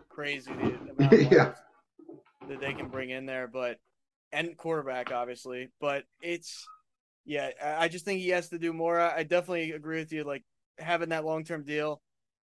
crazy 0.08 0.50
the 0.52 1.28
Yeah. 1.30 1.54
that 2.48 2.60
they 2.60 2.72
can 2.72 2.88
bring 2.88 3.10
in 3.10 3.26
there, 3.26 3.46
but 3.46 3.78
and 4.32 4.56
quarterback 4.56 5.12
obviously, 5.12 5.68
but 5.80 6.04
it's 6.22 6.66
yeah, 7.24 7.50
I 7.62 7.88
just 7.88 8.06
think 8.06 8.20
he 8.20 8.30
has 8.30 8.48
to 8.48 8.58
do 8.58 8.72
more. 8.72 8.98
I 8.98 9.22
definitely 9.22 9.72
agree 9.72 9.98
with 9.98 10.12
you. 10.12 10.24
Like 10.24 10.44
having 10.78 11.10
that 11.10 11.26
long 11.26 11.44
term 11.44 11.62
deal, 11.62 12.00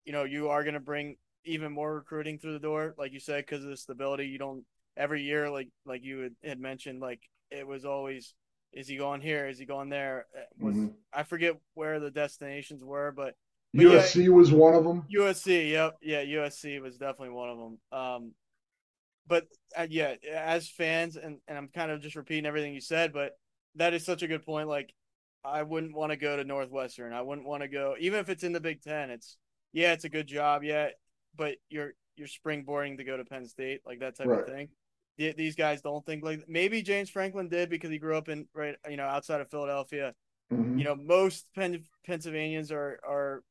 you 0.05 0.13
know, 0.13 0.25
you 0.25 0.49
are 0.49 0.63
going 0.63 0.75
to 0.75 0.81
bring 0.81 1.17
even 1.45 1.73
more 1.73 1.95
recruiting 1.95 2.39
through 2.39 2.53
the 2.53 2.61
door, 2.61 2.95
like 2.97 3.13
you 3.13 3.19
said, 3.21 3.45
because 3.47 3.65
of 3.65 3.71
the 3.71 3.77
stability. 3.77 4.27
You 4.27 4.39
don't 4.39 4.65
every 4.97 5.23
year, 5.23 5.51
like 5.51 5.69
like 5.85 6.05
you 6.05 6.31
had 6.45 6.61
mentioned, 6.61 7.01
like 7.01 7.21
it 7.51 7.67
was 7.67 7.85
always 7.85 8.35
is 8.73 8.89
he 8.89 8.97
going 8.97 9.21
here? 9.21 9.49
Is 9.49 9.59
he 9.59 9.65
going 9.65 9.89
there? 9.89 10.27
Uh, 10.37 10.41
was 10.59 10.77
mm-hmm. 10.77 10.89
I 11.13 11.23
forget 11.23 11.57
where 11.75 12.01
the 12.01 12.11
destinations 12.11 12.85
were, 12.85 13.13
but, 13.13 13.35
but 13.75 13.85
USC 13.85 14.25
yeah, 14.25 14.31
was 14.31 14.53
one 14.53 14.75
of 14.75 14.85
them. 14.85 15.05
USC, 15.15 15.71
yep, 15.71 15.97
yeah, 16.03 16.25
USC 16.25 16.81
was 16.81 16.97
definitely 16.97 17.31
one 17.31 17.49
of 17.49 17.59
them. 17.59 17.79
Um, 17.93 18.33
but 19.27 19.47
uh, 19.77 19.87
yeah, 19.89 20.15
as 20.33 20.69
fans, 20.69 21.17
and 21.17 21.39
and 21.47 21.59
I'm 21.59 21.69
kind 21.69 21.91
of 21.91 22.01
just 22.01 22.17
repeating 22.17 22.47
everything 22.47 22.75
you 22.75 22.81
said, 22.81 23.13
but 23.13 23.33
that 23.77 23.95
is 23.95 24.05
such 24.05 24.23
a 24.23 24.29
good 24.29 24.45
point. 24.45 24.69
Like, 24.69 24.93
I 25.45 25.63
wouldn't 25.63 25.95
want 25.95 26.11
to 26.11 26.17
go 26.17 26.37
to 26.37 26.45
Northwestern. 26.45 27.13
I 27.13 27.23
wouldn't 27.23 27.47
want 27.47 27.63
to 27.63 27.69
go, 27.69 27.95
even 28.01 28.21
if 28.21 28.29
it's 28.29 28.43
in 28.43 28.53
the 28.53 28.61
Big 28.61 28.83
Ten. 28.83 29.11
It's 29.11 29.37
yeah, 29.73 29.93
it's 29.93 30.05
a 30.05 30.09
good 30.09 30.27
job, 30.27 30.65
yeah, 30.65 30.89
but 31.37 31.57
you're 31.69 31.93
you're 32.17 32.29
springboarding 32.29 32.99
to 32.99 33.05
go 33.05 33.17
to 33.17 33.25
Penn 33.25 33.47
State, 33.47 33.83
like 33.87 34.01
that 34.01 34.17
type 34.17 34.27
right. 34.27 34.41
of 34.41 34.47
thing 34.47 34.69
these 35.29 35.55
guys 35.55 35.83
don't 35.83 36.05
think 36.05 36.25
like 36.25 36.45
maybe 36.49 36.83
James 36.83 37.11
Franklin 37.11 37.49
did 37.49 37.69
because 37.69 37.91
he 37.91 37.99
grew 37.99 38.17
up 38.17 38.29
in 38.29 38.47
right 38.55 38.77
you 38.89 38.97
know 38.97 39.05
outside 39.05 39.41
of 39.41 39.51
Philadelphia. 39.51 40.15
Mm-hmm. 40.53 40.79
You 40.79 40.85
know 40.85 40.97
most 40.97 41.47
Penn, 41.55 41.85
Pennsylvanians 42.07 42.73
are 42.73 42.99
are 43.07 43.43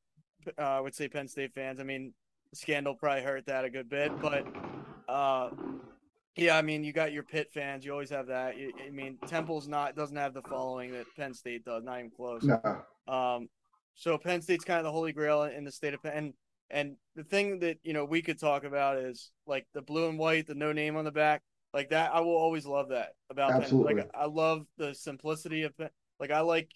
uh, 0.58 0.62
I 0.62 0.80
would 0.80 0.96
say 0.96 1.08
Penn 1.08 1.28
State 1.28 1.54
fans. 1.54 1.80
I 1.80 1.84
mean 1.84 2.14
scandal 2.54 2.96
probably 2.96 3.22
hurt 3.22 3.46
that 3.46 3.66
a 3.66 3.70
good 3.70 3.88
bit, 3.90 4.12
but 4.20 4.48
uh, 5.08 5.52
yeah, 6.36 6.58
I 6.58 6.62
mean 6.64 6.84
you 6.84 6.92
got 6.92 7.14
your 7.14 7.24
Pitt 7.24 7.52
fans. 7.54 7.86
You 7.86 7.92
always 7.92 8.10
have 8.10 8.28
that. 8.28 8.56
I 8.56 8.90
mean 8.90 9.20
Temple's 9.28 9.68
not 9.68 9.96
doesn't 9.96 10.18
have 10.18 10.34
the 10.34 10.42
following 10.42 10.92
that 10.94 11.06
Penn 11.16 11.34
State 11.34 11.66
does. 11.66 11.84
Not 11.84 12.00
even 12.00 12.12
close. 12.12 12.44
No. 12.44 12.60
Um, 13.08 13.50
so 13.94 14.18
Penn 14.18 14.42
State's 14.42 14.66
kind 14.66 14.80
of 14.80 14.86
the 14.86 14.92
holy 14.92 15.12
grail 15.12 15.44
in 15.44 15.64
the 15.66 15.72
state 15.72 15.94
of 15.94 16.02
Penn. 16.02 16.14
And, 16.16 16.34
And 16.72 16.96
the 17.16 17.24
thing 17.24 17.60
that 17.60 17.78
you 17.84 17.94
know 17.94 18.06
we 18.06 18.22
could 18.22 18.40
talk 18.40 18.64
about 18.64 18.98
is 18.98 19.32
like 19.46 19.68
the 19.74 19.82
blue 19.82 20.10
and 20.10 20.18
white, 20.18 20.48
the 20.48 20.56
no 20.56 20.72
name 20.72 20.96
on 20.96 21.06
the 21.06 21.12
back 21.12 21.42
like 21.74 21.90
that 21.90 22.14
i 22.14 22.20
will 22.20 22.36
always 22.36 22.66
love 22.66 22.90
that 22.90 23.10
about 23.30 23.52
Absolutely. 23.52 23.96
Penn. 23.96 24.04
like 24.06 24.12
i 24.16 24.26
love 24.26 24.66
the 24.78 24.94
simplicity 24.94 25.64
of 25.64 25.78
Penn. 25.78 25.90
like 26.20 26.32
i 26.32 26.42
like 26.42 26.70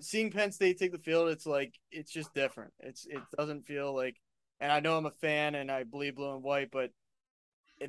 seeing 0.00 0.30
penn 0.30 0.52
state 0.52 0.78
take 0.78 0.92
the 0.92 0.98
field 0.98 1.28
it's 1.28 1.46
like 1.46 1.74
it's 1.90 2.10
just 2.10 2.32
different. 2.34 2.72
It's 2.80 3.04
it 3.06 3.20
doesn't 3.36 3.66
feel 3.66 3.94
like 3.94 4.16
and 4.60 4.72
i 4.72 4.80
know 4.80 4.96
i'm 4.96 5.06
a 5.06 5.10
fan 5.10 5.54
and 5.54 5.70
i 5.70 5.84
bleed 5.84 6.14
blue 6.14 6.32
and 6.34 6.42
white 6.42 6.70
but 6.72 6.90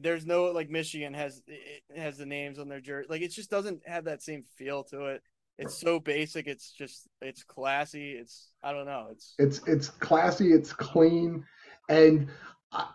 there's 0.02 0.26
no 0.26 0.46
like 0.46 0.70
michigan 0.70 1.14
has 1.14 1.42
it 1.48 1.84
has 1.96 2.18
the 2.18 2.26
names 2.26 2.60
on 2.60 2.68
their 2.68 2.82
jersey. 2.82 3.08
Like 3.10 3.22
it 3.22 3.30
just 3.30 3.50
doesn't 3.50 3.88
have 3.88 4.06
that 4.06 4.22
same 4.24 4.44
feel 4.58 4.84
to 4.86 5.06
it. 5.06 5.22
It's 5.60 5.78
so 5.80 6.00
basic. 6.00 6.48
It's 6.48 6.72
just 6.72 7.08
it's 7.22 7.44
classy. 7.44 8.14
It's 8.14 8.50
i 8.64 8.72
don't 8.74 8.86
know. 8.86 9.08
It's 9.12 9.36
it's 9.38 9.62
it's 9.68 9.90
classy. 9.90 10.52
It's 10.52 10.74
clean. 10.74 11.46
And 11.90 12.30
I, 12.72 12.88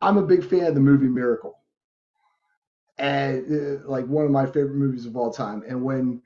i'm 0.00 0.16
a 0.16 0.22
big 0.22 0.44
fan 0.44 0.64
of 0.64 0.74
the 0.74 0.80
movie 0.80 1.08
miracle 1.08 1.57
and 2.98 3.80
uh, 3.80 3.88
like 3.88 4.06
one 4.06 4.24
of 4.24 4.30
my 4.30 4.46
favorite 4.46 4.74
movies 4.74 5.06
of 5.06 5.16
all 5.16 5.32
time. 5.32 5.62
And 5.68 5.82
when 5.82 6.22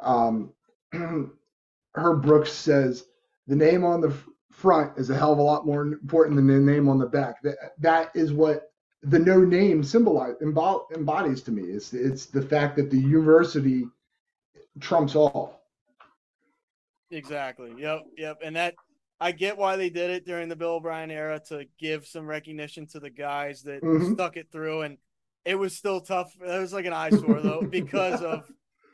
um, 0.00 0.52
Herb 0.92 2.22
Brooks 2.22 2.52
says 2.52 3.04
the 3.46 3.56
name 3.56 3.84
on 3.84 4.00
the 4.00 4.14
front 4.50 4.96
is 4.98 5.10
a 5.10 5.16
hell 5.16 5.32
of 5.32 5.38
a 5.38 5.42
lot 5.42 5.66
more 5.66 5.82
important 5.82 6.36
than 6.36 6.46
the 6.46 6.72
name 6.72 6.88
on 6.88 6.98
the 6.98 7.06
back. 7.06 7.42
That 7.42 7.56
that 7.78 8.10
is 8.14 8.32
what 8.32 8.72
the 9.02 9.18
no 9.18 9.40
name 9.40 9.84
symbolize 9.84 10.34
embodies 10.40 11.42
to 11.42 11.52
me. 11.52 11.62
It's 11.62 11.92
it's 11.92 12.26
the 12.26 12.42
fact 12.42 12.76
that 12.76 12.90
the 12.90 12.98
university 12.98 13.84
trumps 14.80 15.14
all. 15.14 15.60
Exactly. 17.10 17.72
Yep. 17.78 18.02
Yep. 18.16 18.38
And 18.42 18.56
that 18.56 18.74
I 19.20 19.32
get 19.32 19.56
why 19.56 19.76
they 19.76 19.90
did 19.90 20.10
it 20.10 20.26
during 20.26 20.48
the 20.48 20.56
Bill 20.56 20.74
O'Brien 20.74 21.10
era 21.10 21.40
to 21.48 21.66
give 21.78 22.06
some 22.06 22.26
recognition 22.26 22.86
to 22.88 23.00
the 23.00 23.10
guys 23.10 23.62
that 23.62 23.82
mm-hmm. 23.82 24.12
stuck 24.14 24.36
it 24.36 24.50
through 24.50 24.82
and 24.82 24.98
it 25.46 25.54
was 25.54 25.74
still 25.74 26.00
tough. 26.00 26.34
It 26.40 26.60
was 26.60 26.72
like 26.72 26.84
an 26.84 26.92
eyesore 26.92 27.40
though, 27.40 27.62
because 27.62 28.20
of 28.20 28.44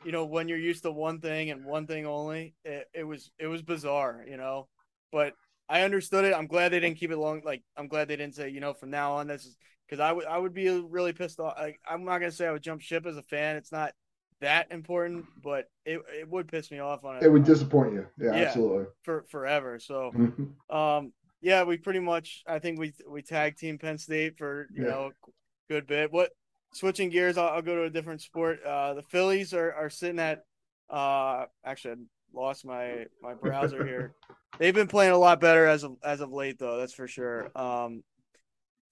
you 0.05 0.11
know 0.11 0.25
when 0.25 0.47
you're 0.47 0.57
used 0.57 0.83
to 0.83 0.91
one 0.91 1.19
thing 1.19 1.49
and 1.49 1.65
one 1.65 1.87
thing 1.87 2.05
only. 2.05 2.55
It, 2.63 2.87
it 2.93 3.03
was 3.03 3.31
it 3.39 3.47
was 3.47 3.61
bizarre, 3.61 4.23
you 4.27 4.37
know. 4.37 4.69
But 5.11 5.33
I 5.67 5.81
understood 5.81 6.25
it. 6.25 6.33
I'm 6.33 6.47
glad 6.47 6.71
they 6.71 6.79
didn't 6.79 6.97
keep 6.97 7.11
it 7.11 7.17
long. 7.17 7.41
Like 7.43 7.63
I'm 7.75 7.87
glad 7.87 8.07
they 8.07 8.15
didn't 8.15 8.35
say 8.35 8.49
you 8.49 8.61
know 8.61 8.73
from 8.73 8.91
now 8.91 9.13
on 9.13 9.27
this 9.27 9.45
is 9.45 9.57
because 9.87 9.99
I 9.99 10.11
would 10.11 10.25
I 10.25 10.37
would 10.37 10.53
be 10.53 10.69
really 10.69 11.11
pissed 11.11 11.39
off. 11.39 11.55
Like, 11.59 11.79
I'm 11.87 12.05
not 12.05 12.19
gonna 12.19 12.31
say 12.31 12.47
I 12.47 12.51
would 12.51 12.63
jump 12.63 12.81
ship 12.81 13.05
as 13.05 13.17
a 13.17 13.23
fan. 13.23 13.55
It's 13.55 13.71
not 13.71 13.93
that 14.41 14.71
important, 14.71 15.25
but 15.41 15.69
it, 15.85 16.01
it 16.19 16.29
would 16.29 16.47
piss 16.49 16.69
me 16.69 16.79
off 16.79 17.03
on 17.03 17.17
it. 17.17 17.23
It 17.23 17.29
would 17.29 17.45
disappoint 17.45 17.93
you. 17.93 18.05
Yeah, 18.19 18.35
yeah 18.35 18.43
absolutely. 18.43 18.85
For 19.03 19.23
forever. 19.29 19.79
So, 19.79 20.11
mm-hmm. 20.15 20.75
um, 20.75 21.13
yeah, 21.41 21.63
we 21.63 21.77
pretty 21.77 21.99
much 21.99 22.43
I 22.47 22.59
think 22.59 22.79
we 22.79 22.93
we 23.09 23.21
tag 23.21 23.57
team 23.57 23.77
Penn 23.77 23.97
State 23.97 24.37
for 24.37 24.67
you 24.73 24.83
yeah. 24.83 24.89
know 24.89 25.11
good 25.69 25.87
bit. 25.87 26.11
What 26.11 26.31
switching 26.73 27.09
gears, 27.09 27.37
I'll, 27.37 27.49
I'll, 27.49 27.61
go 27.61 27.75
to 27.75 27.83
a 27.83 27.89
different 27.89 28.21
sport. 28.21 28.63
Uh, 28.63 28.95
the 28.95 29.01
Phillies 29.03 29.53
are, 29.53 29.73
are 29.73 29.89
sitting 29.89 30.19
at. 30.19 30.45
Uh, 30.89 31.45
actually, 31.65 31.93
I 31.93 31.97
lost 32.39 32.65
my 32.65 33.05
my 33.21 33.33
browser 33.33 33.85
here. 33.85 34.13
They've 34.59 34.75
been 34.75 34.87
playing 34.87 35.13
a 35.13 35.17
lot 35.17 35.39
better 35.39 35.65
as 35.65 35.83
of 35.83 35.97
as 36.03 36.21
of 36.21 36.31
late, 36.31 36.59
though. 36.59 36.77
That's 36.77 36.93
for 36.93 37.07
sure. 37.07 37.51
Um, 37.55 38.03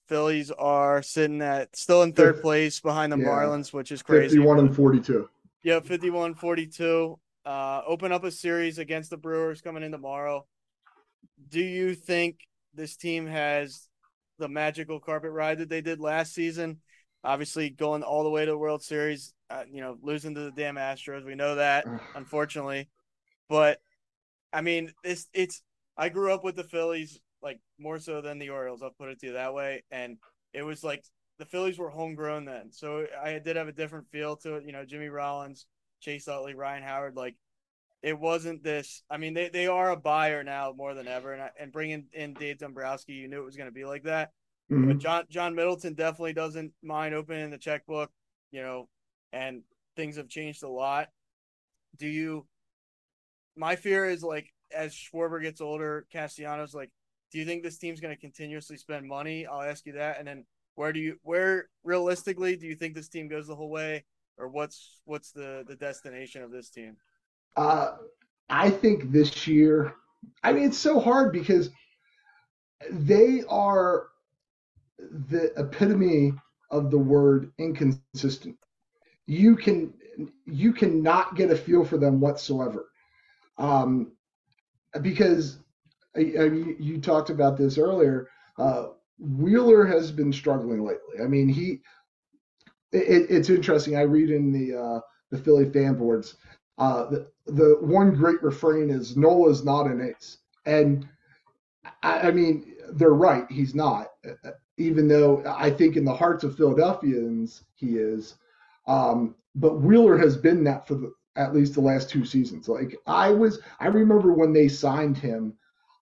Phillies 0.08 0.52
are 0.52 1.04
sitting 1.04 1.42
at 1.42 1.76
still 1.76 2.04
in 2.04 2.14
third 2.14 2.42
place 2.42 2.80
behind 2.80 3.12
the 3.12 3.18
yeah. 3.18 3.28
Marlins, 3.28 3.72
which 3.72 3.92
is 3.92 4.02
crazy. 4.02 4.36
Fifty-one 4.36 4.60
and 4.60 4.76
forty-two. 4.76 5.30
Yeah, 5.64 5.80
51-42. 5.80 7.20
Uh, 7.46 7.82
open 7.86 8.12
up 8.12 8.24
a 8.24 8.32
series 8.32 8.80
against 8.80 9.10
the 9.10 9.18
Brewers 9.18 9.62
coming 9.62 9.84
in 9.84 9.92
tomorrow. 9.92 10.46
Do 11.50 11.62
you 11.62 11.94
think 11.94 12.40
this 12.74 12.96
team 12.96 13.28
has 13.28 13.88
the 14.40 14.48
magical 14.48 15.00
carpet 15.00 15.32
ride 15.32 15.60
that 15.60 15.70
they 15.70 15.82
did 15.82 16.00
last 16.00 16.34
season? 16.34 16.80
Obviously, 17.24 17.70
going 17.70 18.02
all 18.04 18.24
the 18.24 18.30
way 18.30 18.46
to 18.46 18.52
the 18.52 18.58
World 18.58 18.82
Series, 18.82 19.34
uh, 19.50 19.64
you 19.72 19.82
know, 19.82 19.98
losing 20.02 20.34
to 20.36 20.42
the 20.42 20.52
damn 20.52 20.76
Astros. 20.76 21.26
We 21.26 21.36
know 21.36 21.56
that, 21.56 21.86
unfortunately. 22.16 22.90
But 23.48 23.80
I 24.52 24.62
mean, 24.62 24.92
it's 25.04 25.28
it's. 25.34 25.62
I 25.98 26.10
grew 26.10 26.34
up 26.34 26.44
with 26.44 26.56
the 26.56 26.64
Phillies, 26.64 27.20
like 27.44 27.60
more 27.78 28.00
so 28.00 28.22
than 28.22 28.40
the 28.40 28.50
Orioles. 28.50 28.82
I'll 28.82 28.90
put 28.92 29.10
it 29.10 29.20
to 29.20 29.28
you 29.28 29.34
that 29.34 29.54
way. 29.54 29.84
And 29.92 30.18
it 30.54 30.64
was 30.64 30.84
like 30.84 31.04
the 31.38 31.46
Phillies 31.46 31.78
were 31.78 31.90
homegrown 31.90 32.46
then, 32.46 32.72
so 32.72 33.06
I 33.22 33.40
did 33.40 33.56
have 33.56 33.68
a 33.68 33.74
different 33.74 34.10
feel 34.10 34.36
to 34.38 34.56
it. 34.56 34.66
You 34.66 34.72
know, 34.72 34.86
Jimmy 34.86 35.10
Rollins, 35.10 35.66
Chase 36.00 36.28
Utley, 36.28 36.56
Ryan 36.56 36.84
Howard, 36.84 37.16
like 37.16 37.36
it 38.02 38.18
wasn't 38.18 38.64
this. 38.64 39.04
I 39.10 39.18
mean, 39.18 39.34
they, 39.34 39.50
they 39.50 39.68
are 39.68 39.92
a 39.92 39.98
buyer 39.98 40.44
now 40.44 40.74
more 40.76 40.94
than 40.94 41.08
ever, 41.08 41.34
and 41.34 41.50
and 41.60 41.72
bringing 41.72 42.06
in 42.14 42.34
Dave 42.34 42.58
Dombrowski, 42.58 43.14
you 43.14 43.28
knew 43.28 43.42
it 43.42 43.46
was 43.46 43.58
going 43.58 43.70
to 43.70 43.74
be 43.74 43.86
like 43.86 44.04
that. 44.04 44.32
Mm-hmm. 44.72 44.88
But 44.88 44.98
John 45.00 45.24
John 45.30 45.56
Middleton 45.56 45.96
definitely 45.96 46.34
doesn't 46.34 46.72
mind 46.82 47.14
opening 47.14 47.50
the 47.50 47.58
checkbook, 47.58 48.10
you 48.52 48.62
know, 48.62 48.88
and 49.34 49.64
things 49.96 50.16
have 50.16 50.30
changed 50.30 50.64
a 50.64 50.70
lot. 50.70 51.10
Do 51.98 52.08
you? 52.08 52.48
My 53.58 53.76
fear 53.76 54.06
is 54.06 54.24
like 54.24 54.54
as 54.74 54.94
Schwarber 54.94 55.42
gets 55.42 55.60
older, 55.60 56.06
Castellanos 56.12 56.74
like, 56.74 56.90
do 57.32 57.38
you 57.38 57.46
think 57.46 57.64
this 57.64 57.78
team's 57.78 58.00
going 58.00 58.16
to 58.16 58.20
continuously 58.20 58.78
spend 58.78 59.06
money? 59.06 59.46
I'll 59.46 59.62
ask 59.62 59.86
you 59.86 59.94
that, 59.94 60.20
and 60.20 60.28
then 60.28 60.46
where 60.76 60.94
do 60.94 61.00
you 61.00 61.18
where 61.24 61.68
realistically 61.84 62.56
do 62.56 62.66
you 62.66 62.76
think 62.76 62.96
this 62.96 63.10
team 63.10 63.28
goes 63.28 63.48
the 63.48 63.56
whole 63.56 63.70
way, 63.70 64.06
or 64.38 64.48
what's 64.48 65.02
what's 65.04 65.32
the 65.32 65.66
the 65.68 65.76
destination 65.76 66.44
of 66.44 66.52
this 66.52 66.70
team? 66.70 66.96
Uh, 67.58 67.98
I 68.50 68.70
think 68.70 69.12
this 69.12 69.48
year. 69.48 69.96
I 70.44 70.54
mean, 70.54 70.66
it's 70.66 70.78
so 70.78 71.00
hard 71.00 71.34
because 71.34 71.72
they 72.90 73.44
are 73.50 74.11
the 75.30 75.52
epitome 75.58 76.34
of 76.72 76.92
the 76.92 76.98
word 76.98 77.52
inconsistent. 77.58 78.38
You 79.10 79.56
can 79.56 79.94
you 80.46 80.74
cannot 80.74 81.36
get 81.36 81.52
a 81.52 81.56
feel 81.56 81.84
for 81.86 81.98
them 81.98 82.20
whatsoever, 82.20 82.86
um, 83.58 84.12
because 85.02 85.58
uh, 86.18 86.22
you, 86.22 86.76
you 86.80 87.00
talked 87.02 87.30
about 87.30 87.58
this 87.58 87.78
earlier. 87.78 88.28
Uh, 88.58 88.88
Wheeler 89.20 89.86
has 89.86 90.12
been 90.12 90.34
struggling 90.34 90.84
lately. 90.84 91.24
I 91.24 91.28
mean, 91.28 91.48
he. 91.48 91.82
It, 92.92 93.28
it's 93.30 93.50
interesting. 93.50 93.96
I 93.96 94.02
read 94.02 94.30
in 94.32 94.52
the 94.52 94.78
uh, 94.78 95.00
the 95.32 95.38
Philly 95.38 95.70
fan 95.70 95.96
boards. 95.96 96.36
Uh, 96.78 97.10
the 97.10 97.28
the 97.48 97.78
one 97.82 98.14
great 98.16 98.42
refrain 98.44 98.90
is 98.90 99.16
Nola's 99.18 99.64
not 99.64 99.88
an 99.88 100.02
ace, 100.02 100.38
and 100.66 101.08
I, 102.04 102.30
I 102.30 102.32
mean 102.32 102.76
they're 102.94 103.12
right. 103.14 103.50
He's 103.50 103.76
not 103.76 104.08
even 104.82 105.08
though 105.08 105.44
I 105.46 105.70
think 105.70 105.96
in 105.96 106.06
the 106.06 106.14
hearts 106.14 106.44
of 106.44 106.58
Philadelphians 106.58 107.64
he 107.76 107.98
is. 107.98 108.36
Um, 108.88 109.36
but 109.56 109.82
Wheeler 109.82 110.18
has 110.18 110.38
been 110.38 110.64
that 110.66 110.88
for 110.88 110.96
the, 110.96 111.14
at 111.36 111.54
least 111.54 111.74
the 111.74 111.82
last 111.82 112.10
two 112.10 112.26
seasons. 112.26 112.68
Like 112.68 112.96
I 113.08 113.30
was, 113.30 113.60
I 113.80 113.88
remember 113.88 114.34
when 114.34 114.54
they 114.54 114.68
signed 114.68 115.18
him, 115.18 115.54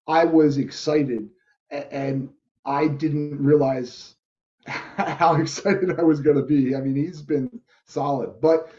I 0.08 0.24
was 0.24 0.58
excited, 0.58 1.28
and 1.70 2.30
I 2.64 2.88
didn't 2.88 3.42
realize 3.42 4.14
how 4.66 5.36
excited 5.40 5.98
I 5.98 6.02
was 6.02 6.20
going 6.20 6.36
to 6.36 6.42
be. 6.42 6.74
I 6.74 6.80
mean, 6.80 6.96
he's 6.96 7.22
been 7.22 7.60
solid, 7.86 8.40
but 8.40 8.70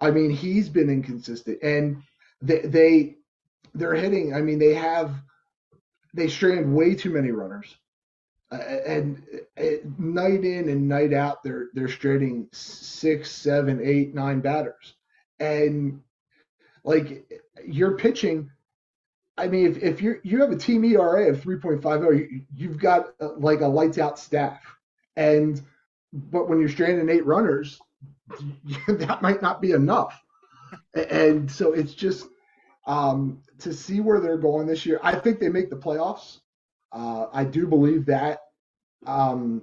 I 0.00 0.10
mean, 0.10 0.30
he's 0.30 0.68
been 0.68 0.90
inconsistent, 0.90 1.58
and 1.62 2.02
they 2.42 2.60
they 2.60 3.16
they're 3.74 3.94
hitting. 3.94 4.34
I 4.34 4.40
mean, 4.40 4.58
they 4.58 4.74
have 4.74 5.14
they 6.12 6.28
strand 6.28 6.74
way 6.74 6.94
too 6.94 7.10
many 7.10 7.30
runners 7.30 7.76
and 8.50 9.22
uh, 9.58 9.64
night 9.98 10.44
in 10.44 10.68
and 10.68 10.88
night 10.88 11.12
out, 11.12 11.42
they're 11.42 11.68
they're 11.74 11.88
straighting 11.88 12.48
six, 12.52 13.30
seven, 13.30 13.80
eight, 13.82 14.14
nine 14.14 14.40
batters, 14.40 14.94
and 15.40 16.00
like 16.84 17.30
you're 17.66 17.96
pitching. 17.96 18.50
I 19.36 19.48
mean, 19.48 19.66
if, 19.66 19.82
if 19.82 20.02
you 20.02 20.20
you 20.22 20.40
have 20.40 20.52
a 20.52 20.56
team 20.56 20.84
ERA 20.84 21.28
of 21.28 21.40
3.50, 21.40 22.18
you, 22.18 22.42
you've 22.54 22.78
got 22.78 23.14
uh, 23.20 23.30
like 23.36 23.62
a 23.62 23.66
lights 23.66 23.98
out 23.98 24.18
staff, 24.18 24.60
and 25.16 25.60
but 26.12 26.48
when 26.48 26.60
you're 26.60 26.68
stranding 26.68 27.08
eight 27.08 27.26
runners, 27.26 27.80
that 28.88 29.22
might 29.22 29.42
not 29.42 29.60
be 29.60 29.72
enough. 29.72 30.20
And 30.94 31.50
so 31.50 31.72
it's 31.72 31.94
just 31.94 32.28
um, 32.86 33.42
to 33.58 33.72
see 33.72 34.00
where 34.00 34.20
they're 34.20 34.38
going 34.38 34.66
this 34.66 34.86
year. 34.86 35.00
I 35.02 35.16
think 35.16 35.40
they 35.40 35.48
make 35.48 35.70
the 35.70 35.76
playoffs. 35.76 36.40
Uh, 36.94 37.26
I 37.32 37.44
do 37.44 37.66
believe 37.66 38.06
that. 38.06 38.40
Um, 39.06 39.62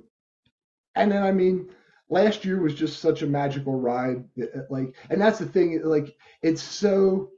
and 0.96 1.12
then 1.12 1.24
I 1.24 1.32
mean, 1.32 1.70
last 2.10 2.46
year 2.46 2.62
was 2.62 2.76
just 2.76 3.00
such 3.00 3.22
a 3.22 3.28
magical 3.28 3.80
ride. 3.80 4.26
Like, 4.70 4.96
and 5.10 5.22
that's 5.22 5.40
the 5.40 5.46
thing. 5.46 5.82
Like, 5.84 6.16
it's 6.44 6.62
so 6.62 7.32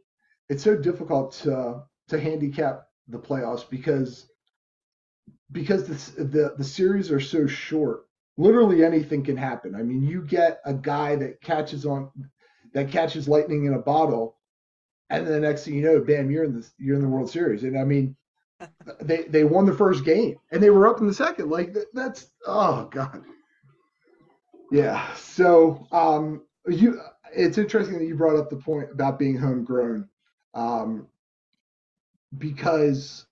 it's 0.49 0.63
so 0.63 0.75
difficult 0.75 1.33
to 1.43 1.83
to 2.09 2.19
handicap 2.19 2.87
the 3.07 3.19
playoffs 3.19 3.69
because 3.69 4.27
because 5.51 5.87
the 5.87 6.23
the, 6.23 6.55
the 6.57 6.63
series 6.63 7.11
are 7.11 7.21
so 7.21 7.47
short. 7.47 8.05
Literally 8.35 8.83
anything 8.83 9.23
can 9.23 9.37
happen. 9.37 9.75
I 9.75 9.83
mean, 9.83 10.01
you 10.01 10.23
get 10.23 10.59
a 10.65 10.73
guy 10.73 11.15
that 11.17 11.41
catches 11.41 11.85
on 11.85 12.09
that 12.73 12.89
catches 12.91 13.27
lightning 13.27 13.65
in 13.65 13.75
a 13.75 13.79
bottle, 13.79 14.37
and 15.11 15.25
then 15.27 15.33
the 15.33 15.39
next 15.39 15.65
thing 15.65 15.75
you 15.75 15.83
know, 15.83 16.01
bam, 16.01 16.31
you're 16.31 16.43
in 16.45 16.59
the 16.59 16.67
you're 16.79 16.95
in 16.95 17.03
the 17.03 17.07
World 17.07 17.29
Series. 17.29 17.63
And 17.63 17.77
I 17.77 17.83
mean, 17.83 18.15
they 19.01 19.23
they 19.23 19.43
won 19.43 19.65
the 19.65 19.75
first 19.75 20.03
game 20.05 20.37
and 20.51 20.61
they 20.61 20.69
were 20.69 20.87
up 20.87 20.99
in 20.99 21.07
the 21.07 21.13
second. 21.13 21.49
Like 21.49 21.75
that's 21.93 22.27
oh 22.47 22.87
god. 22.91 23.23
Yeah. 24.73 25.13
So 25.13 25.85
um, 25.91 26.41
you, 26.67 26.99
it's 27.31 27.59
interesting 27.59 27.99
that 27.99 28.05
you 28.05 28.15
brought 28.15 28.39
up 28.39 28.49
the 28.49 28.55
point 28.55 28.89
about 28.91 29.19
being 29.19 29.37
homegrown, 29.37 30.09
um, 30.55 31.07
because, 32.39 33.27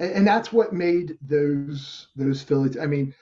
and, 0.00 0.10
and 0.10 0.26
that's 0.26 0.52
what 0.52 0.72
made 0.72 1.18
those 1.22 2.08
those 2.16 2.42
Phillies. 2.42 2.76
I 2.76 2.86
mean, 2.86 3.14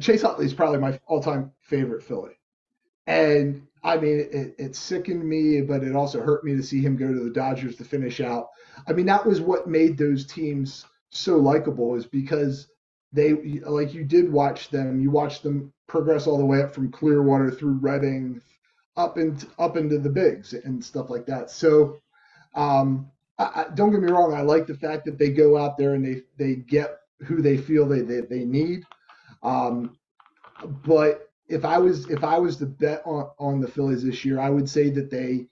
Chase 0.00 0.24
Utley 0.24 0.46
is 0.46 0.54
probably 0.54 0.80
my 0.80 0.98
all-time 1.06 1.52
favorite 1.60 2.02
Philly, 2.02 2.36
and 3.06 3.67
I 3.82 3.96
mean, 3.96 4.20
it, 4.20 4.54
it 4.58 4.76
sickened 4.76 5.24
me, 5.24 5.60
but 5.60 5.82
it 5.82 5.94
also 5.94 6.20
hurt 6.20 6.44
me 6.44 6.56
to 6.56 6.62
see 6.62 6.82
him 6.82 6.96
go 6.96 7.08
to 7.08 7.24
the 7.24 7.30
Dodgers 7.30 7.76
to 7.76 7.84
finish 7.84 8.20
out. 8.20 8.48
I 8.86 8.92
mean, 8.92 9.06
that 9.06 9.24
was 9.24 9.40
what 9.40 9.68
made 9.68 9.96
those 9.96 10.26
teams 10.26 10.84
so 11.10 11.36
likable, 11.36 11.94
is 11.94 12.06
because 12.06 12.68
they, 13.12 13.32
like, 13.32 13.94
you 13.94 14.04
did 14.04 14.30
watch 14.30 14.70
them. 14.70 15.00
You 15.00 15.10
watched 15.10 15.42
them 15.42 15.72
progress 15.86 16.26
all 16.26 16.38
the 16.38 16.44
way 16.44 16.62
up 16.62 16.74
from 16.74 16.90
Clearwater 16.90 17.50
through 17.50 17.78
Reading, 17.80 18.40
up 18.96 19.16
into 19.16 19.46
up 19.58 19.76
into 19.76 19.98
the 19.98 20.10
bigs 20.10 20.52
and 20.52 20.84
stuff 20.84 21.08
like 21.08 21.24
that. 21.26 21.50
So, 21.50 22.00
um, 22.54 23.10
I, 23.38 23.44
I, 23.44 23.66
don't 23.74 23.92
get 23.92 24.00
me 24.00 24.10
wrong. 24.10 24.34
I 24.34 24.42
like 24.42 24.66
the 24.66 24.74
fact 24.74 25.04
that 25.04 25.18
they 25.18 25.30
go 25.30 25.56
out 25.56 25.78
there 25.78 25.94
and 25.94 26.04
they 26.04 26.22
they 26.36 26.56
get 26.56 26.98
who 27.20 27.40
they 27.40 27.56
feel 27.56 27.86
they 27.86 28.00
they, 28.00 28.20
they 28.22 28.44
need. 28.44 28.84
Um, 29.42 29.96
but 30.84 31.27
if 31.48 31.64
I 31.64 31.78
was 31.78 32.08
if 32.10 32.22
I 32.24 32.38
was 32.38 32.56
to 32.58 32.66
bet 32.66 33.02
on, 33.04 33.30
on 33.38 33.60
the 33.60 33.68
Phillies 33.68 34.04
this 34.04 34.24
year, 34.24 34.38
I 34.38 34.50
would 34.50 34.68
say 34.68 34.90
that 34.90 35.10
they 35.10 35.46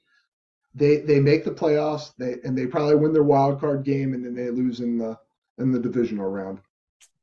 they 0.75 0.99
they 0.99 1.21
make 1.21 1.45
the 1.45 1.51
playoffs, 1.51 2.13
they 2.19 2.37
and 2.45 2.57
they 2.57 2.67
probably 2.67 2.97
win 2.97 3.13
their 3.13 3.23
wild 3.23 3.61
card 3.61 3.83
game, 3.85 4.15
and 4.15 4.25
then 4.25 4.35
they 4.35 4.51
lose 4.51 4.81
in 4.81 4.99
the 4.99 5.19
in 5.59 5.73
the 5.73 5.81
divisional 5.81 6.29
round. 6.29 6.61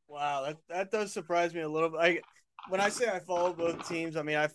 Wow, 0.08 0.44
that 0.46 0.58
that 0.70 0.92
does 0.92 1.14
surprise 1.14 1.54
me 1.54 1.62
a 1.62 1.70
little 1.70 1.90
bit. 1.90 2.00
I, 2.00 2.22
when 2.70 2.82
I 2.82 2.90
say 2.90 3.10
I 3.10 3.20
follow 3.20 3.54
both 3.54 3.88
teams, 3.88 4.18
I 4.18 4.24
mean 4.24 4.38
I 4.38 4.50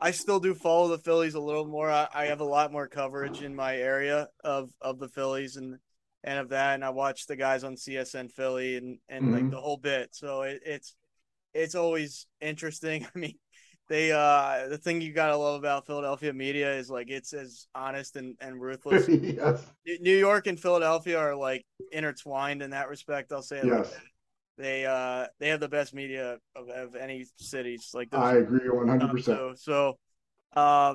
I 0.00 0.10
still 0.10 0.40
do 0.40 0.54
follow 0.54 0.88
the 0.88 0.98
Phillies 0.98 1.34
a 1.34 1.40
little 1.40 1.66
more. 1.66 1.90
I, 1.90 2.08
I 2.12 2.24
have 2.26 2.40
a 2.40 2.44
lot 2.44 2.72
more 2.72 2.88
coverage 2.88 3.42
in 3.42 3.54
my 3.54 3.76
area 3.76 4.28
of 4.44 4.70
of 4.80 4.98
the 4.98 5.08
Phillies 5.08 5.56
and 5.56 5.78
and 6.24 6.38
of 6.38 6.50
that, 6.50 6.74
and 6.74 6.84
I 6.84 6.90
watch 6.90 7.26
the 7.26 7.36
guys 7.36 7.64
on 7.64 7.76
CSN 7.76 8.30
Philly 8.32 8.76
and 8.76 8.98
and 9.08 9.24
mm-hmm. 9.24 9.34
like 9.34 9.50
the 9.50 9.60
whole 9.60 9.78
bit. 9.78 10.10
So 10.12 10.42
it, 10.42 10.60
it's 10.66 10.94
it's 11.54 11.74
always 11.74 12.26
interesting. 12.40 13.06
I 13.14 13.18
mean, 13.18 13.38
they 13.92 14.10
uh 14.10 14.68
the 14.68 14.78
thing 14.78 15.02
you 15.02 15.12
gotta 15.12 15.36
love 15.36 15.58
about 15.58 15.86
Philadelphia 15.86 16.32
media 16.32 16.74
is 16.74 16.88
like 16.88 17.10
it's 17.10 17.34
as 17.34 17.66
honest 17.74 18.16
and, 18.16 18.34
and 18.40 18.58
ruthless. 18.58 19.06
yes. 19.08 19.66
New 20.00 20.16
York 20.16 20.46
and 20.46 20.58
Philadelphia 20.58 21.18
are 21.18 21.36
like 21.36 21.66
intertwined 21.92 22.62
in 22.62 22.70
that 22.70 22.88
respect. 22.88 23.32
I'll 23.32 23.42
say 23.42 23.58
it 23.58 23.66
yes. 23.66 23.92
like 23.92 24.02
They 24.56 24.86
uh 24.86 25.26
they 25.40 25.48
have 25.48 25.60
the 25.60 25.68
best 25.68 25.92
media 25.92 26.38
of, 26.56 26.70
of 26.70 26.94
any 26.96 27.26
cities. 27.36 27.90
Like 27.92 28.10
those, 28.10 28.20
I 28.20 28.36
agree 28.36 28.66
one 28.70 28.88
hundred 28.88 29.10
percent. 29.10 29.36
So 29.36 29.54
so 29.56 29.98
uh 30.56 30.94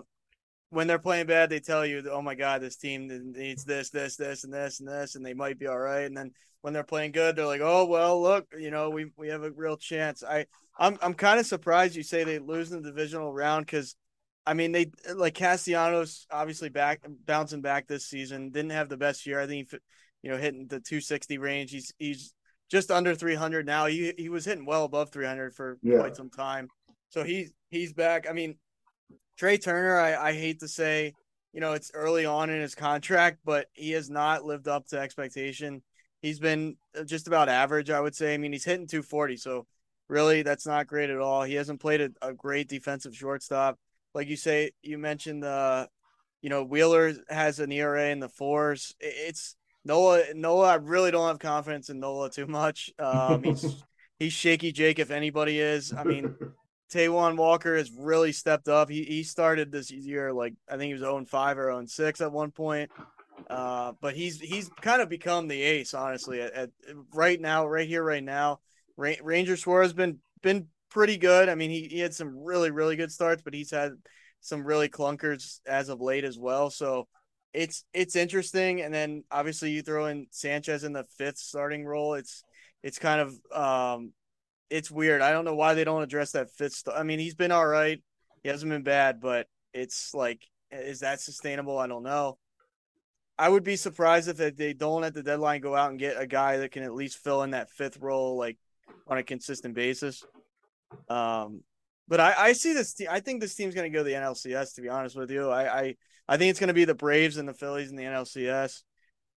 when 0.72 0.88
they're 0.88 0.98
playing 0.98 1.28
bad, 1.28 1.52
they 1.52 1.60
tell 1.60 1.86
you, 1.86 2.04
"Oh 2.12 2.22
my 2.22 2.36
God, 2.36 2.62
this 2.62 2.76
team 2.76 3.08
needs 3.34 3.64
this, 3.64 3.90
this, 3.90 4.18
this, 4.18 4.44
and 4.44 4.54
this, 4.54 4.80
and 4.82 4.90
this," 4.90 5.16
and 5.16 5.26
they 5.26 5.34
might 5.34 5.58
be 5.60 5.68
all 5.68 5.78
right. 5.78 6.06
And 6.06 6.18
then 6.18 6.32
when 6.68 6.74
they're 6.74 6.84
playing 6.84 7.14
good, 7.14 7.38
they're 7.38 7.46
like, 7.46 7.62
"Oh 7.64 7.86
well, 7.86 8.22
look, 8.22 8.46
you 8.60 8.72
know, 8.72 8.90
we 8.90 9.06
we 9.16 9.30
have 9.30 9.42
a 9.42 9.52
real 9.52 9.78
chance." 9.78 10.22
I 10.22 10.48
I'm 10.78 10.98
I'm 11.02 11.14
kind 11.14 11.40
of 11.40 11.46
surprised 11.46 11.96
you 11.96 12.04
say 12.04 12.26
they 12.26 12.40
lose 12.40 12.74
in 12.74 12.82
the 12.82 12.90
divisional 12.90 13.34
round 13.34 13.66
because, 13.66 13.96
I 14.46 14.54
mean, 14.54 14.74
they 14.74 14.92
like 15.16 15.34
Castellanos 15.34 16.28
obviously 16.30 16.68
back 16.68 17.06
bouncing 17.26 17.62
back 17.62 17.88
this 17.88 18.06
season 18.06 18.50
didn't 18.50 18.72
have 18.72 18.90
the 18.90 18.98
best 18.98 19.26
year. 19.26 19.40
I 19.40 19.48
think 19.48 19.72
he, 19.72 19.78
you 20.24 20.30
know 20.30 20.38
hitting 20.38 20.68
the 20.68 20.82
260 20.82 21.38
range. 21.38 21.72
He's 21.72 21.94
he's 22.00 22.34
just 22.70 22.92
under 22.92 23.16
300 23.16 23.66
now. 23.66 23.86
He 23.86 24.12
he 24.18 24.28
was 24.28 24.44
hitting 24.44 24.66
well 24.66 24.84
above 24.84 25.10
300 25.10 25.56
for 25.56 25.78
yeah. 25.82 26.00
quite 26.00 26.18
some 26.18 26.30
time. 26.30 26.68
So 27.08 27.24
he's 27.24 27.54
he's 27.70 27.94
back. 27.94 28.28
I 28.30 28.34
mean, 28.34 28.58
Trey 29.38 29.58
Turner. 29.58 29.98
I 29.98 30.18
I 30.18 30.34
hate 30.34 30.60
to 30.60 30.68
say, 30.68 31.14
you 31.54 31.62
know, 31.62 31.72
it's 31.72 31.92
early 31.94 32.26
on 32.26 32.50
in 32.50 32.60
his 32.60 32.76
contract, 32.76 33.38
but 33.46 33.68
he 33.72 33.92
has 33.92 34.10
not 34.10 34.44
lived 34.44 34.68
up 34.68 34.86
to 34.88 35.00
expectation. 35.00 35.82
He's 36.22 36.40
been 36.40 36.78
uh, 36.98 37.04
just 37.04 37.28
about 37.28 37.50
average, 37.50 37.90
I 37.90 38.00
would 38.00 38.16
say. 38.16 38.34
I 38.34 38.38
mean, 38.38 38.52
he's 38.52 38.66
hitting 38.66 38.88
240, 38.88 39.38
so 39.38 39.68
really 40.10 40.42
that's 40.42 40.66
not 40.66 40.88
great 40.88 41.10
at 41.10 41.20
all. 41.20 41.44
He 41.44 41.56
hasn't 41.56 41.80
played 41.80 42.02
a, 42.02 42.10
a 42.22 42.34
great 42.34 42.68
defensive 42.68 43.16
shortstop. 43.16 43.78
Like 44.14 44.28
you 44.28 44.36
say, 44.36 44.72
you 44.82 44.98
mentioned 44.98 45.44
the, 45.44 45.50
uh, 45.50 45.86
you 46.42 46.50
know, 46.50 46.64
Wheeler 46.64 47.14
has 47.30 47.60
an 47.60 47.72
ERA 47.72 48.10
in 48.10 48.20
the 48.20 48.30
fours. 48.30 48.96
It's 49.00 49.56
Noah. 49.86 50.24
Noah, 50.34 50.68
I 50.68 50.76
really 50.76 51.12
don't 51.12 51.28
have 51.28 51.40
confidence 51.40 51.90
in 51.90 52.00
Nola 52.00 52.30
too 52.30 52.48
much. 52.48 52.92
Um, 53.00 53.44
he's 53.44 53.84
he's 54.20 54.34
shaky 54.34 54.72
Jake 54.72 55.00
if 55.00 55.12
anybody 55.12 55.60
is. 55.60 55.94
I 55.94 56.04
mean, 56.04 56.36
Taijuan 56.94 57.36
Walker 57.36 57.76
has 57.76 57.92
really 57.92 58.32
stepped 58.32 58.68
up. 58.68 58.90
He 58.90 59.04
he 59.04 59.24
started 59.24 59.72
this 59.72 59.92
year 59.92 60.32
like 60.32 60.54
I 60.70 60.78
think 60.78 60.88
he 60.88 60.94
was 60.94 61.02
0 61.02 61.26
5 61.26 61.58
or 61.58 61.72
0 61.72 61.86
6 61.86 62.22
at 62.22 62.32
one 62.32 62.52
point. 62.52 62.92
Uh, 63.50 63.94
but 64.02 64.16
he's 64.16 64.40
he's 64.40 64.70
kind 64.82 65.02
of 65.02 65.10
become 65.10 65.48
the 65.48 65.62
ace, 65.62 65.94
honestly. 65.94 66.42
At, 66.42 66.54
at 66.54 66.70
right 67.14 67.40
now, 67.40 67.68
right 67.68 67.88
here, 67.88 68.04
right 68.04 68.24
now, 68.24 68.60
Ranger 68.98 69.56
Suarez 69.56 69.94
been 69.94 70.20
been 70.42 70.68
pretty 70.90 71.18
good. 71.18 71.50
I 71.50 71.56
mean, 71.56 71.70
he, 71.70 71.88
he 71.90 72.00
had 72.00 72.14
some 72.14 72.38
really 72.44 72.72
really 72.72 72.96
good 72.96 73.12
starts, 73.12 73.42
but 73.44 73.54
he's 73.54 73.72
had 73.72 73.92
some 74.42 74.64
really 74.64 74.90
clunkers 74.90 75.60
as 75.66 75.90
of 75.90 76.02
late 76.02 76.24
as 76.24 76.38
well. 76.38 76.70
So 76.70 77.08
it's 77.54 77.84
it's 77.94 78.16
interesting. 78.16 78.82
And 78.82 78.94
then 78.94 79.24
obviously 79.32 79.72
you 79.72 79.82
throw 79.82 80.08
in 80.08 80.28
Sanchez 80.32 80.84
in 80.84 80.94
the 80.94 81.06
fifth 81.18 81.38
starting 81.38 81.86
role. 81.86 82.14
It's 82.14 82.44
it's 82.84 83.00
kind 83.00 83.22
of 83.22 83.34
um 83.52 84.14
it's 84.70 84.92
weird. 84.92 85.22
I 85.22 85.32
don't 85.32 85.46
know 85.46 85.56
why 85.56 85.74
they 85.74 85.84
don't 85.84 86.04
address 86.04 86.32
that 86.32 86.52
fifth. 86.52 86.74
St- 86.74 86.96
I 86.96 87.04
mean, 87.04 87.20
he's 87.20 87.36
been 87.36 87.52
all 87.52 87.66
right. 87.66 88.02
He 88.44 88.50
hasn't 88.50 88.72
been 88.72 88.84
bad, 88.84 89.20
but 89.22 89.48
it's 89.74 90.14
like, 90.14 90.42
is 90.72 91.00
that 91.00 91.22
sustainable? 91.22 91.78
I 91.78 91.88
don't 91.88 92.04
know. 92.04 92.38
I 93.40 93.50
would 93.50 93.64
be 93.64 93.76
surprised 93.76 94.28
if 94.28 94.56
they 94.56 94.74
don't 94.74 95.04
at 95.04 95.14
the 95.14 95.24
deadline 95.24 95.62
go 95.62 95.76
out 95.76 95.92
and 95.92 96.00
get 96.00 96.20
a 96.20 96.26
guy 96.26 96.58
that 96.58 96.72
can 96.72 96.84
at 96.84 96.94
least 96.94 97.18
fill 97.24 97.44
in 97.44 97.52
that 97.52 97.70
fifth 97.70 98.00
role, 98.02 98.38
like 98.38 98.58
on 99.08 99.18
a 99.18 99.24
consistent 99.24 99.76
basis. 99.76 100.24
Um, 101.10 101.62
but 102.08 102.20
I, 102.20 102.34
I 102.38 102.54
see 102.54 102.74
this. 102.74 102.94
Te- 102.94 103.08
I 103.08 103.20
think 103.20 103.42
this 103.42 103.54
team's 103.54 103.76
going 103.76 103.92
to 103.92 103.96
go 103.96 104.04
to 104.04 104.10
the 104.10 104.16
NLCS. 104.16 104.76
To 104.76 104.82
be 104.82 104.90
honest 104.90 105.16
with 105.16 105.30
you, 105.30 105.50
I, 105.50 105.80
I, 105.80 105.96
I 106.28 106.38
think 106.38 106.50
it's 106.50 106.60
going 106.60 106.70
to 106.70 106.74
be 106.74 106.86
the 106.86 106.96
Braves 106.96 107.38
and 107.38 107.48
the 107.48 107.54
Phillies 107.54 107.90
in 107.90 107.96
the 107.96 108.04
NLCS. 108.04 108.84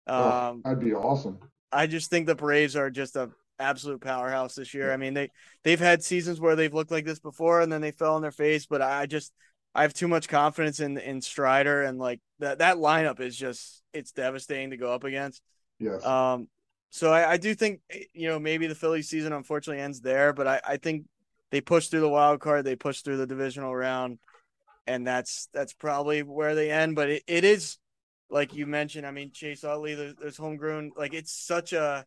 Um, 0.06 0.16
oh, 0.16 0.60
that'd 0.64 0.80
be 0.80 0.94
awesome. 0.94 1.38
I 1.72 1.86
just 1.86 2.10
think 2.10 2.26
the 2.26 2.34
Braves 2.34 2.76
are 2.76 2.90
just 2.90 3.16
a 3.16 3.30
absolute 3.60 4.00
powerhouse 4.00 4.54
this 4.54 4.72
year. 4.72 4.92
I 4.92 4.96
mean 4.96 5.14
they 5.14 5.30
they've 5.62 5.78
had 5.78 6.02
seasons 6.02 6.40
where 6.40 6.56
they've 6.56 6.72
looked 6.72 6.90
like 6.90 7.04
this 7.04 7.20
before 7.20 7.60
and 7.60 7.70
then 7.70 7.82
they 7.82 7.92
fell 7.92 8.14
on 8.14 8.22
their 8.22 8.32
face, 8.32 8.66
but 8.66 8.80
I 8.80 9.06
just 9.06 9.32
I 9.74 9.82
have 9.82 9.94
too 9.94 10.08
much 10.08 10.28
confidence 10.28 10.80
in 10.80 10.98
in 10.98 11.20
Strider 11.20 11.82
and 11.82 11.98
like 11.98 12.20
that 12.40 12.58
that 12.58 12.76
lineup 12.76 13.20
is 13.20 13.36
just 13.36 13.82
it's 13.92 14.12
devastating 14.12 14.70
to 14.70 14.76
go 14.76 14.92
up 14.92 15.04
against. 15.04 15.42
Yes. 15.78 16.04
Um 16.04 16.48
so 16.90 17.12
I, 17.12 17.32
I 17.32 17.36
do 17.36 17.54
think 17.54 17.80
you 18.12 18.28
know 18.28 18.38
maybe 18.38 18.66
the 18.66 18.74
Philly 18.74 19.02
season 19.02 19.32
unfortunately 19.32 19.82
ends 19.82 20.00
there, 20.00 20.32
but 20.32 20.46
I, 20.46 20.60
I 20.66 20.76
think 20.76 21.06
they 21.50 21.60
push 21.60 21.88
through 21.88 22.00
the 22.00 22.08
wild 22.08 22.40
card, 22.40 22.64
they 22.64 22.76
push 22.76 23.02
through 23.02 23.16
the 23.16 23.26
divisional 23.26 23.74
round, 23.74 24.18
and 24.86 25.06
that's 25.06 25.48
that's 25.52 25.72
probably 25.72 26.22
where 26.22 26.54
they 26.54 26.70
end. 26.70 26.96
But 26.96 27.10
it, 27.10 27.22
it 27.26 27.44
is 27.44 27.78
like 28.28 28.54
you 28.54 28.66
mentioned. 28.66 29.06
I 29.06 29.10
mean, 29.10 29.30
Chase 29.32 29.64
Utley, 29.64 29.94
there's, 29.94 30.14
there's 30.16 30.36
homegrown. 30.36 30.92
Like 30.96 31.14
it's 31.14 31.32
such 31.32 31.72
a, 31.72 32.04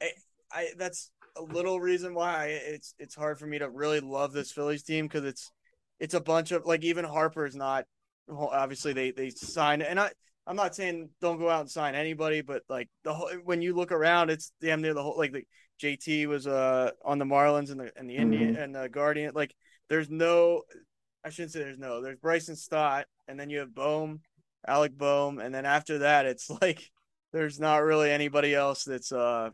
I, 0.00 0.10
I 0.52 0.68
that's 0.76 1.10
a 1.36 1.42
little 1.42 1.80
reason 1.80 2.14
why 2.14 2.46
it's 2.46 2.94
it's 2.98 3.14
hard 3.14 3.38
for 3.38 3.46
me 3.46 3.58
to 3.58 3.68
really 3.68 4.00
love 4.00 4.32
this 4.32 4.52
Phillies 4.52 4.82
team 4.82 5.06
because 5.06 5.24
it's 5.24 5.52
it's 6.00 6.14
a 6.14 6.20
bunch 6.20 6.50
of 6.50 6.64
like 6.64 6.82
even 6.82 7.04
Harper's 7.04 7.54
not 7.54 7.84
obviously 8.28 8.92
they 8.92 9.10
they 9.10 9.30
signed 9.30 9.82
and 9.82 10.00
I 10.00 10.10
I'm 10.46 10.56
not 10.56 10.74
saying 10.74 11.10
don't 11.20 11.38
go 11.38 11.48
out 11.48 11.60
and 11.60 11.70
sign 11.70 11.94
anybody, 11.94 12.40
but 12.40 12.62
like 12.68 12.88
the 13.04 13.14
whole 13.14 13.30
when 13.44 13.62
you 13.62 13.74
look 13.74 13.92
around, 13.92 14.30
it's 14.30 14.52
damn 14.60 14.82
near 14.82 14.94
the 14.94 15.02
whole 15.02 15.16
like 15.16 15.32
the 15.32 15.44
JT 15.80 16.26
was 16.26 16.46
uh 16.46 16.90
on 17.04 17.18
the 17.18 17.24
Marlins 17.24 17.70
and 17.70 17.80
the 17.80 17.92
and 17.96 18.08
the 18.08 18.14
mm-hmm. 18.14 18.32
Indian 18.32 18.56
and 18.56 18.74
the 18.74 18.88
Guardian. 18.88 19.32
Like 19.34 19.54
there's 19.88 20.10
no 20.10 20.62
I 21.24 21.30
shouldn't 21.30 21.52
say 21.52 21.60
there's 21.60 21.78
no 21.78 22.02
there's 22.02 22.18
Bryson 22.18 22.56
Stott 22.56 23.06
and 23.28 23.38
then 23.38 23.50
you 23.50 23.58
have 23.58 23.74
Bohm, 23.74 24.20
Alec 24.66 24.96
Bohm, 24.96 25.38
and 25.38 25.54
then 25.54 25.66
after 25.66 25.98
that 25.98 26.26
it's 26.26 26.50
like 26.62 26.82
there's 27.32 27.60
not 27.60 27.84
really 27.84 28.10
anybody 28.10 28.54
else 28.54 28.84
that's 28.84 29.12
uh 29.12 29.50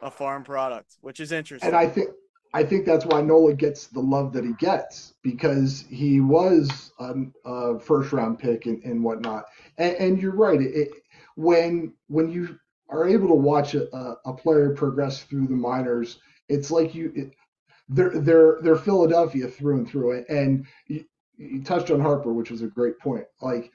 a 0.00 0.10
farm 0.10 0.44
product, 0.44 0.96
which 1.00 1.18
is 1.18 1.32
interesting. 1.32 1.68
And 1.68 1.76
I 1.76 1.88
think 1.88 2.10
I 2.54 2.64
think 2.64 2.86
that's 2.86 3.04
why 3.04 3.20
Nola 3.20 3.54
gets 3.54 3.86
the 3.86 4.00
love 4.00 4.32
that 4.32 4.44
he 4.44 4.52
gets 4.54 5.14
because 5.22 5.84
he 5.90 6.20
was 6.20 6.92
a, 6.98 7.14
a 7.44 7.78
first 7.78 8.12
round 8.12 8.38
pick 8.38 8.66
and, 8.66 8.82
and 8.84 9.04
whatnot. 9.04 9.44
And, 9.76 9.94
and 9.96 10.22
you're 10.22 10.34
right. 10.34 10.60
It, 10.60 10.88
when 11.36 11.92
when 12.08 12.30
you 12.30 12.58
are 12.88 13.06
able 13.06 13.28
to 13.28 13.34
watch 13.34 13.74
a, 13.74 14.16
a 14.24 14.32
player 14.32 14.70
progress 14.70 15.22
through 15.22 15.46
the 15.46 15.56
minors, 15.56 16.18
it's 16.48 16.70
like 16.70 16.94
you 16.94 17.12
it, 17.14 17.32
they're 17.88 18.18
they're 18.20 18.58
they're 18.62 18.76
Philadelphia 18.76 19.46
through 19.46 19.78
and 19.78 19.88
through. 19.88 20.24
And 20.28 20.66
you, 20.86 21.04
you 21.36 21.62
touched 21.62 21.90
on 21.90 22.00
Harper, 22.00 22.32
which 22.32 22.50
was 22.50 22.62
a 22.62 22.66
great 22.66 22.98
point. 22.98 23.24
Like 23.42 23.70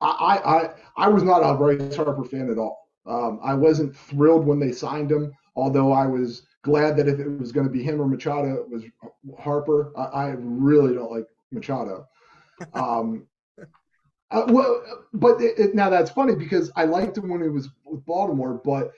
I 0.00 0.70
I 0.96 1.06
I 1.06 1.08
was 1.08 1.22
not 1.22 1.40
a 1.40 1.56
Bryce 1.56 1.96
Harper 1.96 2.24
fan 2.24 2.50
at 2.50 2.58
all. 2.58 2.78
Um, 3.04 3.40
I 3.42 3.54
wasn't 3.54 3.96
thrilled 3.96 4.46
when 4.46 4.60
they 4.60 4.70
signed 4.70 5.10
him, 5.10 5.32
although 5.56 5.92
I 5.92 6.06
was 6.06 6.46
glad 6.62 6.96
that 6.96 7.08
if 7.08 7.18
it 7.18 7.28
was 7.38 7.52
going 7.52 7.66
to 7.66 7.72
be 7.72 7.82
him 7.82 8.00
or 8.00 8.06
Machado, 8.06 8.54
it 8.54 8.68
was 8.68 8.84
Harper. 9.38 9.92
I, 9.96 10.02
I 10.02 10.28
really 10.38 10.94
don't 10.94 11.10
like 11.10 11.26
Machado. 11.50 12.08
Um, 12.74 13.26
uh, 14.30 14.44
well, 14.48 14.82
but 15.12 15.40
it, 15.40 15.58
it, 15.58 15.74
now 15.74 15.90
that's 15.90 16.10
funny 16.10 16.34
because 16.34 16.70
I 16.76 16.84
liked 16.84 17.18
him 17.18 17.28
when 17.28 17.42
he 17.42 17.48
was 17.48 17.68
with 17.84 18.04
Baltimore, 18.06 18.60
but 18.64 18.92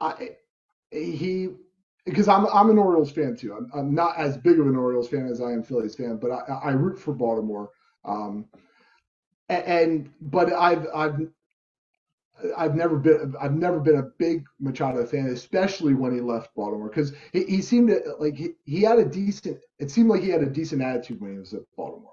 I 0.00 0.30
he 0.90 1.50
because 2.04 2.28
I'm 2.28 2.46
I'm 2.46 2.70
an 2.70 2.78
Orioles 2.78 3.12
fan 3.12 3.36
too. 3.36 3.54
I'm, 3.54 3.70
I'm 3.74 3.94
not 3.94 4.16
as 4.16 4.36
big 4.36 4.58
of 4.58 4.66
an 4.66 4.76
Orioles 4.76 5.08
fan 5.08 5.26
as 5.26 5.40
I 5.40 5.52
am 5.52 5.62
Phillies 5.62 5.94
fan, 5.94 6.16
but 6.16 6.30
I, 6.30 6.40
I 6.64 6.70
root 6.70 6.98
for 6.98 7.12
Baltimore. 7.12 7.70
Um, 8.04 8.46
and, 9.48 9.64
and 9.64 10.10
but 10.20 10.52
I've 10.52 10.86
I've 10.94 11.20
I've 12.56 12.74
never 12.74 12.96
been 12.96 13.34
I've 13.40 13.54
never 13.54 13.80
been 13.80 13.96
a 13.96 14.02
big 14.02 14.44
Machado 14.60 15.06
fan, 15.06 15.26
especially 15.26 15.94
when 15.94 16.14
he 16.14 16.20
left 16.20 16.54
Baltimore, 16.54 16.88
because 16.88 17.12
he, 17.32 17.44
he 17.44 17.62
seemed 17.62 17.88
to 17.88 18.14
like 18.18 18.34
he, 18.34 18.50
he 18.64 18.82
had 18.82 18.98
a 18.98 19.04
decent. 19.04 19.60
It 19.78 19.90
seemed 19.90 20.08
like 20.08 20.22
he 20.22 20.30
had 20.30 20.42
a 20.42 20.50
decent 20.50 20.82
attitude 20.82 21.20
when 21.20 21.32
he 21.32 21.38
was 21.38 21.54
at 21.54 21.60
Baltimore. 21.76 22.10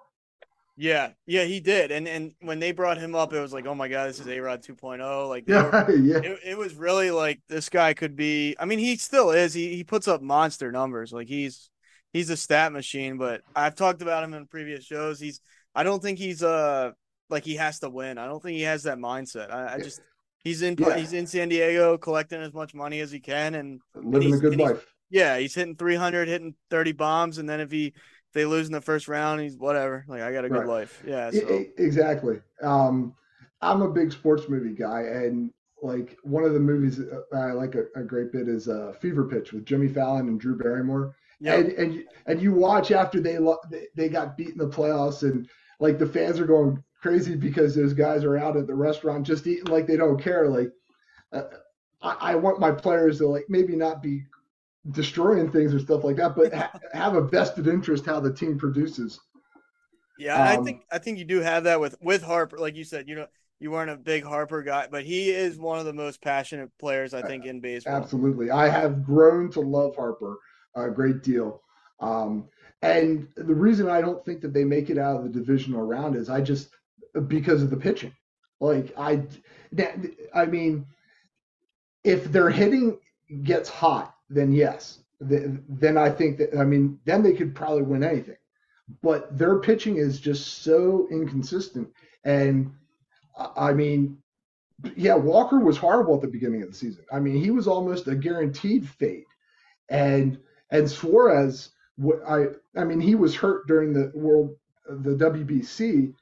Yeah, 0.77 1.11
yeah, 1.25 1.43
he 1.43 1.59
did, 1.59 1.91
and 1.91 2.07
and 2.07 2.33
when 2.39 2.59
they 2.59 2.71
brought 2.71 2.97
him 2.97 3.13
up, 3.13 3.33
it 3.33 3.39
was 3.39 3.51
like, 3.51 3.65
oh 3.65 3.75
my 3.75 3.87
god, 3.87 4.09
this 4.09 4.19
is 4.19 4.27
A 4.27 4.39
Rod 4.39 4.63
2.0. 4.63 5.29
Like, 5.29 5.43
yeah, 5.47 5.63
were, 5.63 5.91
yeah. 5.95 6.17
It, 6.17 6.39
it, 6.43 6.57
was 6.57 6.75
really 6.75 7.11
like 7.11 7.41
this 7.49 7.69
guy 7.69 7.93
could 7.93 8.15
be. 8.15 8.55
I 8.59 8.65
mean, 8.65 8.79
he 8.79 8.95
still 8.95 9.31
is. 9.31 9.53
He 9.53 9.75
he 9.75 9.83
puts 9.83 10.07
up 10.07 10.21
monster 10.21 10.71
numbers. 10.71 11.11
Like 11.11 11.27
he's 11.27 11.69
he's 12.13 12.29
a 12.29 12.37
stat 12.37 12.71
machine. 12.71 13.17
But 13.17 13.41
I've 13.55 13.75
talked 13.75 14.01
about 14.01 14.23
him 14.23 14.33
in 14.33 14.47
previous 14.47 14.85
shows. 14.85 15.19
He's 15.19 15.41
I 15.75 15.83
don't 15.83 16.01
think 16.01 16.19
he's 16.19 16.41
uh 16.41 16.91
like 17.29 17.43
he 17.43 17.55
has 17.55 17.79
to 17.79 17.89
win. 17.89 18.17
I 18.17 18.25
don't 18.25 18.41
think 18.41 18.55
he 18.55 18.63
has 18.63 18.83
that 18.83 18.97
mindset. 18.97 19.53
I, 19.53 19.75
I 19.75 19.77
just 19.79 20.01
He's 20.43 20.61
in 20.61 20.75
yeah. 20.79 20.97
he's 20.97 21.13
in 21.13 21.27
San 21.27 21.49
Diego 21.49 21.97
collecting 21.97 22.41
as 22.41 22.53
much 22.53 22.73
money 22.73 22.99
as 22.99 23.11
he 23.11 23.19
can 23.19 23.55
and 23.55 23.79
living 23.95 24.33
a 24.33 24.37
good 24.37 24.57
life. 24.57 24.85
Yeah, 25.09 25.37
he's 25.37 25.53
hitting 25.53 25.75
300, 25.75 26.27
hitting 26.27 26.55
30 26.69 26.93
bombs, 26.93 27.37
and 27.37 27.47
then 27.47 27.59
if 27.59 27.69
he 27.69 27.87
if 27.87 28.33
they 28.33 28.45
lose 28.45 28.67
in 28.67 28.73
the 28.73 28.81
first 28.81 29.07
round, 29.07 29.41
he's 29.41 29.57
whatever. 29.57 30.05
Like 30.07 30.21
I 30.21 30.31
got 30.31 30.45
a 30.45 30.49
good 30.49 30.59
right. 30.59 30.67
life. 30.67 31.03
Yeah, 31.05 31.29
so. 31.31 31.65
exactly. 31.77 32.39
Um, 32.63 33.13
I'm 33.61 33.81
a 33.81 33.89
big 33.89 34.11
sports 34.11 34.49
movie 34.49 34.73
guy, 34.73 35.01
and 35.01 35.51
like 35.83 36.17
one 36.23 36.43
of 36.43 36.53
the 36.53 36.59
movies 36.59 36.99
I 37.33 37.51
like 37.51 37.75
a, 37.75 37.83
a 37.95 38.03
great 38.03 38.31
bit 38.31 38.47
is 38.47 38.67
uh, 38.67 38.93
Fever 38.99 39.27
Pitch 39.27 39.53
with 39.53 39.65
Jimmy 39.65 39.89
Fallon 39.89 40.27
and 40.27 40.39
Drew 40.39 40.57
Barrymore. 40.57 41.15
Yep. 41.41 41.59
And 41.59 41.71
and 41.73 42.03
and 42.27 42.41
you 42.41 42.53
watch 42.53 42.91
after 42.91 43.19
they 43.19 43.37
they 43.95 44.09
got 44.09 44.37
beat 44.37 44.49
in 44.49 44.57
the 44.57 44.69
playoffs, 44.69 45.23
and 45.23 45.47
like 45.79 45.99
the 45.99 46.07
fans 46.07 46.39
are 46.39 46.47
going 46.47 46.83
crazy 47.01 47.35
because 47.35 47.75
those 47.75 47.93
guys 47.93 48.23
are 48.23 48.37
out 48.37 48.57
at 48.57 48.67
the 48.67 48.75
restaurant 48.75 49.25
just 49.25 49.47
eating 49.47 49.65
like 49.65 49.87
they 49.87 49.97
don't 49.97 50.21
care. 50.21 50.47
Like, 50.47 50.71
uh, 51.33 51.43
I, 52.01 52.15
I, 52.31 52.35
want 52.35 52.59
my 52.59 52.71
players 52.71 53.17
to 53.19 53.27
like 53.27 53.45
maybe 53.49 53.75
not 53.75 54.01
be 54.01 54.23
destroying 54.91 55.51
things 55.51 55.73
or 55.73 55.79
stuff 55.79 56.03
like 56.03 56.17
that, 56.17 56.35
but 56.35 56.53
ha- 56.53 56.79
have 56.93 57.15
a 57.15 57.21
vested 57.21 57.67
interest 57.67 58.05
how 58.05 58.19
the 58.19 58.33
team 58.33 58.57
produces. 58.57 59.19
Yeah, 60.17 60.35
um, 60.35 60.59
I 60.59 60.63
think 60.63 60.83
I 60.91 60.97
think 60.99 61.17
you 61.17 61.25
do 61.25 61.39
have 61.39 61.63
that 61.63 61.79
with 61.79 61.95
with 62.01 62.21
Harper. 62.21 62.57
Like 62.57 62.75
you 62.75 62.83
said, 62.83 63.07
you 63.07 63.15
know, 63.15 63.27
you 63.59 63.71
weren't 63.71 63.89
a 63.89 63.97
big 63.97 64.23
Harper 64.23 64.61
guy, 64.61 64.87
but 64.89 65.03
he 65.03 65.31
is 65.31 65.57
one 65.57 65.79
of 65.79 65.85
the 65.85 65.93
most 65.93 66.21
passionate 66.21 66.69
players 66.79 67.13
I 67.13 67.21
think 67.23 67.45
in 67.45 67.59
baseball. 67.59 67.95
Absolutely, 67.95 68.51
I 68.51 68.69
have 68.69 69.03
grown 69.03 69.49
to 69.51 69.61
love 69.61 69.95
Harper 69.95 70.37
a 70.75 70.89
great 70.89 71.23
deal. 71.23 71.61
Um, 71.99 72.47
and 72.81 73.27
the 73.35 73.53
reason 73.53 73.89
I 73.89 74.01
don't 74.01 74.23
think 74.25 74.41
that 74.41 74.53
they 74.53 74.63
make 74.63 74.89
it 74.89 74.97
out 74.97 75.17
of 75.17 75.23
the 75.23 75.29
divisional 75.29 75.83
round 75.83 76.15
is 76.15 76.29
I 76.29 76.41
just 76.41 76.69
because 77.27 77.61
of 77.61 77.69
the 77.69 77.77
pitching. 77.77 78.13
Like 78.59 78.93
I, 78.97 79.23
I 80.33 80.45
mean, 80.45 80.85
if 82.03 82.25
their 82.25 82.49
hitting 82.49 82.99
gets 83.43 83.69
hot, 83.69 84.15
then 84.29 84.51
yes, 84.51 84.99
then 85.19 85.97
I 85.97 86.09
think 86.09 86.37
that 86.37 86.57
I 86.57 86.63
mean, 86.63 86.99
then 87.05 87.23
they 87.23 87.33
could 87.33 87.55
probably 87.55 87.83
win 87.83 88.03
anything. 88.03 88.37
But 89.01 89.37
their 89.37 89.59
pitching 89.59 89.97
is 89.97 90.19
just 90.19 90.63
so 90.63 91.07
inconsistent, 91.11 91.89
and 92.23 92.71
I 93.55 93.73
mean, 93.73 94.17
yeah, 94.95 95.15
Walker 95.15 95.59
was 95.59 95.77
horrible 95.77 96.15
at 96.15 96.21
the 96.21 96.27
beginning 96.27 96.61
of 96.61 96.69
the 96.69 96.75
season. 96.75 97.05
I 97.11 97.19
mean, 97.19 97.41
he 97.41 97.51
was 97.51 97.67
almost 97.67 98.07
a 98.07 98.15
guaranteed 98.15 98.87
fade, 98.87 99.25
and 99.89 100.37
and 100.71 100.89
Suarez, 100.89 101.69
I 102.27 102.47
I 102.75 102.83
mean, 102.83 102.99
he 102.99 103.15
was 103.15 103.35
hurt 103.35 103.67
during 103.67 103.93
the 103.93 104.11
world 104.13 104.55
the 104.87 105.15
WBC, 105.15 106.13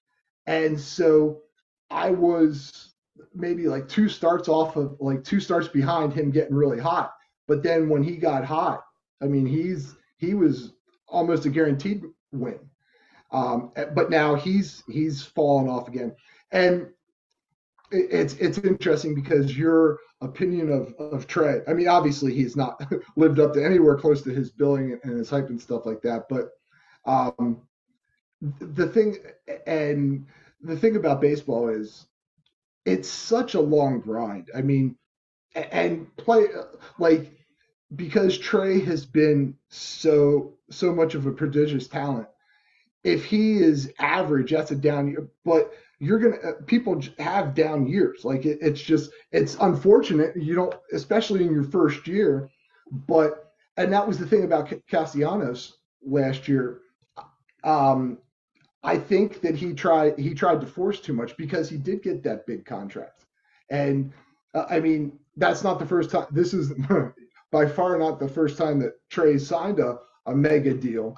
and 0.49 0.79
so 0.79 1.43
I 1.91 2.09
was 2.09 2.95
maybe 3.35 3.67
like 3.67 3.87
two 3.87 4.09
starts 4.09 4.49
off 4.49 4.75
of 4.75 4.97
like 4.99 5.23
two 5.23 5.39
starts 5.39 5.67
behind 5.67 6.11
him 6.11 6.31
getting 6.31 6.55
really 6.55 6.79
hot. 6.79 7.13
But 7.47 7.61
then 7.61 7.87
when 7.87 8.01
he 8.01 8.17
got 8.17 8.43
hot, 8.43 8.83
I 9.21 9.25
mean, 9.25 9.45
he's 9.45 9.95
he 10.17 10.33
was 10.33 10.73
almost 11.07 11.45
a 11.45 11.49
guaranteed 11.49 12.03
win. 12.31 12.59
Um, 13.31 13.71
but 13.93 14.09
now 14.09 14.33
he's 14.33 14.83
he's 14.89 15.23
fallen 15.23 15.69
off 15.69 15.87
again, 15.87 16.15
and 16.51 16.87
it's 17.91 18.33
it's 18.35 18.57
interesting 18.57 19.13
because 19.13 19.55
your 19.55 19.99
opinion 20.21 20.71
of 20.71 20.95
of 20.97 21.27
Trey. 21.27 21.61
I 21.67 21.73
mean, 21.73 21.87
obviously 21.87 22.33
he's 22.33 22.55
not 22.55 22.81
lived 23.15 23.39
up 23.39 23.53
to 23.53 23.63
anywhere 23.63 23.97
close 23.97 24.23
to 24.23 24.31
his 24.31 24.49
billing 24.49 24.99
and 25.03 25.15
his 25.19 25.29
hype 25.29 25.49
and 25.49 25.61
stuff 25.61 25.85
like 25.85 26.01
that. 26.01 26.23
But 26.27 26.49
um, 27.05 27.61
the 28.41 28.87
thing 28.87 29.17
and 29.67 30.25
the 30.61 30.77
thing 30.77 30.95
about 30.95 31.21
baseball 31.21 31.69
is 31.69 32.05
it's 32.85 33.09
such 33.09 33.53
a 33.53 33.61
long 33.61 33.99
grind. 33.99 34.49
I 34.55 34.61
mean, 34.61 34.95
and 35.55 36.15
play 36.17 36.47
like 36.97 37.31
because 37.95 38.37
Trey 38.37 38.79
has 38.81 39.05
been 39.05 39.55
so 39.69 40.53
so 40.69 40.93
much 40.93 41.15
of 41.15 41.25
a 41.25 41.31
prodigious 41.31 41.87
talent. 41.87 42.27
If 43.03 43.25
he 43.25 43.57
is 43.57 43.93
average, 43.99 44.51
that's 44.51 44.71
a 44.71 44.75
down 44.75 45.07
year. 45.07 45.29
But 45.45 45.73
you're 45.99 46.19
gonna 46.19 46.37
uh, 46.37 46.61
people 46.65 47.01
have 47.19 47.55
down 47.55 47.87
years. 47.87 48.23
Like 48.23 48.45
it, 48.45 48.59
it's 48.61 48.81
just 48.81 49.11
it's 49.31 49.55
unfortunate. 49.59 50.35
You 50.35 50.55
don't, 50.55 50.75
especially 50.93 51.43
in 51.43 51.53
your 51.53 51.63
first 51.63 52.07
year. 52.07 52.49
But 52.91 53.51
and 53.77 53.91
that 53.93 54.07
was 54.07 54.17
the 54.17 54.25
thing 54.27 54.43
about 54.43 54.71
Castellanos 54.89 55.77
last 56.01 56.47
year. 56.47 56.81
Um, 57.63 58.19
I 58.83 58.97
think 58.97 59.41
that 59.41 59.55
he 59.55 59.73
tried 59.73 60.17
he 60.17 60.33
tried 60.33 60.61
to 60.61 60.67
force 60.67 60.99
too 60.99 61.13
much 61.13 61.35
because 61.37 61.69
he 61.69 61.77
did 61.77 62.01
get 62.01 62.23
that 62.23 62.45
big 62.45 62.65
contract, 62.65 63.25
and 63.69 64.11
uh, 64.53 64.65
I 64.69 64.79
mean 64.79 65.19
that's 65.37 65.63
not 65.63 65.79
the 65.79 65.85
first 65.85 66.09
time. 66.11 66.27
This 66.31 66.53
is 66.53 66.73
by 67.51 67.65
far 67.65 67.97
not 67.97 68.19
the 68.19 68.27
first 68.27 68.57
time 68.57 68.79
that 68.79 68.93
Trey 69.09 69.37
signed 69.37 69.79
a, 69.79 69.99
a 70.27 70.35
mega 70.35 70.73
deal, 70.73 71.17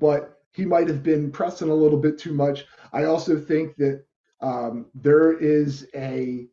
but 0.00 0.40
he 0.52 0.64
might 0.64 0.86
have 0.86 1.02
been 1.02 1.32
pressing 1.32 1.68
a 1.68 1.74
little 1.74 1.98
bit 1.98 2.16
too 2.16 2.32
much. 2.32 2.66
I 2.92 3.04
also 3.04 3.40
think 3.40 3.74
that 3.76 4.04
um, 4.40 4.86
there 4.94 5.32
is 5.32 5.88
a 5.94 6.46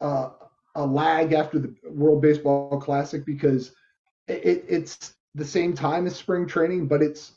uh, 0.00 0.30
a 0.74 0.84
lag 0.84 1.32
after 1.32 1.58
the 1.58 1.74
World 1.88 2.20
Baseball 2.20 2.78
Classic 2.80 3.24
because 3.24 3.72
it, 4.28 4.64
it's 4.68 5.14
the 5.34 5.44
same 5.44 5.74
time 5.74 6.06
as 6.06 6.16
spring 6.16 6.46
training, 6.46 6.86
but 6.86 7.02
it's 7.02 7.32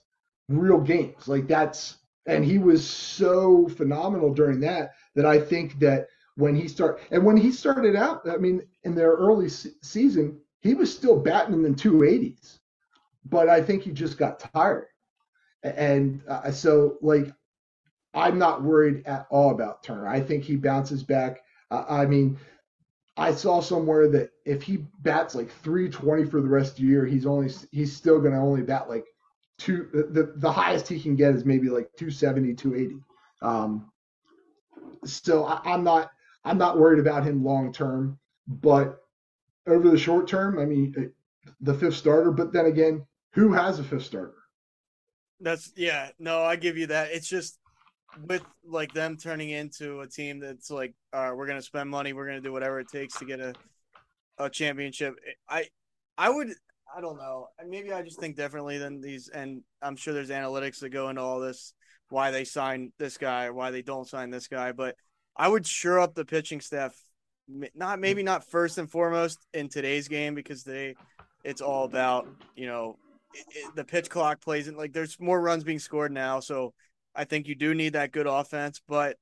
real 0.49 0.79
games. 0.79 1.27
Like 1.27 1.47
that's 1.47 1.97
and 2.25 2.43
he 2.43 2.57
was 2.57 2.87
so 2.87 3.67
phenomenal 3.69 4.33
during 4.33 4.59
that 4.61 4.91
that 5.15 5.25
I 5.25 5.39
think 5.39 5.79
that 5.79 6.07
when 6.35 6.55
he 6.55 6.67
start 6.67 7.01
and 7.11 7.23
when 7.25 7.37
he 7.37 7.51
started 7.51 7.95
out, 7.95 8.27
I 8.29 8.37
mean, 8.37 8.61
in 8.83 8.95
their 8.95 9.11
early 9.13 9.49
se- 9.49 9.71
season, 9.81 10.39
he 10.61 10.73
was 10.73 10.93
still 10.93 11.19
batting 11.19 11.53
in 11.53 11.63
the 11.63 11.69
280s, 11.69 12.59
but 13.25 13.49
I 13.49 13.61
think 13.61 13.83
he 13.83 13.91
just 13.91 14.17
got 14.17 14.39
tired. 14.53 14.87
And 15.63 16.21
uh, 16.27 16.51
so, 16.51 16.97
like, 17.01 17.33
I'm 18.13 18.37
not 18.37 18.63
worried 18.63 19.05
at 19.05 19.27
all 19.29 19.51
about 19.51 19.83
Turner. 19.83 20.07
I 20.07 20.21
think 20.21 20.43
he 20.43 20.55
bounces 20.55 21.03
back. 21.03 21.41
Uh, 21.71 21.83
I 21.89 22.05
mean, 22.05 22.37
I 23.17 23.33
saw 23.33 23.59
somewhere 23.59 24.07
that 24.09 24.31
if 24.45 24.61
he 24.61 24.85
bats 25.01 25.35
like 25.35 25.49
320 25.49 26.25
for 26.25 26.41
the 26.41 26.47
rest 26.47 26.73
of 26.73 26.77
the 26.77 26.83
year, 26.83 27.05
he's 27.05 27.25
only 27.25 27.51
he's 27.71 27.95
still 27.95 28.19
going 28.19 28.33
to 28.33 28.39
only 28.39 28.61
bat 28.61 28.89
like 28.89 29.05
two. 29.57 29.87
The 30.13 30.33
the 30.35 30.51
highest 30.51 30.87
he 30.87 30.99
can 30.99 31.15
get 31.15 31.35
is 31.35 31.45
maybe 31.45 31.69
like 31.69 31.89
270, 31.97 32.53
280. 32.55 33.01
Um, 33.41 33.91
so 35.05 35.45
I, 35.45 35.61
I'm 35.65 35.83
not 35.83 36.11
I'm 36.43 36.57
not 36.57 36.77
worried 36.77 36.99
about 36.99 37.23
him 37.23 37.43
long 37.43 37.73
term, 37.73 38.19
but 38.47 38.99
over 39.67 39.89
the 39.89 39.97
short 39.97 40.27
term, 40.27 40.59
I 40.59 40.65
mean, 40.65 41.11
the 41.61 41.73
fifth 41.73 41.95
starter. 41.95 42.31
But 42.31 42.53
then 42.53 42.65
again, 42.65 43.05
who 43.33 43.51
has 43.53 43.79
a 43.79 43.83
fifth 43.83 44.05
starter? 44.05 44.35
That's 45.39 45.71
yeah. 45.75 46.09
No, 46.19 46.43
I 46.43 46.55
give 46.55 46.77
you 46.77 46.87
that. 46.87 47.11
It's 47.11 47.27
just 47.27 47.59
with 48.25 48.43
like 48.65 48.93
them 48.93 49.17
turning 49.17 49.49
into 49.49 50.01
a 50.01 50.07
team 50.07 50.39
that's 50.39 50.71
like, 50.71 50.93
all 51.13 51.21
right, 51.21 51.37
we're 51.37 51.47
gonna 51.47 51.61
spend 51.61 51.89
money, 51.89 52.13
we're 52.13 52.25
gonna 52.25 52.41
do 52.41 52.51
whatever 52.51 52.79
it 52.79 52.87
takes 52.89 53.17
to 53.19 53.25
get 53.25 53.39
a 53.39 53.53
a 54.37 54.49
championship. 54.49 55.15
I 55.49 55.67
I 56.17 56.29
would 56.29 56.53
I 56.95 57.01
don't 57.01 57.17
know. 57.17 57.47
And 57.59 57.69
maybe 57.69 57.91
I 57.91 58.01
just 58.01 58.19
think 58.19 58.35
differently 58.35 58.77
than 58.77 59.01
these, 59.01 59.29
and 59.29 59.61
I'm 59.81 59.95
sure 59.95 60.13
there's 60.13 60.29
analytics 60.29 60.79
that 60.79 60.89
go 60.89 61.09
into 61.09 61.21
all 61.21 61.39
this, 61.39 61.73
why 62.09 62.31
they 62.31 62.43
sign 62.43 62.91
this 62.97 63.17
guy 63.17 63.45
or 63.45 63.53
why 63.53 63.71
they 63.71 63.81
don't 63.81 64.07
sign 64.07 64.29
this 64.29 64.47
guy. 64.47 64.71
But 64.71 64.95
I 65.35 65.47
would 65.47 65.65
sure 65.67 65.99
up 65.99 66.15
the 66.15 66.25
pitching 66.25 66.61
staff, 66.61 66.95
not 67.75 67.99
maybe 67.99 68.23
not 68.23 68.49
first 68.49 68.77
and 68.77 68.89
foremost 68.89 69.39
in 69.53 69.69
today's 69.69 70.07
game 70.07 70.35
because 70.35 70.63
they, 70.63 70.95
it's 71.43 71.61
all 71.61 71.85
about 71.85 72.27
you 72.55 72.67
know, 72.67 72.97
it, 73.33 73.45
it, 73.49 73.75
the 73.75 73.83
pitch 73.83 74.09
clock 74.09 74.41
plays 74.41 74.67
in 74.67 74.75
like 74.75 74.93
there's 74.93 75.19
more 75.19 75.39
runs 75.39 75.63
being 75.63 75.79
scored 75.79 76.11
now, 76.11 76.39
so 76.39 76.73
I 77.15 77.25
think 77.25 77.47
you 77.47 77.55
do 77.55 77.73
need 77.73 77.93
that 77.93 78.11
good 78.11 78.27
offense, 78.27 78.81
but 78.87 79.17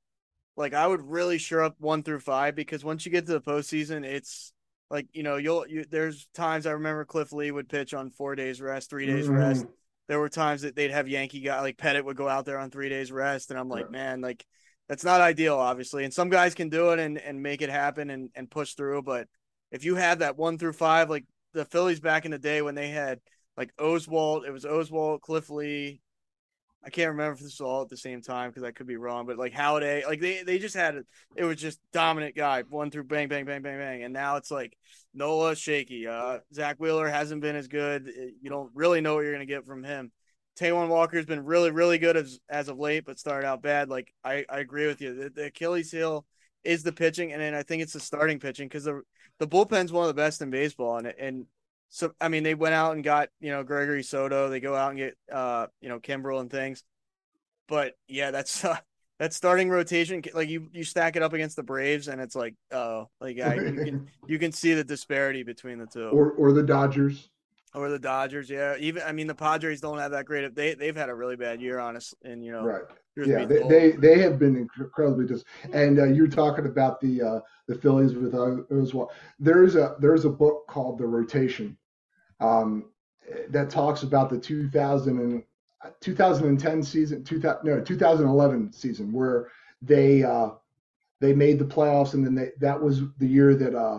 like 0.56 0.74
I 0.74 0.86
would 0.86 1.02
really 1.02 1.38
sure 1.38 1.62
up 1.62 1.76
one 1.78 2.02
through 2.02 2.20
five 2.20 2.54
because 2.54 2.84
once 2.84 3.04
you 3.04 3.12
get 3.12 3.26
to 3.26 3.32
the 3.32 3.40
postseason, 3.40 4.04
it's 4.04 4.52
like 4.90 5.08
you 5.12 5.22
know 5.22 5.36
you'll 5.36 5.66
you, 5.66 5.84
there's 5.90 6.28
times 6.34 6.66
I 6.66 6.72
remember 6.72 7.04
Cliff 7.04 7.32
Lee 7.32 7.50
would 7.50 7.68
pitch 7.68 7.94
on 7.94 8.10
four 8.10 8.36
days 8.36 8.60
rest, 8.60 8.90
three 8.90 9.06
days 9.06 9.26
mm-hmm. 9.26 9.36
rest. 9.36 9.66
There 10.08 10.20
were 10.20 10.28
times 10.28 10.62
that 10.62 10.76
they'd 10.76 10.92
have 10.92 11.08
Yankee 11.08 11.40
guy 11.40 11.60
like 11.60 11.76
Pettitte 11.76 12.04
would 12.04 12.16
go 12.16 12.28
out 12.28 12.46
there 12.46 12.58
on 12.58 12.70
three 12.70 12.88
days 12.88 13.10
rest, 13.10 13.50
and 13.50 13.58
I'm 13.58 13.68
like, 13.68 13.90
man, 13.90 14.20
like 14.20 14.44
that's 14.88 15.04
not 15.04 15.20
ideal, 15.20 15.56
obviously. 15.56 16.04
And 16.04 16.14
some 16.14 16.28
guys 16.28 16.54
can 16.54 16.68
do 16.68 16.90
it 16.90 17.00
and 17.00 17.18
and 17.18 17.42
make 17.42 17.62
it 17.62 17.70
happen 17.70 18.10
and 18.10 18.30
and 18.34 18.50
push 18.50 18.74
through, 18.74 19.02
but 19.02 19.26
if 19.70 19.84
you 19.84 19.96
have 19.96 20.20
that 20.20 20.36
one 20.36 20.58
through 20.58 20.72
five, 20.72 21.10
like 21.10 21.24
the 21.52 21.64
Phillies 21.64 22.00
back 22.00 22.24
in 22.24 22.30
the 22.30 22.38
day 22.38 22.62
when 22.62 22.74
they 22.74 22.88
had 22.88 23.20
like 23.56 23.74
Oswalt, 23.76 24.46
it 24.46 24.52
was 24.52 24.64
Oswalt, 24.64 25.20
Cliff 25.20 25.50
Lee, 25.50 26.00
I 26.86 26.90
can't 26.90 27.10
remember 27.10 27.32
if 27.32 27.40
this 27.40 27.58
was 27.58 27.60
all 27.60 27.82
at 27.82 27.88
the 27.88 27.96
same 27.96 28.22
time 28.22 28.50
because 28.50 28.62
I 28.62 28.70
could 28.70 28.86
be 28.86 28.96
wrong, 28.96 29.26
but 29.26 29.36
like 29.38 29.52
Halladay, 29.52 30.06
like 30.06 30.20
they 30.20 30.44
they 30.44 30.60
just 30.60 30.76
had 30.76 30.94
it 30.94 31.06
It 31.34 31.42
was 31.42 31.56
just 31.56 31.80
dominant 31.92 32.36
guy, 32.36 32.62
one 32.62 32.92
through 32.92 33.04
bang 33.04 33.26
bang 33.26 33.44
bang 33.44 33.60
bang 33.60 33.76
bang, 33.76 34.04
and 34.04 34.14
now 34.14 34.36
it's 34.36 34.52
like 34.52 34.76
Nola 35.12 35.56
shaky. 35.56 36.06
Uh, 36.06 36.38
Zack 36.54 36.76
Wheeler 36.78 37.08
hasn't 37.08 37.40
been 37.40 37.56
as 37.56 37.66
good. 37.66 38.08
You 38.40 38.50
don't 38.50 38.70
really 38.72 39.00
know 39.00 39.16
what 39.16 39.24
you're 39.24 39.32
gonna 39.32 39.46
get 39.46 39.66
from 39.66 39.82
him. 39.82 40.12
Taijuan 40.60 40.88
Walker's 40.88 41.26
been 41.26 41.44
really 41.44 41.72
really 41.72 41.98
good 41.98 42.16
as 42.16 42.38
as 42.48 42.68
of 42.68 42.78
late, 42.78 43.04
but 43.04 43.18
started 43.18 43.48
out 43.48 43.62
bad. 43.62 43.88
Like 43.88 44.14
I 44.22 44.44
I 44.48 44.60
agree 44.60 44.86
with 44.86 45.00
you. 45.00 45.12
The, 45.14 45.30
the 45.30 45.46
Achilles 45.46 45.90
heel 45.90 46.24
is 46.62 46.84
the 46.84 46.92
pitching, 46.92 47.32
and 47.32 47.42
then 47.42 47.52
I 47.52 47.64
think 47.64 47.82
it's 47.82 47.94
the 47.94 48.00
starting 48.00 48.38
pitching 48.38 48.68
because 48.68 48.84
the 48.84 49.02
the 49.40 49.48
bullpen's 49.48 49.90
one 49.90 50.04
of 50.04 50.08
the 50.08 50.22
best 50.22 50.40
in 50.40 50.50
baseball, 50.50 50.98
and 50.98 51.08
and 51.18 51.46
so 51.90 52.12
I 52.20 52.28
mean 52.28 52.42
they 52.42 52.54
went 52.54 52.74
out 52.74 52.94
and 52.94 53.04
got 53.04 53.28
you 53.40 53.50
know 53.50 53.62
Gregory 53.62 54.02
Soto. 54.02 54.48
They 54.48 54.60
go 54.60 54.74
out 54.74 54.90
and 54.90 54.98
get 54.98 55.16
uh 55.32 55.66
you 55.80 55.88
know 55.88 55.98
Kimbrel 55.98 56.40
and 56.40 56.50
things. 56.50 56.82
But 57.68 57.94
yeah, 58.08 58.30
that's 58.30 58.64
uh, 58.64 58.76
that 59.18 59.32
starting 59.32 59.70
rotation. 59.70 60.22
Like 60.34 60.48
you 60.48 60.68
you 60.72 60.84
stack 60.84 61.16
it 61.16 61.22
up 61.22 61.32
against 61.32 61.56
the 61.56 61.62
Braves, 61.62 62.08
and 62.08 62.20
it's 62.20 62.36
like 62.36 62.54
oh 62.72 63.08
like 63.20 63.40
I, 63.40 63.54
you 63.54 63.72
can 63.72 64.08
you 64.26 64.38
can 64.38 64.52
see 64.52 64.74
the 64.74 64.84
disparity 64.84 65.42
between 65.42 65.78
the 65.78 65.86
two. 65.86 66.08
Or 66.08 66.32
or 66.32 66.52
the 66.52 66.62
Dodgers. 66.62 67.30
Or 67.76 67.90
the 67.90 67.98
Dodgers, 67.98 68.48
yeah. 68.48 68.74
Even 68.78 69.02
I 69.02 69.12
mean 69.12 69.26
the 69.26 69.34
Padres 69.34 69.82
don't 69.82 69.98
have 69.98 70.12
that 70.12 70.24
great. 70.24 70.54
They 70.54 70.74
they've 70.74 70.96
had 70.96 71.10
a 71.10 71.14
really 71.14 71.36
bad 71.36 71.60
year, 71.60 71.78
honest, 71.78 72.14
and 72.24 72.42
you 72.44 72.50
know, 72.50 72.64
right. 72.64 72.82
Yeah, 73.18 73.46
they, 73.46 73.62
they, 73.68 73.90
they 73.92 74.18
have 74.18 74.38
been 74.38 74.56
incredibly 74.56 75.26
just. 75.26 75.46
And 75.72 75.98
uh, 75.98 76.04
you're 76.04 76.26
talking 76.26 76.66
about 76.66 77.00
the 77.00 77.22
uh, 77.22 77.40
the 77.68 77.74
Phillies 77.74 78.14
with 78.14 78.34
uh, 78.34 78.62
as 78.80 78.94
well. 78.94 79.10
There's 79.38 79.76
a 79.76 79.96
there's 80.00 80.24
a 80.24 80.30
book 80.30 80.66
called 80.68 80.98
The 80.98 81.06
Rotation, 81.06 81.76
um, 82.40 82.86
that 83.50 83.70
talks 83.70 84.02
about 84.02 84.30
the 84.30 84.38
2000 84.38 85.18
and 85.18 85.42
2010 86.00 86.82
season, 86.82 87.24
2000 87.24 87.64
no 87.64 87.80
2011 87.80 88.72
season 88.72 89.12
where 89.12 89.48
they 89.82 90.22
uh, 90.22 90.50
they 91.20 91.32
made 91.32 91.58
the 91.58 91.64
playoffs 91.64 92.14
and 92.14 92.24
then 92.24 92.34
they, 92.34 92.50
that 92.60 92.80
was 92.80 93.02
the 93.18 93.26
year 93.26 93.54
that 93.54 93.74
uh, 93.74 93.98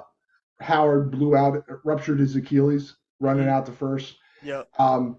Howard 0.62 1.12
blew 1.12 1.36
out 1.36 1.64
ruptured 1.84 2.20
his 2.20 2.36
Achilles 2.36 2.96
running 3.20 3.46
mm-hmm. 3.46 3.54
out 3.54 3.66
to 3.68 3.72
first. 3.72 4.16
Yeah. 4.44 4.64
Um, 4.78 5.18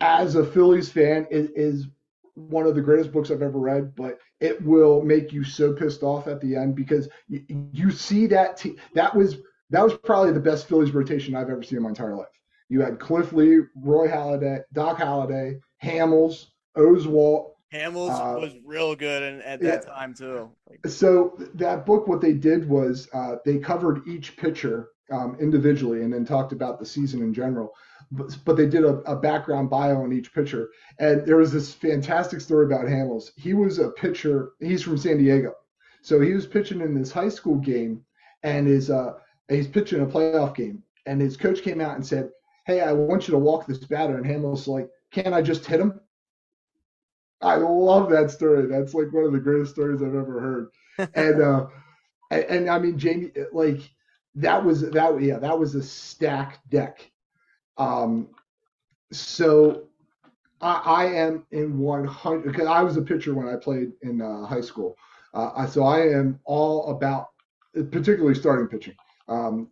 as 0.00 0.34
a 0.34 0.44
Phillies 0.44 0.90
fan, 0.90 1.26
it 1.30 1.52
is 1.54 1.86
one 2.34 2.66
of 2.66 2.74
the 2.74 2.80
greatest 2.80 3.12
books 3.12 3.30
I've 3.30 3.42
ever 3.42 3.58
read, 3.58 3.94
but 3.94 4.18
it 4.40 4.62
will 4.64 5.02
make 5.02 5.32
you 5.32 5.44
so 5.44 5.72
pissed 5.72 6.02
off 6.02 6.26
at 6.26 6.40
the 6.40 6.56
end 6.56 6.74
because 6.74 7.08
you, 7.28 7.44
you 7.48 7.90
see 7.90 8.26
that 8.28 8.64
that 8.94 9.14
was 9.14 9.36
that 9.70 9.84
was 9.84 9.94
probably 9.94 10.32
the 10.32 10.40
best 10.40 10.68
Phillies 10.68 10.92
rotation 10.92 11.34
I've 11.34 11.50
ever 11.50 11.62
seen 11.62 11.78
in 11.78 11.82
my 11.82 11.90
entire 11.90 12.16
life. 12.16 12.26
You 12.68 12.80
had 12.80 12.98
Cliff 12.98 13.32
Lee, 13.32 13.60
Roy 13.76 14.08
Halladay, 14.08 14.62
Doc 14.72 14.98
Halladay, 14.98 15.60
Hamels, 15.82 16.46
Oswalt. 16.76 17.50
Hamels 17.72 18.10
uh, 18.10 18.38
was 18.38 18.54
real 18.64 18.94
good 18.94 19.22
and 19.22 19.42
at 19.42 19.60
that 19.60 19.84
yeah. 19.86 19.94
time 19.94 20.14
too. 20.14 20.50
So 20.86 21.38
that 21.54 21.86
book, 21.86 22.06
what 22.06 22.20
they 22.20 22.32
did 22.32 22.68
was 22.68 23.08
uh, 23.14 23.36
they 23.44 23.58
covered 23.58 24.06
each 24.06 24.36
pitcher 24.36 24.88
um, 25.12 25.36
individually 25.40 26.02
and 26.02 26.12
then 26.12 26.24
talked 26.24 26.52
about 26.52 26.78
the 26.78 26.86
season 26.86 27.22
in 27.22 27.34
general. 27.34 27.74
But, 28.10 28.36
but 28.44 28.56
they 28.56 28.66
did 28.66 28.84
a, 28.84 28.96
a, 29.00 29.16
background 29.16 29.70
bio 29.70 30.02
on 30.02 30.12
each 30.12 30.34
pitcher. 30.34 30.70
And 30.98 31.24
there 31.26 31.36
was 31.36 31.52
this 31.52 31.72
fantastic 31.72 32.40
story 32.40 32.66
about 32.66 32.86
Hamels. 32.86 33.30
He 33.36 33.54
was 33.54 33.78
a 33.78 33.90
pitcher. 33.90 34.52
He's 34.60 34.82
from 34.82 34.98
San 34.98 35.18
Diego, 35.18 35.54
so 36.02 36.20
he 36.20 36.32
was 36.32 36.46
pitching 36.46 36.80
in 36.80 36.94
this 36.94 37.12
high 37.12 37.28
school 37.28 37.56
game, 37.56 38.04
and 38.42 38.68
is 38.68 38.90
uh, 38.90 39.14
he's 39.48 39.68
pitching 39.68 40.02
a 40.02 40.06
playoff 40.06 40.54
game. 40.54 40.82
And 41.06 41.20
his 41.20 41.36
coach 41.36 41.62
came 41.62 41.80
out 41.80 41.94
and 41.94 42.06
said, 42.06 42.30
"Hey, 42.66 42.80
I 42.80 42.92
want 42.92 43.28
you 43.28 43.32
to 43.32 43.38
walk 43.38 43.66
this 43.66 43.78
batter." 43.78 44.16
And 44.16 44.26
Hamels 44.26 44.66
like, 44.66 44.90
can't 45.10 45.34
I 45.34 45.42
just 45.42 45.64
hit 45.64 45.80
him? 45.80 46.00
I 47.40 47.56
love 47.56 48.10
that 48.10 48.30
story. 48.30 48.66
That's 48.66 48.94
like 48.94 49.12
one 49.12 49.24
of 49.24 49.32
the 49.32 49.40
greatest 49.40 49.72
stories 49.72 50.02
I've 50.02 50.14
ever 50.14 50.40
heard. 50.40 50.68
and 51.14 51.42
uh, 51.42 51.66
and, 52.30 52.44
and 52.44 52.70
I 52.70 52.78
mean 52.78 52.98
Jamie, 52.98 53.30
like 53.52 53.80
that 54.34 54.64
was 54.64 54.82
that 54.90 55.20
yeah 55.20 55.38
that 55.38 55.58
was 55.58 55.74
a 55.74 55.82
stack 55.82 56.60
deck. 56.68 57.10
Um, 57.76 58.28
so 59.12 59.84
I, 60.60 60.80
I 60.84 61.04
am 61.06 61.44
in 61.50 61.78
100 61.78 62.44
because 62.44 62.66
I 62.66 62.82
was 62.82 62.96
a 62.96 63.02
pitcher 63.02 63.34
when 63.34 63.48
I 63.48 63.56
played 63.56 63.92
in 64.02 64.20
uh, 64.20 64.46
high 64.46 64.60
school. 64.60 64.96
Uh, 65.34 65.66
so 65.66 65.84
I 65.84 66.08
am 66.08 66.38
all 66.44 66.90
about 66.90 67.28
particularly 67.74 68.34
starting 68.34 68.68
pitching. 68.68 68.94
Um, 69.28 69.68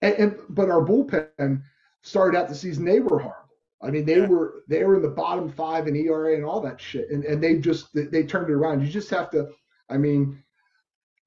and, 0.00 0.14
and 0.14 0.36
but 0.48 0.70
our 0.70 0.84
bullpen 0.84 1.62
started 2.02 2.36
out 2.36 2.48
the 2.48 2.54
season 2.54 2.84
they 2.84 3.00
were 3.00 3.18
hard. 3.18 3.34
I 3.82 3.90
mean, 3.90 4.04
they 4.04 4.18
yeah. 4.18 4.26
were 4.26 4.62
they 4.68 4.84
were 4.84 4.96
in 4.96 5.02
the 5.02 5.08
bottom 5.08 5.50
five 5.50 5.86
in 5.88 5.96
ERA 5.96 6.34
and 6.34 6.44
all 6.44 6.60
that 6.60 6.80
shit, 6.80 7.10
and 7.10 7.24
and 7.24 7.42
they 7.42 7.58
just 7.58 7.88
they 7.94 8.22
turned 8.22 8.48
it 8.48 8.54
around. 8.54 8.84
You 8.84 8.88
just 8.88 9.10
have 9.10 9.30
to, 9.30 9.48
I 9.90 9.96
mean, 9.96 10.42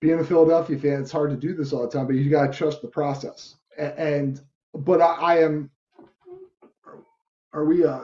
being 0.01 0.19
a 0.19 0.23
Philadelphia 0.23 0.77
fan, 0.77 1.01
it's 1.01 1.11
hard 1.11 1.29
to 1.31 1.37
do 1.37 1.55
this 1.55 1.73
all 1.73 1.83
the 1.83 1.89
time, 1.89 2.07
but 2.07 2.15
you 2.15 2.29
got 2.29 2.51
to 2.51 2.57
trust 2.57 2.81
the 2.81 2.87
process. 2.87 3.55
And 3.77 4.41
but 4.73 5.01
I, 5.01 5.13
I 5.13 5.39
am. 5.39 5.69
Are 7.53 7.65
we 7.65 7.85
uh 7.85 8.01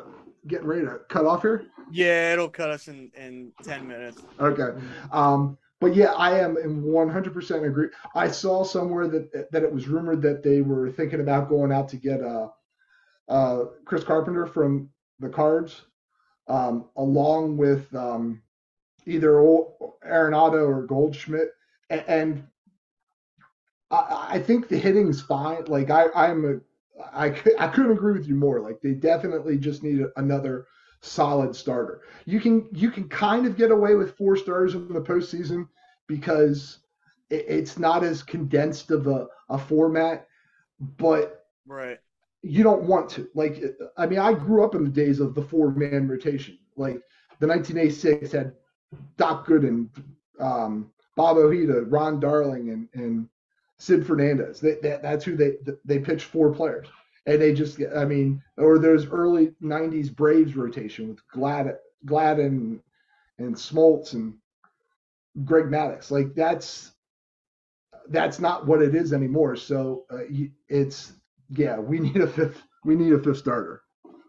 getting 0.47 0.67
ready 0.67 0.85
to 0.85 0.99
cut 1.09 1.25
off 1.25 1.41
here? 1.41 1.65
Yeah, 1.91 2.33
it'll 2.33 2.49
cut 2.49 2.69
us 2.69 2.87
in 2.87 3.11
in 3.15 3.51
ten 3.63 3.87
minutes. 3.87 4.21
Okay. 4.39 4.79
Um, 5.11 5.57
but 5.79 5.95
yeah, 5.95 6.11
I 6.11 6.37
am 6.37 6.57
in 6.57 6.83
100% 6.83 7.65
agree. 7.65 7.87
I 8.13 8.27
saw 8.27 8.63
somewhere 8.63 9.07
that 9.07 9.51
that 9.51 9.63
it 9.63 9.73
was 9.73 9.87
rumored 9.87 10.21
that 10.21 10.43
they 10.43 10.61
were 10.61 10.91
thinking 10.91 11.21
about 11.21 11.49
going 11.49 11.71
out 11.71 11.89
to 11.89 11.97
get 11.97 12.21
a 12.21 12.49
uh, 13.27 13.65
Chris 13.85 14.03
Carpenter 14.03 14.45
from 14.45 14.89
the 15.19 15.29
Cards, 15.29 15.81
um, 16.47 16.89
along 16.97 17.57
with 17.57 17.93
um, 17.95 18.41
either 19.05 19.31
Arenado 19.31 20.67
or 20.67 20.85
Goldschmidt, 20.85 21.51
and, 21.99 22.47
I, 23.89 24.27
I, 24.31 24.39
think 24.39 24.67
the 24.67 24.77
hitting's 24.77 25.21
fine. 25.21 25.65
Like 25.65 25.89
I, 25.89 26.05
I'm 26.15 26.45
a, 26.45 27.03
I, 27.13 27.27
I 27.59 27.67
couldn't 27.67 27.91
agree 27.91 28.13
with 28.13 28.27
you 28.27 28.35
more. 28.35 28.59
Like 28.59 28.81
they 28.81 28.93
definitely 28.93 29.57
just 29.57 29.83
need 29.83 30.05
another 30.15 30.67
solid 31.01 31.55
starter. 31.55 32.01
You 32.25 32.39
can 32.39 32.69
you 32.71 32.91
can 32.91 33.09
kind 33.09 33.45
of 33.45 33.57
get 33.57 33.71
away 33.71 33.95
with 33.95 34.17
four 34.17 34.37
starters 34.37 34.75
in 34.75 34.87
the 34.93 35.01
postseason 35.01 35.67
because 36.07 36.79
it, 37.29 37.45
it's 37.47 37.77
not 37.77 38.03
as 38.03 38.23
condensed 38.23 38.91
of 38.91 39.07
a, 39.07 39.27
a 39.49 39.57
format, 39.57 40.27
but 40.97 41.45
right 41.65 41.99
you 42.43 42.63
don't 42.63 42.83
want 42.83 43.09
to. 43.11 43.29
Like, 43.35 43.63
I 43.97 44.05
mean, 44.05 44.19
I 44.19 44.33
grew 44.33 44.63
up 44.63 44.75
in 44.75 44.83
the 44.83 44.89
days 44.89 45.19
of 45.19 45.35
the 45.35 45.41
four 45.41 45.71
man 45.71 46.07
rotation. 46.07 46.57
Like, 46.75 47.01
the 47.39 47.47
1986 47.47 48.31
had 48.31 48.53
Doc 49.17 49.47
Gooden, 49.47 49.89
um, 50.39 50.90
Bob 51.15 51.37
Ojeda, 51.37 51.81
Ron 51.81 52.19
Darling, 52.19 52.69
and, 52.69 52.87
and 52.93 53.27
Sid 53.77 54.05
Fernandez. 54.05 54.59
They, 54.59 54.75
that, 54.83 55.01
that's 55.01 55.25
who 55.25 55.35
they 55.35 55.53
they 55.85 55.99
pitched 55.99 56.25
four 56.25 56.53
players, 56.53 56.87
and 57.25 57.41
they 57.41 57.53
just 57.53 57.79
I 57.95 58.05
mean, 58.05 58.41
or 58.57 58.79
those 58.79 59.07
early 59.07 59.53
'90s 59.61 60.15
Braves 60.15 60.55
rotation 60.55 61.09
with 61.09 61.27
Glad 61.29 61.77
Glavine 62.05 62.79
and 63.37 63.55
Smoltz 63.55 64.13
and 64.13 64.35
Greg 65.43 65.65
Maddux. 65.65 66.11
Like 66.11 66.33
that's 66.35 66.91
that's 68.09 68.39
not 68.39 68.67
what 68.67 68.81
it 68.81 68.95
is 68.95 69.13
anymore. 69.13 69.55
So 69.55 70.05
uh, 70.11 70.19
it's 70.69 71.13
yeah, 71.49 71.77
we 71.79 71.99
need 71.99 72.17
a 72.17 72.27
fifth. 72.27 72.61
We 72.83 72.95
need 72.95 73.13
a 73.13 73.19
fifth 73.19 73.37
starter. 73.37 73.81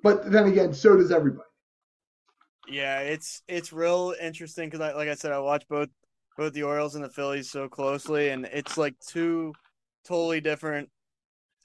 But 0.03 0.31
then 0.31 0.47
again, 0.47 0.75
so 0.75 0.97
does 0.97 1.13
everybody. 1.13 1.49
Yeah, 2.69 3.01
it's 3.01 3.43
it's 3.49 3.73
real 3.73 4.15
interesting 4.21 4.69
because 4.69 4.81
I 4.81 4.95
like 4.95 5.09
I 5.09 5.15
said 5.15 5.33
I 5.33 5.39
watch 5.39 5.67
both 5.69 5.89
both 6.43 6.55
the 6.55 6.65
Orioles 6.65 6.97
and 6.97 7.05
the 7.05 7.09
Phillies 7.09 7.49
so 7.49 7.69
closely, 7.69 8.31
and 8.31 8.47
it's 8.47 8.77
like 8.77 8.99
two 8.99 9.55
totally 10.05 10.41
different 10.41 10.89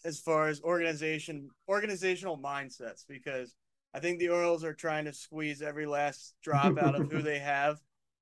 as 0.05 0.19
far 0.19 0.49
as 0.49 0.61
organization 0.61 1.49
organizational 1.67 2.38
mindsets 2.38 3.03
because 3.07 3.55
I 3.95 3.99
think 3.99 4.19
the 4.19 4.30
Orioles 4.30 4.63
are 4.63 4.75
trying 4.75 5.05
to 5.05 5.13
squeeze 5.13 5.63
every 5.63 5.88
last 5.88 6.36
drop 6.43 6.78
out 6.78 6.93
of 6.93 7.11
who 7.11 7.21
they 7.23 7.39
have, 7.39 7.82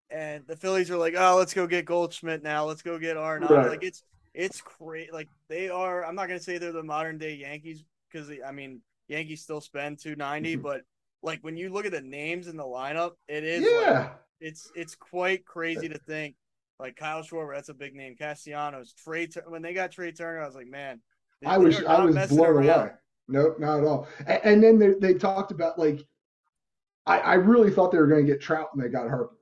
and 0.10 0.48
the 0.48 0.56
Phillies 0.56 0.90
are 0.90 0.98
like, 0.98 1.14
oh, 1.18 1.36
let's 1.36 1.54
go 1.54 1.68
get 1.68 1.84
Goldschmidt 1.84 2.42
now, 2.42 2.64
let's 2.64 2.82
go 2.82 2.98
get 2.98 3.18
Arenado. 3.18 3.50
Right. 3.50 3.70
Like 3.72 3.84
it's 3.84 4.04
it's 4.34 4.62
great. 4.80 5.12
Like 5.12 5.28
they 5.50 5.68
are. 5.68 6.06
I'm 6.06 6.16
not 6.16 6.30
gonna 6.30 6.40
say 6.40 6.58
they're 6.58 6.72
the 6.72 6.84
modern 6.84 7.18
day 7.18 7.36
Yankees 7.36 7.84
because 8.10 8.32
I 8.48 8.54
mean 8.54 8.80
Yankees 9.10 9.42
still 9.42 9.60
spend 9.60 10.00
290, 10.00 10.54
mm-hmm. 10.54 10.62
but 10.62 10.84
like 11.22 11.40
when 11.42 11.58
you 11.58 11.68
look 11.68 11.86
at 11.86 11.92
the 11.92 12.00
names 12.00 12.48
in 12.48 12.56
the 12.56 12.64
lineup, 12.64 13.12
it 13.28 13.44
is 13.44 13.66
yeah. 13.70 14.00
Like, 14.00 14.12
it's 14.40 14.72
it's 14.76 14.96
quite 14.96 15.46
crazy 15.46 15.90
to 15.90 15.98
think 15.98 16.36
like 16.80 16.96
Kyle 16.96 17.24
Schwarber, 17.24 17.56
that's 17.56 17.70
a 17.70 17.74
big 17.74 17.96
name. 17.96 18.16
Castellanos, 18.16 18.94
Trea. 18.94 19.28
When 19.48 19.62
they 19.62 19.74
got 19.74 19.92
Trea 19.92 20.12
Turner, 20.12 20.42
I 20.42 20.46
was 20.46 20.56
like, 20.56 20.68
man, 20.68 21.02
I 21.46 21.58
was 21.58 21.84
I 21.84 22.04
was 22.04 22.28
blown 22.28 22.48
around. 22.48 22.80
away. 22.80 22.92
Nope, 23.28 23.60
not 23.60 23.80
at 23.80 23.86
all. 23.86 24.08
And, 24.28 24.42
and 24.44 24.64
then 24.64 24.80
they, 24.80 25.14
they 25.14 25.18
talked 25.18 25.52
about 25.52 25.80
like, 25.80 26.06
I, 27.06 27.20
I 27.20 27.34
really 27.36 27.72
thought 27.72 27.92
they 27.92 27.98
were 27.98 28.08
going 28.08 28.26
to 28.26 28.32
get 28.32 28.42
Trout 28.42 28.70
and 28.74 28.84
they 28.84 28.90
got 28.90 29.10
Harper, 29.10 29.36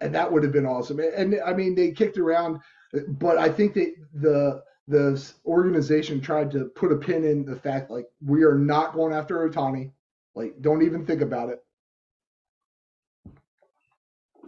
and 0.00 0.14
that 0.14 0.32
would 0.32 0.42
have 0.42 0.52
been 0.52 0.66
awesome. 0.66 0.98
And, 1.00 1.34
and 1.34 1.42
I 1.44 1.52
mean, 1.52 1.74
they 1.74 1.92
kicked 1.92 2.18
around, 2.18 2.60
but 3.06 3.38
I 3.38 3.48
think 3.48 3.74
that 3.74 3.94
the 4.14 4.62
the 4.88 5.22
organization 5.44 6.20
tried 6.20 6.50
to 6.52 6.64
put 6.64 6.92
a 6.92 6.96
pin 6.96 7.22
in 7.24 7.44
the 7.44 7.56
fact 7.56 7.90
like 7.90 8.06
we 8.24 8.42
are 8.42 8.54
not 8.54 8.94
going 8.94 9.12
after 9.12 9.46
Ohtani. 9.48 9.92
Like, 10.34 10.54
don't 10.62 10.82
even 10.82 11.04
think 11.04 11.20
about 11.20 11.50
it. 11.50 11.62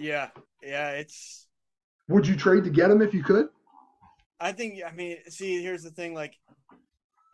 Yeah, 0.01 0.29
yeah, 0.63 0.93
it's. 0.93 1.47
Would 2.09 2.27
you 2.27 2.35
trade 2.35 2.65
to 2.65 2.71
get 2.71 2.91
him 2.91 3.03
if 3.03 3.13
you 3.13 3.23
could? 3.23 3.49
I 4.41 4.53
think. 4.53 4.81
I 4.85 4.93
mean, 4.93 5.19
see, 5.29 5.63
here's 5.63 5.83
the 5.83 5.91
thing. 5.91 6.15
Like, 6.15 6.35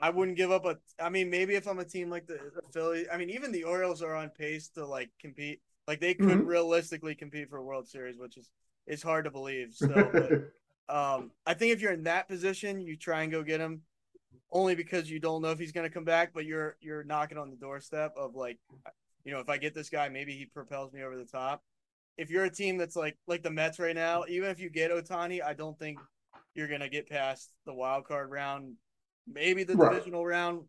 I 0.01 0.11
wouldn't 0.11 0.37
give 0.37 0.51
up 0.51 0.65
a. 0.65 0.77
I 1.01 1.09
mean, 1.09 1.31
maybe 1.31 1.55
if 1.55 1.69
I'm 1.69 1.79
a 1.79 1.85
team 1.85 2.11
like 2.11 2.27
the, 2.27 2.35
the 2.35 2.63
Phillies. 2.73 3.07
I 3.11 3.19
mean, 3.19 3.31
even 3.31 3.53
the 3.53 3.63
Orioles 3.63 4.03
are 4.03 4.17
on 4.17 4.31
pace 4.31 4.69
to 4.71 4.85
like 4.85 5.11
compete. 5.21 5.61
Like 5.87 6.01
they 6.01 6.15
could 6.15 6.27
mm-hmm. 6.27 6.47
realistically 6.47 7.15
compete 7.15 7.49
for 7.49 7.59
a 7.59 7.63
World 7.63 7.87
Series, 7.87 8.19
which 8.19 8.37
is 8.37 8.51
is 8.89 9.01
hard 9.01 9.27
to 9.27 9.31
believe. 9.31 9.73
So, 9.73 9.87
but, 10.89 10.93
um, 10.93 11.31
I 11.47 11.55
think 11.55 11.73
if 11.73 11.81
you're 11.81 11.93
in 11.93 12.05
that 12.05 12.29
position, 12.29 12.81
you 12.81 12.97
try 12.97 13.23
and 13.23 13.31
go 13.31 13.45
get 13.45 13.61
him, 13.61 13.83
only 14.51 14.75
because 14.75 15.09
you 15.09 15.21
don't 15.21 15.41
know 15.41 15.53
if 15.53 15.61
he's 15.61 15.73
going 15.73 15.89
to 15.89 15.95
come 15.95 16.05
back. 16.05 16.33
But 16.35 16.47
you're 16.47 16.77
you're 16.81 17.05
knocking 17.05 17.39
on 17.39 17.51
the 17.51 17.57
doorstep 17.57 18.15
of 18.17 18.35
like, 18.35 18.59
you 19.25 19.31
know, 19.31 19.39
if 19.39 19.49
I 19.49 19.57
get 19.57 19.73
this 19.73 19.89
guy, 19.89 20.09
maybe 20.09 20.33
he 20.33 20.47
propels 20.47 20.93
me 20.93 21.05
over 21.05 21.17
the 21.17 21.27
top 21.27 21.63
if 22.17 22.31
you're 22.31 22.45
a 22.45 22.51
team 22.51 22.79
that's 22.79 22.97
like 22.97 23.17
like 23.27 23.43
the 23.43 23.51
Mets 23.51 23.79
right 23.79 23.95
now, 23.95 24.25
even 24.29 24.51
if 24.51 24.59
you 24.59 24.71
get 24.71 24.91
Ohtani, 24.91 25.43
I 25.43 25.55
don't 25.55 25.79
think 25.79 25.99
you're 26.55 26.69
gonna 26.69 26.89
get 26.89 27.09
past 27.09 27.51
the 27.67 27.75
wild 27.75 28.05
card 28.07 28.31
round, 28.31 28.75
maybe 29.27 29.65
the 29.65 29.77
right. 29.77 29.93
divisional 29.93 30.25
round. 30.25 30.63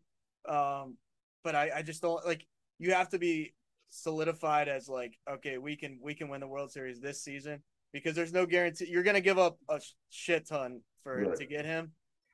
Um, 0.48 0.96
but 1.42 1.54
I, 1.54 1.70
I 1.76 1.82
just 1.82 2.02
don't 2.02 2.24
like 2.26 2.46
you 2.78 2.92
have 2.92 3.08
to 3.10 3.18
be 3.18 3.54
solidified 3.90 4.68
as 4.68 4.86
like 4.86 5.18
okay 5.30 5.56
we 5.56 5.74
can 5.74 5.98
we 6.02 6.14
can 6.14 6.28
win 6.28 6.40
the 6.40 6.48
World 6.48 6.70
Series 6.70 7.00
this 7.00 7.22
season 7.22 7.62
because 7.92 8.14
there's 8.14 8.32
no 8.32 8.44
guarantee 8.44 8.86
you're 8.88 9.02
gonna 9.02 9.20
give 9.20 9.38
up 9.38 9.58
a 9.68 9.80
shit 10.10 10.46
ton 10.46 10.80
for 11.02 11.22
right. 11.22 11.36
to 11.36 11.46
get 11.46 11.64
him, 11.64 11.92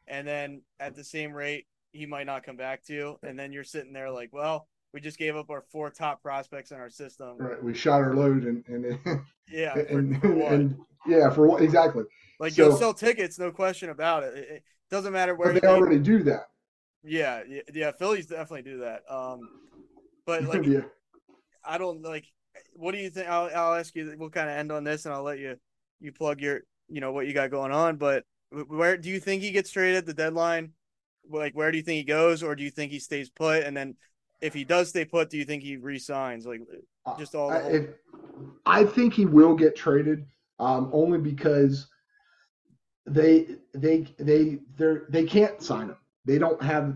and 0.08 0.26
then 0.26 0.62
at 0.80 0.96
the 0.96 1.04
same 1.04 1.32
rate 1.32 1.66
he 1.92 2.06
might 2.06 2.26
not 2.26 2.42
come 2.42 2.56
back 2.56 2.84
to 2.84 2.92
you, 2.92 3.18
and 3.22 3.38
then 3.38 3.52
you're 3.52 3.62
sitting 3.62 3.92
there 3.92 4.10
like 4.10 4.30
well 4.32 4.66
we 4.94 5.00
just 5.00 5.18
gave 5.18 5.34
up 5.34 5.50
our 5.50 5.60
four 5.72 5.90
top 5.90 6.22
prospects 6.22 6.70
in 6.70 6.78
our 6.78 6.88
system. 6.88 7.36
Right. 7.36 7.62
We 7.62 7.74
shot 7.74 8.00
our 8.00 8.14
load 8.14 8.44
and, 8.44 8.64
and 8.68 8.98
yeah, 9.50 9.76
and, 9.76 10.20
for, 10.20 10.28
for 10.28 10.52
and, 10.52 10.76
yeah, 11.04 11.30
for 11.30 11.48
what 11.48 11.62
exactly. 11.62 12.04
Like 12.38 12.52
so, 12.52 12.68
you'll 12.68 12.76
sell 12.76 12.94
tickets, 12.94 13.36
no 13.36 13.50
question 13.50 13.90
about 13.90 14.22
it. 14.22 14.34
It, 14.36 14.50
it 14.50 14.62
doesn't 14.90 15.12
matter 15.12 15.34
where 15.34 15.52
they 15.52 15.66
already 15.66 15.98
do 15.98 16.22
that. 16.22 16.46
Yeah, 17.02 17.42
yeah, 17.46 17.62
yeah, 17.74 17.90
Phillies 17.90 18.26
definitely 18.26 18.62
do 18.62 18.78
that. 18.78 19.02
Um, 19.10 19.40
but 20.24 20.44
like, 20.44 20.64
yeah. 20.64 20.82
I 21.64 21.76
don't 21.76 22.00
like. 22.02 22.26
What 22.74 22.92
do 22.92 22.98
you 22.98 23.10
think? 23.10 23.28
I'll, 23.28 23.50
I'll 23.54 23.74
ask 23.74 23.94
you. 23.96 24.14
We'll 24.16 24.30
kind 24.30 24.48
of 24.48 24.56
end 24.56 24.70
on 24.70 24.84
this, 24.84 25.06
and 25.06 25.14
I'll 25.14 25.24
let 25.24 25.40
you 25.40 25.56
you 26.00 26.12
plug 26.12 26.40
your 26.40 26.60
you 26.88 27.00
know 27.00 27.10
what 27.10 27.26
you 27.26 27.34
got 27.34 27.50
going 27.50 27.72
on. 27.72 27.96
But 27.96 28.24
where 28.68 28.96
do 28.96 29.10
you 29.10 29.18
think 29.18 29.42
he 29.42 29.50
gets 29.50 29.72
traded 29.72 30.06
the 30.06 30.14
deadline? 30.14 30.70
Like, 31.28 31.54
where 31.54 31.72
do 31.72 31.78
you 31.78 31.82
think 31.82 31.96
he 31.96 32.04
goes, 32.04 32.44
or 32.44 32.54
do 32.54 32.62
you 32.62 32.70
think 32.70 32.92
he 32.92 33.00
stays 33.00 33.28
put? 33.28 33.64
And 33.64 33.76
then 33.76 33.96
if 34.44 34.52
he 34.52 34.62
does 34.62 34.90
stay 34.90 35.06
put, 35.06 35.30
do 35.30 35.38
you 35.38 35.44
think 35.46 35.62
he 35.62 35.78
resigns? 35.78 36.44
Like 36.44 36.60
uh, 37.06 37.16
just 37.16 37.34
all. 37.34 37.50
Whole... 37.50 37.74
If, 37.74 37.86
I 38.66 38.84
think 38.84 39.14
he 39.14 39.24
will 39.24 39.54
get 39.54 39.74
traded, 39.74 40.26
um, 40.60 40.90
only 40.92 41.18
because 41.18 41.86
they 43.06 43.56
they 43.72 44.06
they 44.18 44.58
they 44.76 44.98
they 45.08 45.24
can't 45.24 45.62
sign 45.62 45.88
him. 45.88 45.96
They 46.26 46.36
don't 46.36 46.62
have 46.62 46.94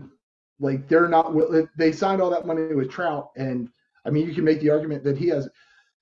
like 0.59 0.87
they're 0.87 1.07
not. 1.07 1.33
They 1.75 1.91
signed 1.91 2.21
all 2.21 2.29
that 2.29 2.45
money 2.45 2.75
with 2.75 2.91
Trout, 2.91 3.31
and 3.35 3.67
I 4.05 4.11
mean 4.11 4.27
you 4.27 4.35
can 4.35 4.43
make 4.43 4.61
the 4.61 4.69
argument 4.69 5.03
that 5.05 5.17
he 5.17 5.29
has 5.29 5.49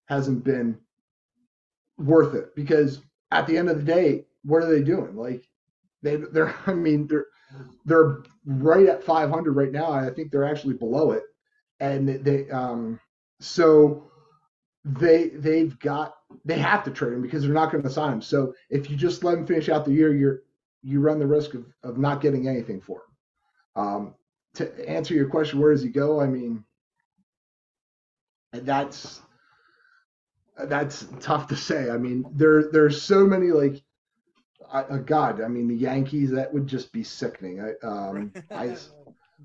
hasn't 0.08 0.44
been 0.44 0.78
worth 1.98 2.36
it 2.36 2.56
because 2.58 3.00
at 3.32 3.48
the 3.48 3.58
end 3.58 3.70
of 3.70 3.78
the 3.78 3.84
day, 3.84 4.26
what 4.44 4.64
are 4.64 4.70
they 4.70 4.84
doing? 4.84 5.16
Like 5.16 5.48
they 6.02 6.18
they're 6.18 6.54
I 6.68 6.74
mean 6.74 7.08
they're 7.08 7.28
they're 7.86 8.18
right 8.46 8.88
at 8.88 9.06
500 9.06 9.54
right 9.54 9.72
now. 9.72 9.94
I 9.94 10.10
think 10.10 10.30
they're 10.30 10.44
actually 10.44 10.74
below 10.74 11.14
it 11.14 11.24
and 11.80 12.08
they 12.08 12.50
um 12.50 13.00
so 13.40 14.10
they 14.86 15.30
they've 15.30 15.78
got 15.80 16.16
they 16.46 16.58
have 16.58 16.84
to 16.84 16.92
trade 16.92 17.14
him 17.14 17.22
because 17.22 17.44
they're 17.44 17.54
not 17.54 17.72
going 17.72 17.84
to 17.84 17.90
sign 17.90 18.14
him. 18.14 18.22
So 18.22 18.54
if 18.70 18.90
you 18.90 18.96
just 18.96 19.24
let 19.24 19.38
him 19.38 19.46
finish 19.46 19.70
out 19.70 19.86
the 19.86 19.92
year, 19.94 20.16
you're 20.16 20.42
you 20.82 21.00
run 21.02 21.20
the 21.20 21.28
risk 21.28 21.54
of 21.54 21.66
of 21.84 21.98
not 21.98 22.22
getting 22.22 22.48
anything 22.48 22.82
for 22.82 23.02
him. 23.76 23.84
Um, 23.84 24.16
to 24.56 24.90
answer 24.90 25.14
your 25.14 25.30
question, 25.30 25.60
where 25.60 25.72
does 25.72 25.84
he 25.84 25.90
go? 25.90 26.20
I 26.20 26.28
mean, 26.28 26.64
that's 28.54 29.22
that's 30.66 31.08
tough 31.20 31.48
to 31.48 31.56
say. 31.56 31.90
I 31.90 31.98
mean, 31.98 32.26
there 32.34 32.72
there's 32.72 33.02
so 33.02 33.26
many 33.26 33.48
like, 33.48 33.84
I, 34.72 34.82
uh, 34.84 34.98
God, 34.98 35.42
I 35.42 35.48
mean, 35.48 35.68
the 35.68 35.76
Yankees 35.76 36.32
that 36.32 36.52
would 36.54 36.66
just 36.66 36.92
be 36.92 37.04
sickening. 37.04 37.62
I 37.62 37.86
um 37.86 38.32
I 38.52 38.76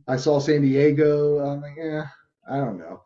I 0.09 0.17
saw 0.17 0.39
San 0.39 0.63
Diego. 0.63 1.39
I'm 1.41 1.61
like, 1.61 1.75
yeah, 1.77 2.07
I 2.49 2.57
don't 2.57 2.79
know, 2.79 3.03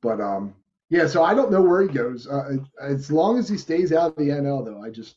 but 0.00 0.20
um, 0.20 0.54
yeah. 0.90 1.06
So 1.06 1.22
I 1.22 1.34
don't 1.34 1.52
know 1.52 1.62
where 1.62 1.82
he 1.82 1.88
goes. 1.88 2.26
Uh, 2.26 2.56
as 2.80 3.10
long 3.10 3.38
as 3.38 3.48
he 3.48 3.56
stays 3.56 3.92
out 3.92 4.10
of 4.10 4.16
the 4.16 4.28
NL, 4.28 4.64
though, 4.64 4.82
I 4.82 4.90
just 4.90 5.16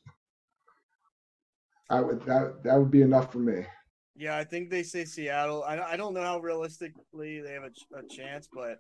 I 1.90 2.02
would 2.02 2.22
that 2.24 2.64
that 2.64 2.78
would 2.78 2.92
be 2.92 3.02
enough 3.02 3.32
for 3.32 3.40
me. 3.40 3.66
Yeah, 4.16 4.38
I 4.38 4.44
think 4.44 4.70
they 4.70 4.84
say 4.84 5.06
Seattle. 5.06 5.64
I 5.64 5.80
I 5.80 5.98
don't 5.98 6.14
know 6.14 6.24
how 6.24 6.40
realistically 6.40 7.42
they 7.42 7.54
have 7.54 7.64
a, 7.64 7.98
a 7.98 8.04
chance, 8.08 8.48
but 8.52 8.80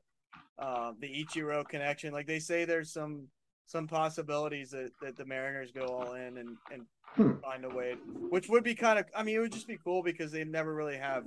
uh, 0.57 0.93
the 0.99 1.07
Ichiro 1.07 1.67
connection, 1.67 2.13
like 2.13 2.27
they 2.27 2.39
say, 2.39 2.65
there's 2.65 2.91
some 2.91 3.27
some 3.67 3.87
possibilities 3.87 4.69
that, 4.71 4.91
that 5.01 5.17
the 5.17 5.25
Mariners 5.25 5.71
go 5.71 5.85
all 5.85 6.13
in 6.13 6.37
and 6.37 6.57
and 6.71 6.85
hmm. 7.15 7.33
find 7.41 7.65
a 7.65 7.69
way, 7.69 7.95
which 8.29 8.47
would 8.47 8.63
be 8.63 8.75
kind 8.75 8.99
of. 8.99 9.05
I 9.15 9.23
mean, 9.23 9.35
it 9.35 9.39
would 9.39 9.51
just 9.51 9.67
be 9.67 9.79
cool 9.83 10.01
because 10.01 10.31
they 10.31 10.43
never 10.43 10.73
really 10.73 10.97
have 10.97 11.25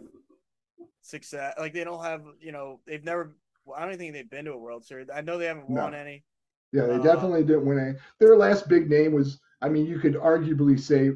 success. 1.03 1.55
Like 1.59 1.73
they 1.73 1.85
don't 1.85 2.05
have, 2.05 2.23
you 2.41 2.53
know, 2.53 2.81
they've 2.87 3.05
never 3.05 3.33
I 3.77 3.87
don't 3.87 3.99
think 3.99 4.13
they've 4.13 4.29
been 4.29 4.45
to 4.47 4.53
a 4.53 4.59
World 4.59 4.85
Series. 4.85 5.09
I 5.13 5.21
know 5.21 5.39
they 5.39 5.47
haven't 5.47 5.71
won 5.71 5.93
no. 5.93 5.99
any. 5.99 6.25
Yeah, 6.73 6.87
they 6.87 6.95
uh, 6.95 7.03
definitely 7.03 7.45
didn't 7.45 7.67
win 7.67 7.79
any. 7.79 7.99
Their 8.19 8.37
last 8.37 8.69
big 8.69 8.91
name 8.91 9.13
was, 9.13 9.41
I 9.63 9.69
mean, 9.69 9.87
you 9.87 9.99
could 9.99 10.15
arguably 10.15 10.79
say 10.79 11.13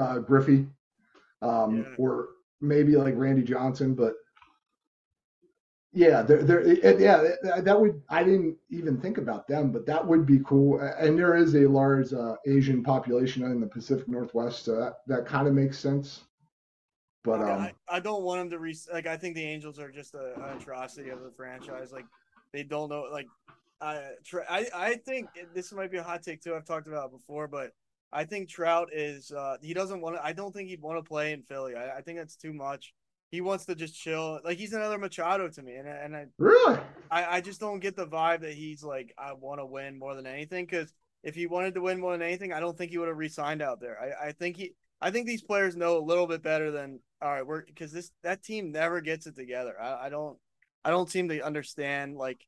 uh, 0.00 0.18
Griffey, 0.18 0.66
um, 1.42 1.78
yeah. 1.78 1.94
or 1.98 2.28
maybe 2.60 2.96
like 2.96 3.14
Randy 3.16 3.42
Johnson, 3.42 3.94
but 3.94 4.14
yeah, 5.92 6.22
they're, 6.22 6.42
they're 6.42 6.98
yeah, 6.98 7.60
that 7.60 7.78
would 7.78 8.00
I 8.08 8.24
didn't 8.24 8.56
even 8.70 8.98
think 8.98 9.18
about 9.18 9.46
them, 9.46 9.72
but 9.72 9.84
that 9.86 10.06
would 10.06 10.24
be 10.24 10.40
cool. 10.44 10.80
And 10.80 11.18
there 11.18 11.36
is 11.36 11.54
a 11.54 11.68
large 11.68 12.14
uh, 12.14 12.36
Asian 12.46 12.82
population 12.82 13.44
in 13.44 13.60
the 13.60 13.66
Pacific 13.66 14.08
Northwest, 14.08 14.64
so 14.64 14.76
that, 14.76 14.94
that 15.06 15.26
kind 15.26 15.46
of 15.46 15.52
makes 15.52 15.78
sense. 15.78 16.22
But 17.24 17.40
um, 17.40 17.48
I, 17.48 17.72
I, 17.88 18.00
don't 18.00 18.22
want 18.24 18.40
them 18.40 18.50
to 18.50 18.58
re- 18.58 18.76
like. 18.92 19.06
I 19.06 19.16
think 19.16 19.36
the 19.36 19.44
Angels 19.44 19.78
are 19.78 19.90
just 19.90 20.14
a, 20.14 20.34
an 20.34 20.58
atrocity 20.58 21.10
of 21.10 21.22
the 21.22 21.30
franchise. 21.36 21.92
Like 21.92 22.06
they 22.52 22.64
don't 22.64 22.88
know. 22.88 23.06
Like 23.12 23.28
I, 23.80 24.10
I 24.48 24.66
I 24.74 24.94
think 25.04 25.28
this 25.54 25.72
might 25.72 25.92
be 25.92 25.98
a 25.98 26.02
hot 26.02 26.22
take 26.22 26.42
too. 26.42 26.54
I've 26.54 26.64
talked 26.64 26.88
about 26.88 27.06
it 27.06 27.12
before, 27.12 27.46
but 27.46 27.70
I 28.12 28.24
think 28.24 28.48
Trout 28.48 28.90
is 28.92 29.32
uh, 29.32 29.56
he 29.62 29.72
doesn't 29.72 30.00
want 30.00 30.16
to. 30.16 30.24
I 30.24 30.32
don't 30.32 30.52
think 30.52 30.68
he'd 30.68 30.82
want 30.82 30.98
to 30.98 31.08
play 31.08 31.32
in 31.32 31.42
Philly. 31.42 31.74
I, 31.74 31.98
I, 31.98 32.00
think 32.02 32.18
that's 32.18 32.36
too 32.36 32.52
much. 32.52 32.92
He 33.30 33.40
wants 33.40 33.64
to 33.66 33.74
just 33.74 33.94
chill. 33.94 34.40
Like 34.44 34.58
he's 34.58 34.74
another 34.74 34.98
Machado 34.98 35.48
to 35.48 35.62
me, 35.62 35.76
and 35.76 35.88
and 35.88 36.16
I 36.16 36.26
really 36.38 36.78
I, 37.10 37.36
I 37.36 37.40
just 37.40 37.60
don't 37.60 37.80
get 37.80 37.96
the 37.96 38.06
vibe 38.06 38.40
that 38.40 38.52
he's 38.52 38.82
like 38.82 39.14
I 39.16 39.32
want 39.32 39.60
to 39.60 39.66
win 39.66 39.98
more 39.98 40.14
than 40.14 40.26
anything. 40.26 40.66
Because 40.66 40.92
if 41.22 41.34
he 41.34 41.46
wanted 41.46 41.74
to 41.74 41.80
win 41.80 42.00
more 42.00 42.12
than 42.12 42.22
anything, 42.22 42.52
I 42.52 42.60
don't 42.60 42.76
think 42.76 42.90
he 42.90 42.98
would 42.98 43.08
have 43.08 43.16
resigned 43.16 43.62
out 43.62 43.80
there. 43.80 43.96
I, 43.98 44.28
I 44.28 44.32
think 44.32 44.56
he 44.56 44.74
I 45.00 45.10
think 45.10 45.26
these 45.26 45.42
players 45.42 45.74
know 45.74 45.98
a 45.98 46.04
little 46.04 46.26
bit 46.26 46.42
better 46.42 46.70
than 46.70 47.00
all 47.22 47.30
right. 47.30 47.46
We're 47.46 47.64
because 47.64 47.92
this 47.92 48.10
that 48.22 48.42
team 48.42 48.72
never 48.72 49.00
gets 49.00 49.26
it 49.26 49.36
together. 49.36 49.74
I, 49.80 50.06
I 50.06 50.08
don't 50.08 50.38
I 50.84 50.90
don't 50.90 51.10
seem 51.10 51.28
to 51.28 51.40
understand 51.40 52.16
like 52.16 52.44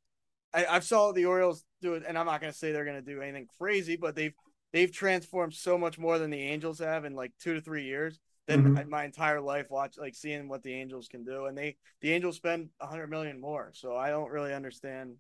I, 0.53 0.67
I've 0.67 0.85
saw 0.85 1.13
the 1.13 1.27
Orioles 1.27 1.65
do 1.83 1.95
it, 1.95 2.05
and 2.07 2.17
I'm 2.17 2.27
not 2.27 2.41
going 2.41 2.53
to 2.53 2.59
say 2.59 2.73
they're 2.73 2.85
going 2.85 3.03
to 3.03 3.15
do 3.15 3.21
anything 3.21 3.49
crazy, 3.59 3.97
but 3.97 4.15
they've 4.15 4.35
they've 4.73 4.93
transformed 4.93 5.55
so 5.55 5.77
much 5.77 5.99
more 5.99 6.19
than 6.19 6.31
the 6.31 6.41
Angels 6.41 6.79
have 6.79 7.05
in 7.05 7.15
like 7.15 7.33
two 7.41 7.55
to 7.55 7.61
three 7.61 7.85
years 7.85 8.19
than 8.47 8.63
mm-hmm. 8.63 8.91
my 8.91 9.05
entire 9.05 9.41
life 9.41 9.71
watch 9.71 9.97
like 9.99 10.15
seeing 10.15 10.49
what 10.49 10.63
the 10.63 10.73
Angels 10.73 11.09
can 11.09 11.25
do, 11.25 11.47
and 11.47 11.57
they 11.59 11.77
the 12.01 12.13
Angels 12.13 12.37
spend 12.37 12.71
a 12.81 12.87
hundred 12.87 13.09
million 13.09 13.41
more, 13.41 13.73
so 13.75 13.97
I 13.97 14.11
don't 14.11 14.31
really 14.31 14.55
understand. 14.55 15.17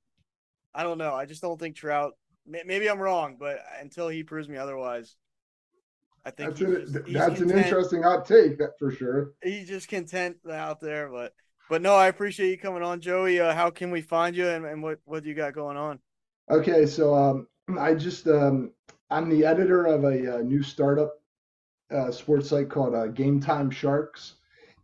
I 0.74 0.82
don't 0.82 0.98
know. 0.98 1.14
I 1.14 1.26
just 1.26 1.42
don't 1.42 1.59
think 1.59 1.76
Trout. 1.76 2.14
Maybe 2.46 2.90
I'm 2.90 2.98
wrong, 2.98 3.36
but 3.40 3.61
until 3.80 4.09
he 4.09 4.22
proves 4.22 4.50
me 4.50 4.59
otherwise, 4.59 5.16
I 6.25 6.31
think 6.31 6.57
that's, 6.57 6.61
an, 6.61 7.05
that's 7.12 7.41
an 7.41 7.51
interesting 7.51 8.03
hot 8.03 8.27
take, 8.27 8.59
that 8.59 8.79
for 8.79 8.91
sure. 8.91 9.33
He's 9.43 9.68
just 9.68 9.89
content 9.89 10.37
out 10.51 10.81
there, 10.81 11.11
but 11.11 11.35
but 11.68 11.83
no, 11.83 11.95
I 11.95 12.09
appreciate 12.09 12.51
you 12.51 12.59
coming 12.59 12.83
on, 12.83 13.01
Joey. 13.01 13.41
Uh, 13.41 13.55
how 13.55 13.70
can 13.70 13.91
we 13.91 14.01
find 14.01 14.35
you, 14.35 14.49
and, 14.49 14.64
and 14.64 14.83
what 14.83 15.01
what 15.05 15.25
you 15.25 15.35
got 15.35 15.55
going 15.55 15.77
on? 15.77 15.99
Okay, 16.51 16.87
so 16.87 17.14
um, 17.14 17.47
I 17.79 17.95
just 17.95 18.27
um, 18.27 18.72
I'm 19.11 19.29
the 19.29 19.45
editor 19.45 19.85
of 19.85 20.05
a, 20.05 20.39
a 20.39 20.43
new 20.43 20.62
startup 20.62 21.12
uh, 21.91 22.11
sports 22.11 22.49
site 22.49 22.70
called 22.70 22.95
uh, 22.95 23.09
Game 23.09 23.41
Time 23.41 23.70
Sharks, 23.70 24.37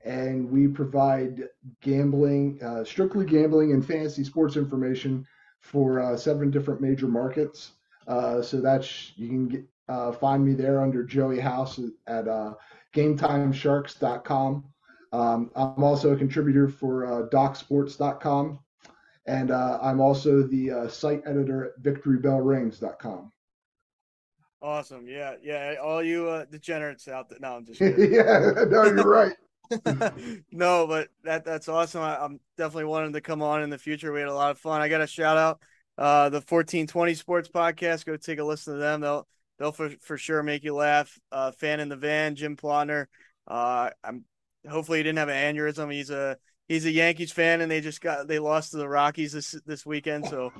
and 0.04 0.50
we 0.50 0.68
provide 0.68 1.48
gambling, 1.80 2.62
uh, 2.62 2.84
strictly 2.84 3.24
gambling 3.24 3.72
and 3.72 3.86
fantasy 3.86 4.24
sports 4.24 4.56
information 4.56 5.26
for 5.60 6.00
uh, 6.00 6.16
seven 6.16 6.50
different 6.50 6.80
major 6.80 7.08
markets. 7.08 7.72
Uh, 8.06 8.40
so 8.42 8.60
that's 8.60 9.12
you 9.16 9.28
can 9.28 9.48
get, 9.48 9.64
uh, 9.90 10.12
find 10.12 10.44
me 10.44 10.54
there 10.54 10.80
under 10.80 11.02
Joey 11.02 11.40
House 11.40 11.80
at 12.06 12.28
uh, 12.28 12.54
GameTimeSharks.com. 12.94 14.64
Um, 15.12 15.50
I'm 15.56 15.82
also 15.82 16.12
a 16.12 16.16
contributor 16.16 16.68
for 16.68 17.06
uh, 17.06 17.28
DocSports.com, 17.28 18.60
and 19.26 19.50
uh, 19.50 19.78
I'm 19.82 20.00
also 20.00 20.44
the 20.44 20.70
uh, 20.70 20.88
site 20.88 21.22
editor 21.26 21.66
at 21.66 21.82
VictoryBellRings.com. 21.82 23.32
Awesome, 24.62 25.08
yeah, 25.08 25.34
yeah. 25.42 25.74
All 25.82 26.02
you 26.02 26.28
uh, 26.28 26.44
degenerates 26.44 27.08
out 27.08 27.28
there. 27.28 27.38
No, 27.40 27.56
I'm 27.56 27.64
just. 27.64 27.80
yeah, 27.80 28.64
no, 28.68 28.84
you're 28.84 29.02
right. 29.02 29.34
no, 30.52 30.86
but 30.86 31.08
that 31.24 31.44
that's 31.44 31.68
awesome. 31.68 32.02
I, 32.02 32.24
am 32.24 32.38
definitely 32.56 32.84
wanting 32.84 33.14
to 33.14 33.20
come 33.20 33.42
on 33.42 33.62
in 33.62 33.70
the 33.70 33.78
future. 33.78 34.12
We 34.12 34.20
had 34.20 34.28
a 34.28 34.34
lot 34.34 34.52
of 34.52 34.58
fun. 34.58 34.80
I 34.80 34.88
got 34.88 35.00
a 35.00 35.06
shout 35.06 35.38
out 35.38 35.60
uh, 35.98 36.28
the 36.28 36.36
1420 36.36 37.14
Sports 37.14 37.48
Podcast. 37.48 38.04
Go 38.04 38.16
take 38.16 38.38
a 38.38 38.44
listen 38.44 38.74
to 38.74 38.78
them. 38.78 39.00
They'll 39.00 39.26
they'll 39.60 39.70
for, 39.70 39.90
for 40.00 40.18
sure 40.18 40.42
make 40.42 40.64
you 40.64 40.74
laugh. 40.74 41.16
Uh, 41.30 41.52
fan 41.52 41.78
in 41.78 41.88
the 41.88 41.96
van, 41.96 42.34
Jim 42.34 42.56
Plotner. 42.56 43.06
Uh, 43.46 43.90
I'm 44.02 44.24
hopefully 44.68 44.98
he 44.98 45.02
didn't 45.04 45.18
have 45.18 45.28
an 45.28 45.54
aneurysm. 45.54 45.92
He's 45.92 46.10
a 46.10 46.36
he's 46.66 46.86
a 46.86 46.90
Yankees 46.90 47.30
fan, 47.30 47.60
and 47.60 47.70
they 47.70 47.80
just 47.80 48.00
got 48.00 48.26
they 48.26 48.40
lost 48.40 48.72
to 48.72 48.78
the 48.78 48.88
Rockies 48.88 49.32
this 49.32 49.54
this 49.66 49.86
weekend. 49.86 50.26
So 50.26 50.50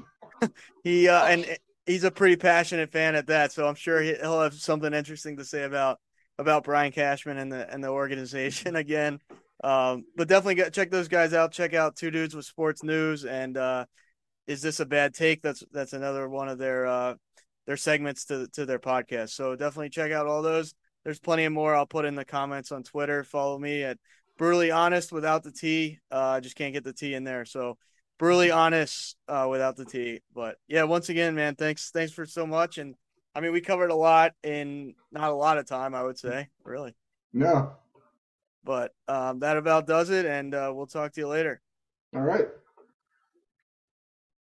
he 0.85 1.09
uh, 1.09 1.25
and 1.25 1.57
he's 1.87 2.05
a 2.05 2.11
pretty 2.11 2.37
passionate 2.37 2.93
fan 2.93 3.17
at 3.17 3.27
that. 3.27 3.51
So 3.51 3.67
I'm 3.67 3.75
sure 3.75 4.01
he'll 4.01 4.43
have 4.43 4.55
something 4.55 4.93
interesting 4.95 5.39
to 5.39 5.45
say 5.45 5.65
about 5.65 5.99
about 6.39 6.65
Brian 6.65 6.93
Cashman 6.93 7.39
and 7.39 7.51
the 7.51 7.73
and 7.73 7.83
the 7.83 7.89
organization 7.89 8.77
again. 8.77 9.19
Um, 9.63 10.05
but 10.17 10.27
definitely 10.27 10.55
get, 10.55 10.73
check 10.73 10.91
those 10.91 11.09
guys 11.09 11.35
out. 11.35 11.53
Check 11.53 11.75
out 11.75 11.97
Two 11.97 12.11
Dudes 12.11 12.35
with 12.35 12.47
Sports 12.47 12.83
News 12.83 13.27
and 13.27 13.59
uh, 13.59 13.85
is 14.47 14.63
this 14.63 14.81
a 14.81 14.87
bad 14.87 15.15
take? 15.15 15.43
That's 15.43 15.63
that's 15.71 15.93
another 15.93 16.29
one 16.29 16.49
of 16.49 16.59
their 16.59 16.87
uh, 16.87 17.15
their 17.71 17.77
segments 17.77 18.25
to 18.25 18.49
to 18.49 18.67
their 18.67 18.81
podcast. 18.81 19.29
So 19.29 19.55
definitely 19.55 19.91
check 19.91 20.11
out 20.11 20.27
all 20.27 20.43
those. 20.43 20.75
There's 21.05 21.21
plenty 21.21 21.45
of 21.45 21.53
more. 21.53 21.77
I'll 21.77 21.87
put 21.87 22.05
in 22.05 22.17
the 22.17 22.25
comments 22.25 22.73
on 22.73 22.83
Twitter. 22.83 23.23
Follow 23.23 23.61
me 23.61 23.85
at 23.85 23.97
brutally 24.37 24.73
honest 24.73 25.13
without 25.13 25.45
the 25.45 25.53
T. 25.53 26.01
Uh, 26.11 26.31
I 26.31 26.41
just 26.41 26.57
can't 26.57 26.75
get 26.75 26.83
the 26.83 26.93
T 26.93 27.15
in 27.15 27.23
there. 27.23 27.45
So 27.45 27.79
brutally 28.19 28.51
honest 28.51 29.17
uh, 29.29 29.47
without 29.49 29.77
the 29.77 29.85
T. 29.85 30.21
But 30.35 30.57
yeah, 30.67 30.83
once 30.83 31.11
again, 31.11 31.37
man, 31.37 31.55
thanks 31.55 31.93
thanks 31.93 32.13
for 32.13 32.27
so 32.27 32.45
much. 32.45 32.79
And 32.79 32.97
I 33.37 33.41
mean, 33.41 33.53
we 33.53 33.61
covered 33.61 33.93
a 33.93 33.95
lot 33.95 34.33
in 34.43 34.95
not 35.13 35.31
a 35.31 35.35
lot 35.37 35.57
of 35.57 35.65
time, 35.69 35.95
I 35.95 36.03
would 36.03 36.19
say, 36.19 36.49
really. 36.65 36.97
No. 37.33 37.75
But 38.65 38.97
um, 39.07 39.39
that 39.39 39.57
about 39.57 39.87
does 39.87 40.11
it, 40.11 40.27
and 40.27 40.57
uh, 40.57 40.73
we'll 40.75 40.89
talk 40.89 41.13
to 41.13 41.21
you 41.21 41.29
later. 41.29 41.61
All 42.17 42.23
right. 42.23 42.49